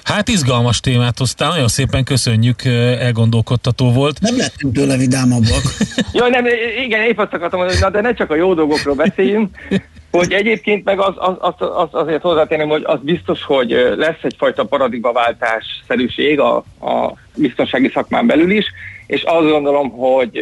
Hát 0.04 0.28
izgalmas 0.28 0.80
témát 0.80 1.18
hoztál, 1.18 1.50
nagyon 1.50 1.68
szépen 1.68 2.04
köszönjük, 2.04 2.66
elgondolkodtató 3.00 3.92
volt. 3.92 4.20
Nem 4.22 4.38
lettünk 4.38 4.74
tőle 4.74 4.98
vidámabbak. 4.98 5.62
Jó, 6.20 6.28
nem, 6.28 6.46
igen, 6.84 7.02
épp 7.02 7.18
azt 7.18 7.34
akartam 7.34 7.60
mondani, 7.60 7.80
na, 7.80 7.90
de 7.90 8.02
ne 8.02 8.14
csak 8.14 8.32
a 8.32 8.36
jó 8.36 8.54
dolgokról 8.54 8.96
beszéljünk, 8.96 9.58
hogy 10.12 10.32
egyébként 10.32 10.84
meg 10.84 11.00
az, 11.00 11.14
az, 11.18 11.36
az, 11.40 11.54
az 11.60 11.88
azért 11.92 12.22
hozzátenném, 12.22 12.70
hogy 12.70 12.84
az 12.86 13.00
biztos, 13.02 13.44
hogy 13.44 13.70
lesz 13.96 14.22
egyfajta 14.22 14.64
paradigmaváltás 14.64 15.66
szerűség 15.88 16.40
a, 16.40 16.56
a 16.80 17.14
biztonsági 17.36 17.90
szakmán 17.94 18.28
belül 18.28 18.52
is, 18.52 18.66
és 19.08 19.24
azt 19.24 19.50
gondolom, 19.50 19.90
hogy 19.90 20.40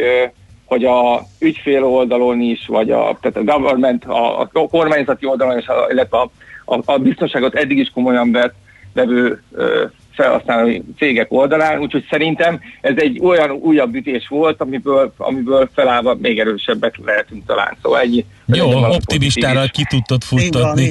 hogy 0.64 0.84
a 0.84 1.22
ügyfél 1.38 1.84
oldalon 1.84 2.40
is, 2.40 2.66
vagy 2.66 2.90
a, 2.90 3.18
tehát 3.20 3.36
a 3.36 3.52
government, 3.52 4.04
a, 4.04 4.40
a 4.40 4.48
kormányzati 4.52 5.26
oldalon 5.26 5.58
is, 5.58 5.66
a, 5.66 5.86
illetve 5.90 6.18
a, 6.18 6.30
a, 6.64 6.80
a 6.84 6.98
biztonságot 6.98 7.54
eddig 7.54 7.78
is 7.78 7.90
komolyan 7.94 8.32
vett, 8.32 8.54
vevő 8.92 9.42
felhasználói 10.14 10.80
cégek 10.98 11.32
oldalán, 11.32 11.78
úgyhogy 11.78 12.06
szerintem 12.10 12.60
ez 12.80 12.94
egy 12.96 13.20
olyan 13.22 13.50
újabb 13.50 13.94
ütés 13.94 14.28
volt, 14.28 14.60
amiből, 14.60 15.14
amiből 15.16 15.70
felállva 15.74 16.16
még 16.20 16.38
erősebbek 16.38 16.94
lehetünk 17.04 17.46
talán. 17.46 17.76
Szóval 17.82 18.00
ennyi. 18.00 18.24
Jó, 18.46 18.70
optimistára 18.70 19.66
ki 19.66 19.84
tudtad 19.88 20.22
futtatni. 20.22 20.90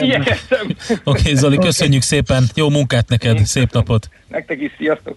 igyekeztem. 0.00 0.66
Oké, 0.88 1.20
okay, 1.20 1.34
Zoli, 1.34 1.58
köszönjük 1.58 2.02
szépen. 2.02 2.44
Jó 2.54 2.70
munkát 2.70 3.08
neked, 3.08 3.38
szép 3.38 3.72
napot. 3.72 4.08
Nektek 4.28 4.60
is, 4.60 4.70
sziasztok! 4.78 5.16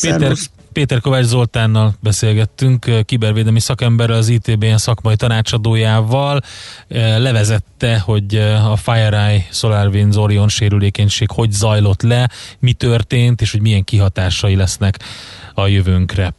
Péter. 0.00 0.32
Péter 0.72 1.00
Kovács 1.00 1.24
Zoltánnal 1.24 1.94
beszélgettünk, 2.00 3.04
kibervédelmi 3.04 3.60
szakemberrel, 3.60 4.16
az 4.16 4.28
ITBN 4.28 4.76
szakmai 4.76 5.16
tanácsadójával. 5.16 6.40
Levezette, 7.18 7.98
hogy 7.98 8.36
a 8.70 8.76
FireEye 8.76 9.46
SolarWinds 9.50 10.16
Orion 10.16 10.48
sérülékenység 10.48 11.30
hogy 11.30 11.52
zajlott 11.52 12.02
le, 12.02 12.30
mi 12.58 12.72
történt, 12.72 13.40
és 13.40 13.50
hogy 13.50 13.60
milyen 13.60 13.84
kihatásai 13.84 14.54
lesznek 14.54 14.98
a 15.54 15.66
jövőnkre. 15.66 16.34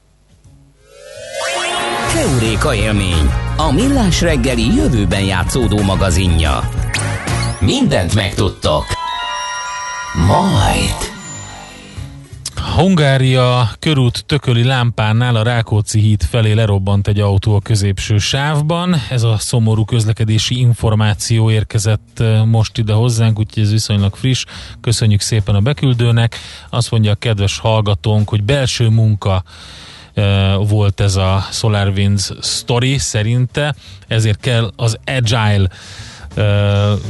Heuréka 2.14 2.74
élmény, 2.74 3.30
a 3.58 3.72
millás 3.72 4.22
reggeli 4.22 4.76
jövőben 4.76 5.24
játszódó 5.24 5.82
magazinja. 5.82 6.70
Mindent 7.60 8.16
megtudtok. 8.16 8.86
Majd. 10.28 11.12
Hungária 12.64 13.70
körút 13.80 14.26
tököli 14.26 14.64
lámpánál 14.64 15.36
a 15.36 15.43
Rákóczi 15.43 15.99
híd 15.99 16.24
felé 16.24 16.51
lerobbant 16.51 17.07
egy 17.07 17.20
autó 17.20 17.55
a 17.55 17.59
középső 17.59 18.18
sávban. 18.18 18.95
Ez 19.09 19.24
a 19.24 19.38
szomorú 19.38 19.86
közlekedési 19.86 20.59
információ 20.59 21.51
érkezett 21.51 22.20
eh, 22.20 22.45
most 22.45 22.78
ide 22.78 22.93
hozzánk, 22.93 23.39
úgyhogy 23.39 23.64
ez 23.64 23.72
viszonylag 23.72 24.16
friss. 24.16 24.45
Köszönjük 24.82 25.22
szépen 25.22 25.55
a 25.55 25.59
beküldőnek. 25.59 26.38
Azt 26.70 26.91
mondja 26.91 27.11
a 27.11 27.16
kedves 27.16 27.59
hallgatónk, 27.59 28.30
hogy 28.30 28.43
belső 28.43 28.89
munka 28.89 29.43
eh, 30.14 30.55
volt 30.68 30.99
ez 30.99 31.16
a 31.16 31.45
SolarWinds 31.51 32.32
story 32.41 32.97
szerinte, 32.97 33.76
ezért 34.07 34.39
kell 34.39 34.72
az 34.76 34.97
Agile 35.05 35.68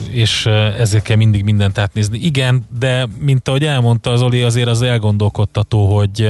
és 0.10 0.46
ezért 0.78 1.04
kell 1.04 1.18
mindig 1.18 1.44
mindent 1.44 1.78
átnézni. 1.78 2.20
Igen, 2.20 2.68
de 2.80 3.08
mint 3.20 3.48
ahogy 3.48 3.66
elmondta 3.66 4.12
az 4.12 4.22
Oli, 4.22 4.42
azért 4.42 4.68
az 4.68 4.82
elgondolkodtató, 4.82 5.96
hogy 5.96 6.30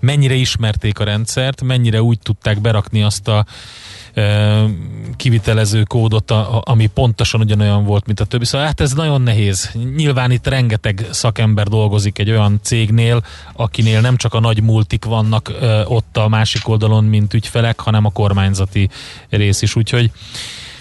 mennyire 0.00 0.34
ismerték 0.34 0.98
a 0.98 1.04
rendszert, 1.04 1.62
mennyire 1.62 2.02
úgy 2.02 2.18
tudták 2.18 2.60
berakni 2.60 3.02
azt 3.02 3.28
a 3.28 3.46
kivitelező 5.16 5.82
kódot, 5.82 6.30
ami 6.60 6.86
pontosan 6.86 7.40
ugyanolyan 7.40 7.84
volt, 7.84 8.06
mint 8.06 8.20
a 8.20 8.24
többi. 8.24 8.44
Szóval 8.44 8.66
hát 8.66 8.80
ez 8.80 8.92
nagyon 8.92 9.22
nehéz. 9.22 9.70
Nyilván 9.96 10.30
itt 10.30 10.46
rengeteg 10.46 11.06
szakember 11.10 11.66
dolgozik 11.66 12.18
egy 12.18 12.30
olyan 12.30 12.60
cégnél, 12.62 13.24
akinél 13.52 14.00
nem 14.00 14.16
csak 14.16 14.34
a 14.34 14.40
nagy 14.40 14.62
multik 14.62 15.04
vannak 15.04 15.52
ott 15.84 16.16
a 16.16 16.28
másik 16.28 16.68
oldalon, 16.68 17.04
mint 17.04 17.34
ügyfelek, 17.34 17.80
hanem 17.80 18.04
a 18.04 18.10
kormányzati 18.10 18.88
rész 19.28 19.62
is. 19.62 19.76
Úgyhogy 19.76 20.10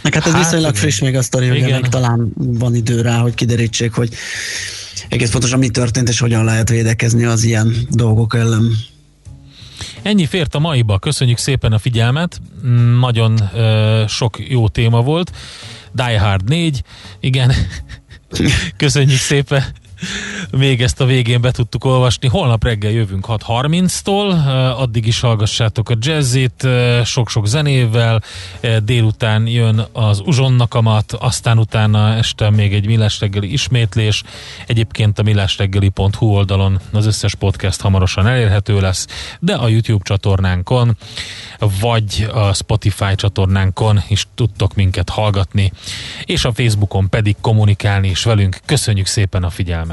Meg 0.04 0.14
hát 0.14 0.26
ez 0.26 0.32
Hát 0.32 0.44
viszonylag 0.44 0.70
igen. 0.70 0.82
friss 0.82 1.00
még 1.00 1.16
a 1.16 1.22
sztori, 1.22 1.46
Igen. 1.46 1.82
még 1.82 1.90
talán 1.90 2.32
van 2.36 2.76
idő 2.76 3.02
rá, 3.02 3.18
hogy 3.18 3.34
kiderítsék, 3.34 3.94
hogy 3.94 4.14
egész 5.10 5.32
pontosan 5.32 5.60
mi 5.60 5.70
történt, 5.70 6.10
és 6.10 6.20
hogyan 6.20 6.44
lehet 6.46 6.70
védekezni 6.70 7.24
az 7.24 7.44
ilyen 7.44 7.76
dolgok 7.90 8.36
ellen. 8.36 8.72
Ennyi 10.02 10.26
fért 10.26 10.56
a 10.56 10.60
maiba. 10.60 11.00
Köszönjük 11.00 11.38
szépen 11.38 11.72
a 11.74 11.78
figyelmet. 11.80 12.42
Mm, 12.68 13.00
Nagyon 13.00 13.50
ö, 13.56 14.04
sok 14.08 14.38
jó 14.50 14.68
téma 14.68 15.02
volt. 15.02 15.32
Die 15.92 16.20
Hard 16.20 16.44
4, 16.50 16.82
igen. 17.20 17.52
Köszönjük 18.78 19.20
szépen. 19.20 19.64
Még 20.52 20.82
ezt 20.82 21.02
a 21.02 21.06
végén 21.06 21.42
be 21.42 21.52
tudtuk 21.52 21.86
olvasni. 21.86 22.28
Holnap 22.28 22.64
reggel 22.64 22.92
jövünk 22.92 23.26
6.30-tól, 23.28 24.34
eh, 24.34 24.82
addig 24.82 25.08
is 25.08 25.20
hallgassátok 25.20 25.90
a 25.90 25.96
jazzit, 26.00 26.68
sok-sok 27.04 27.48
zenével, 27.48 28.22
délután 28.84 29.48
jön 29.48 29.86
az 29.92 30.22
uzsonnak 30.26 30.74
amat, 30.74 31.12
aztán 31.12 31.58
utána 31.58 32.14
este 32.16 32.50
még 32.50 32.74
egy 32.74 32.86
millás 32.86 33.20
reggeli 33.20 33.52
ismétlés. 33.52 34.24
Egyébként 34.68 35.20
a 35.20 35.24
millásreggeli.hu 35.24 36.26
oldalon 36.26 36.80
az 36.92 37.06
összes 37.06 37.36
podcast 37.36 37.82
hamarosan 37.82 38.28
elérhető 38.28 38.80
lesz, 38.80 39.08
de 39.40 39.56
a 39.56 39.68
YouTube 39.68 40.04
csatornánkon, 40.04 40.98
vagy 41.80 42.28
a 42.34 42.54
Spotify 42.54 43.16
csatornánkon 43.16 44.04
is 44.08 44.28
tudtok 44.36 44.76
minket 44.76 45.10
hallgatni, 45.10 45.72
és 46.24 46.46
a 46.46 46.54
Facebookon 46.54 47.10
pedig 47.10 47.36
kommunikálni 47.42 48.10
is 48.10 48.24
velünk. 48.24 48.60
Köszönjük 48.66 49.06
szépen 49.06 49.44
a 49.44 49.50
figyelmet! 49.50 49.93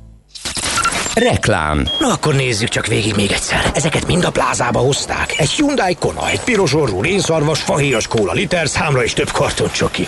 Reklám. 1.15 1.87
Na 1.99 2.07
akkor 2.07 2.35
nézzük 2.35 2.69
csak 2.69 2.87
végig 2.87 3.15
még 3.15 3.31
egyszer. 3.31 3.71
Ezeket 3.73 4.07
mind 4.07 4.23
a 4.23 4.31
plázába 4.31 4.79
hozták. 4.79 5.33
Egy 5.37 5.49
Hyundai 5.49 5.95
Kona, 5.95 6.29
egy 6.29 6.39
piros 6.39 6.73
orrú 6.73 7.01
rénszarvas, 7.01 7.61
fahéjas 7.61 8.07
kóla 8.07 8.33
liter, 8.33 8.67
számla 8.67 9.03
és 9.03 9.13
több 9.13 9.31
karton 9.31 9.71
csoki. 9.71 10.07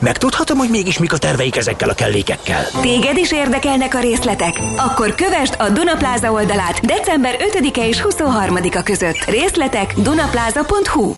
Megtudhatom, 0.00 0.58
hogy 0.58 0.68
mégis 0.70 0.98
mik 0.98 1.12
a 1.12 1.18
terveik 1.18 1.56
ezekkel 1.56 1.88
a 1.88 1.94
kellékekkel. 1.94 2.66
Téged 2.80 3.16
is 3.16 3.32
érdekelnek 3.32 3.94
a 3.94 4.00
részletek? 4.00 4.60
Akkor 4.76 5.14
kövesd 5.14 5.54
a 5.58 5.68
Dunapláza 5.68 6.32
oldalát 6.32 6.86
december 6.86 7.36
5-e 7.38 7.86
és 7.86 8.04
23-a 8.08 8.82
között. 8.82 9.24
Részletek 9.24 9.94
dunapláza.hu 9.96 11.14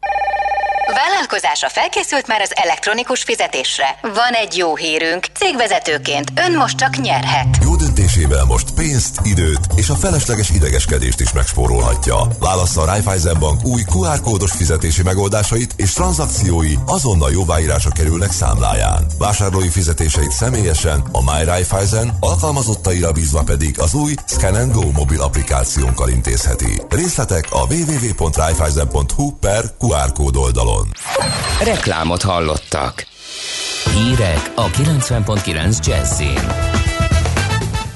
Vállalkozása 0.95 1.69
felkészült 1.69 2.27
már 2.27 2.41
az 2.41 2.53
elektronikus 2.55 3.23
fizetésre. 3.23 3.99
Van 4.03 4.33
egy 4.33 4.57
jó 4.57 4.77
hírünk. 4.77 5.27
Cégvezetőként 5.35 6.33
ön 6.49 6.57
most 6.57 6.77
csak 6.77 6.97
nyerhet. 6.97 7.47
Jó 7.63 7.77
döntésével 7.95 8.45
most 8.45 8.71
pénzt, 8.71 9.21
időt 9.23 9.61
és 9.75 9.89
a 9.89 9.95
felesleges 9.95 10.51
idegeskedést 10.51 11.21
is 11.21 11.33
megspórolhatja. 11.33 12.17
Válassza 12.39 12.81
a 12.81 12.85
Raiffeisen 12.85 13.39
Bank 13.39 13.65
új 13.65 13.83
QR 13.83 14.21
kódos 14.21 14.53
fizetési 14.53 15.03
megoldásait 15.03 15.75
és 15.77 15.93
tranzakciói 15.93 16.75
azonnal 16.87 17.33
jóváírásra 17.33 17.91
kerülnek 17.91 18.31
számláján. 18.33 19.07
Vásárlói 19.19 19.69
fizetéseit 19.69 20.31
személyesen 20.31 21.05
a 21.13 21.33
My 21.33 21.45
Raiffeisen, 21.45 22.17
alkalmazottaira 22.21 23.13
bízva 23.13 23.43
pedig 23.43 23.81
az 23.81 23.95
új 23.95 24.15
Scan 24.27 24.55
and 24.55 24.73
Go 24.73 24.91
mobil 24.91 25.21
applikációnkkal 25.21 26.09
intézheti. 26.09 26.83
Részletek 26.89 27.47
a 27.51 27.67
www.raiffeisen.hu 27.67 29.31
per 29.31 29.65
QR 29.79 30.13
kód 30.13 30.37
oldalon. 30.37 30.89
Reklámot 31.65 32.23
hallottak. 32.23 33.07
Hírek 33.95 34.53
a 34.55 34.67
90.9 34.71 35.87
Jazzin. 35.87 36.84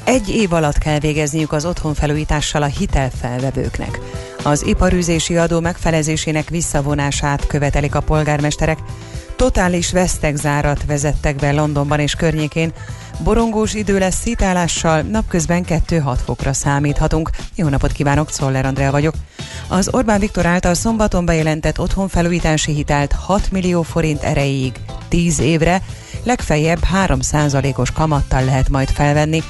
Egy 0.08 0.28
év 0.28 0.52
alatt 0.52 0.78
kell 0.78 0.98
végezniük 0.98 1.52
az 1.52 1.64
otthonfelújítással 1.64 2.62
a 2.62 2.66
hitelfelvevőknek. 2.66 3.98
Az 4.42 4.66
iparűzési 4.66 5.36
adó 5.36 5.60
megfelezésének 5.60 6.48
visszavonását 6.48 7.46
követelik 7.46 7.94
a 7.94 8.00
polgármesterek. 8.00 8.78
Totális 9.36 9.92
vesztegzárat 9.92 10.84
vezettek 10.86 11.36
be 11.36 11.52
Londonban 11.52 12.00
és 12.00 12.14
környékén. 12.14 12.72
Borongós 13.24 13.74
idő 13.74 13.98
lesz 13.98 14.20
szítálással, 14.20 15.02
napközben 15.02 15.64
2-6 15.68 16.18
fokra 16.24 16.52
számíthatunk. 16.52 17.30
Jó 17.54 17.68
napot 17.68 17.92
kívánok, 17.92 18.30
Czoller 18.30 18.66
Andrea 18.66 18.90
vagyok. 18.90 19.14
Az 19.68 19.88
Orbán 19.92 20.20
Viktor 20.20 20.46
által 20.46 20.74
szombaton 20.74 21.24
bejelentett 21.24 21.80
otthonfelújítási 21.80 22.72
hitelt 22.72 23.12
6 23.12 23.50
millió 23.50 23.82
forint 23.82 24.22
erejéig 24.22 24.72
10 25.08 25.40
évre, 25.40 25.82
legfeljebb 26.22 26.80
3%-os 27.06 27.90
kamattal 27.90 28.44
lehet 28.44 28.68
majd 28.68 28.88
felvenni. 28.88 29.42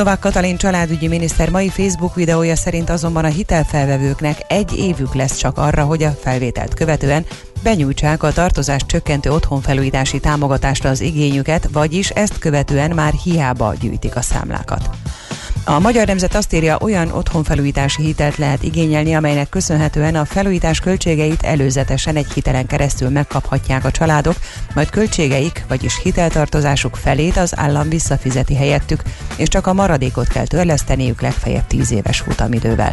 Novák 0.00 0.18
Katalin 0.18 0.56
családügyi 0.56 1.08
miniszter 1.08 1.50
mai 1.50 1.68
Facebook 1.68 2.14
videója 2.14 2.56
szerint 2.56 2.90
azonban 2.90 3.24
a 3.24 3.28
hitelfelvevőknek 3.28 4.44
egy 4.48 4.78
évük 4.78 5.14
lesz 5.14 5.36
csak 5.36 5.58
arra, 5.58 5.84
hogy 5.84 6.02
a 6.02 6.10
felvételt 6.10 6.74
követően 6.74 7.26
benyújtsák 7.62 8.22
a 8.22 8.32
tartozást 8.32 8.86
csökkentő 8.86 9.30
otthonfelújítási 9.30 10.20
támogatásra 10.20 10.90
az 10.90 11.00
igényüket, 11.00 11.68
vagyis 11.72 12.10
ezt 12.10 12.38
követően 12.38 12.90
már 12.90 13.12
hiába 13.12 13.74
gyűjtik 13.80 14.16
a 14.16 14.20
számlákat. 14.20 14.90
A 15.64 15.78
Magyar 15.78 16.06
Nemzet 16.06 16.34
azt 16.34 16.52
írja, 16.52 16.78
olyan 16.80 17.10
otthonfelújítási 17.10 18.02
hitelt 18.02 18.36
lehet 18.36 18.62
igényelni, 18.62 19.14
amelynek 19.14 19.48
köszönhetően 19.48 20.14
a 20.14 20.24
felújítás 20.24 20.80
költségeit 20.80 21.42
előzetesen 21.42 22.16
egy 22.16 22.32
hitelen 22.32 22.66
keresztül 22.66 23.08
megkaphatják 23.08 23.84
a 23.84 23.90
családok, 23.90 24.36
majd 24.74 24.90
költségeik, 24.90 25.64
vagyis 25.68 26.00
hiteltartozásuk 26.02 26.96
felét 26.96 27.36
az 27.36 27.58
állam 27.58 27.88
visszafizeti 27.88 28.56
helyettük, 28.56 29.02
és 29.36 29.48
csak 29.48 29.66
a 29.66 29.72
maradékot 29.72 30.28
kell 30.28 30.46
törleszteniük 30.46 31.20
legfeljebb 31.20 31.66
10 31.66 31.90
éves 31.90 32.18
futamidővel. 32.18 32.92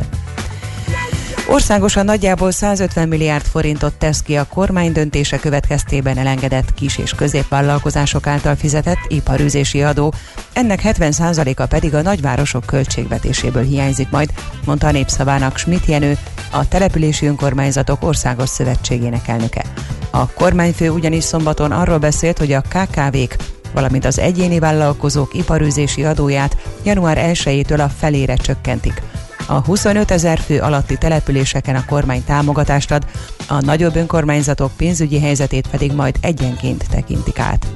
Országosan 1.49 2.05
nagyjából 2.05 2.51
150 2.51 3.07
milliárd 3.07 3.45
forintot 3.45 3.93
tesz 3.93 4.21
ki 4.21 4.35
a 4.35 4.47
kormány 4.47 4.91
döntése 4.91 5.37
következtében 5.39 6.17
elengedett 6.17 6.73
kis- 6.73 6.97
és 6.97 7.11
középvállalkozások 7.11 8.27
által 8.27 8.55
fizetett 8.55 8.97
iparűzési 9.07 9.83
adó. 9.83 10.13
Ennek 10.53 10.81
70%-a 10.83 11.65
pedig 11.65 11.93
a 11.93 12.01
nagyvárosok 12.01 12.65
költségvetéséből 12.65 13.63
hiányzik 13.63 14.09
majd, 14.09 14.29
mondta 14.65 14.87
a 14.87 14.91
népszavának 14.91 15.57
Schmidt 15.57 15.85
Jenő, 15.85 16.17
a 16.51 16.67
Települési 16.67 17.25
Önkormányzatok 17.25 18.03
Országos 18.03 18.49
Szövetségének 18.49 19.27
elnöke. 19.27 19.63
A 20.09 20.27
kormányfő 20.27 20.89
ugyanis 20.89 21.23
szombaton 21.23 21.71
arról 21.71 21.97
beszélt, 21.97 22.37
hogy 22.37 22.51
a 22.51 22.61
KKV-k 22.61 23.35
valamint 23.73 24.05
az 24.05 24.19
egyéni 24.19 24.59
vállalkozók 24.59 25.33
iparűzési 25.33 26.03
adóját 26.03 26.57
január 26.83 27.17
1-től 27.33 27.83
a 27.83 27.89
felére 27.89 28.35
csökkentik. 28.35 29.01
A 29.49 29.53
25 29.53 30.11
ezer 30.11 30.39
fő 30.39 30.59
alatti 30.59 30.97
településeken 30.97 31.75
a 31.75 31.85
kormány 31.85 32.23
támogatást 32.23 32.91
ad, 32.91 33.05
a 33.47 33.61
nagyobb 33.61 33.95
önkormányzatok 33.95 34.71
pénzügyi 34.77 35.19
helyzetét 35.19 35.67
pedig 35.67 35.91
majd 35.91 36.15
egyenként 36.21 36.89
tekintik 36.89 37.39
át. 37.39 37.67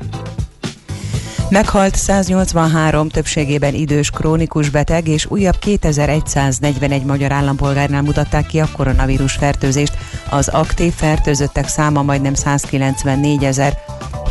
Meghalt 1.49 1.95
183 1.95 3.09
többségében 3.09 3.73
idős 3.73 4.09
krónikus 4.09 4.69
beteg, 4.69 5.07
és 5.07 5.25
újabb 5.25 5.59
2141 5.59 7.03
magyar 7.03 7.31
állampolgárnál 7.31 8.01
mutatták 8.01 8.45
ki 8.45 8.59
a 8.59 8.67
koronavírus 8.75 9.33
fertőzést. 9.33 9.97
Az 10.29 10.47
aktív 10.47 10.93
fertőzöttek 10.93 11.67
száma 11.67 12.01
majdnem 12.01 12.33
194 12.33 13.43
ezer, 13.43 13.77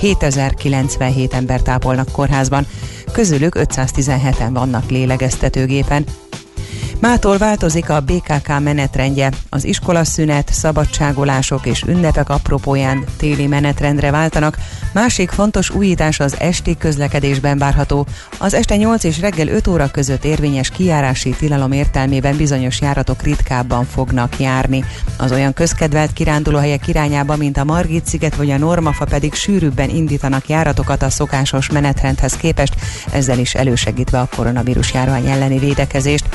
7097 0.00 1.34
ember 1.34 1.60
tápolnak 1.60 2.12
kórházban, 2.12 2.66
közülük 3.12 3.54
517-en 3.58 4.50
vannak 4.52 4.90
lélegeztetőgépen. 4.90 6.04
Mától 7.00 7.38
változik 7.38 7.90
a 7.90 8.00
BKK 8.00 8.60
menetrendje. 8.62 9.30
Az 9.48 9.64
iskolaszünet, 9.64 10.52
szabadságolások 10.52 11.66
és 11.66 11.82
ünnepek 11.82 12.28
apropóján 12.28 13.04
téli 13.16 13.46
menetrendre 13.46 14.10
váltanak. 14.10 14.56
Másik 14.92 15.30
fontos 15.30 15.70
újítás 15.70 16.20
az 16.20 16.36
esti 16.38 16.76
közlekedésben 16.76 17.58
várható. 17.58 18.06
Az 18.38 18.54
este 18.54 18.76
8 18.76 19.04
és 19.04 19.20
reggel 19.20 19.48
5 19.48 19.66
óra 19.66 19.90
között 19.90 20.24
érvényes 20.24 20.70
kijárási 20.70 21.30
tilalom 21.30 21.72
értelmében 21.72 22.36
bizonyos 22.36 22.80
járatok 22.80 23.22
ritkábban 23.22 23.84
fognak 23.84 24.38
járni. 24.38 24.84
Az 25.16 25.32
olyan 25.32 25.52
közkedvelt 25.52 26.12
kirándulóhelyek 26.12 26.88
irányába, 26.88 27.36
mint 27.36 27.56
a 27.56 27.64
Margit 27.64 28.06
sziget 28.06 28.36
vagy 28.36 28.50
a 28.50 28.58
Normafa 28.58 29.04
pedig 29.04 29.34
sűrűbben 29.34 29.88
indítanak 29.88 30.48
járatokat 30.48 31.02
a 31.02 31.10
szokásos 31.10 31.70
menetrendhez 31.70 32.32
képest, 32.32 32.74
ezzel 33.12 33.38
is 33.38 33.54
elősegítve 33.54 34.20
a 34.20 34.28
koronavírus 34.36 34.92
járvány 34.92 35.26
elleni 35.26 35.58
védekezést. 35.58 36.28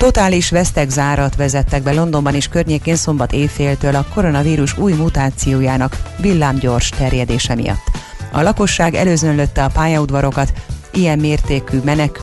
Totális 0.00 0.50
vesztegzárat 0.50 1.36
vezettek 1.36 1.82
be 1.82 1.92
Londonban 1.92 2.34
és 2.34 2.48
környékén 2.48 2.96
szombat 2.96 3.32
éjféltől 3.32 3.94
a 3.94 4.06
koronavírus 4.14 4.78
új 4.78 4.92
mutációjának 4.92 6.02
villámgyors 6.16 6.88
terjedése 6.88 7.54
miatt. 7.54 7.90
A 8.32 8.42
lakosság 8.42 8.94
előzönlötte 8.94 9.64
a 9.64 9.70
pályaudvarokat, 9.72 10.52
ilyen 10.92 11.18
mértékű 11.18 11.80
menekül 11.84 12.18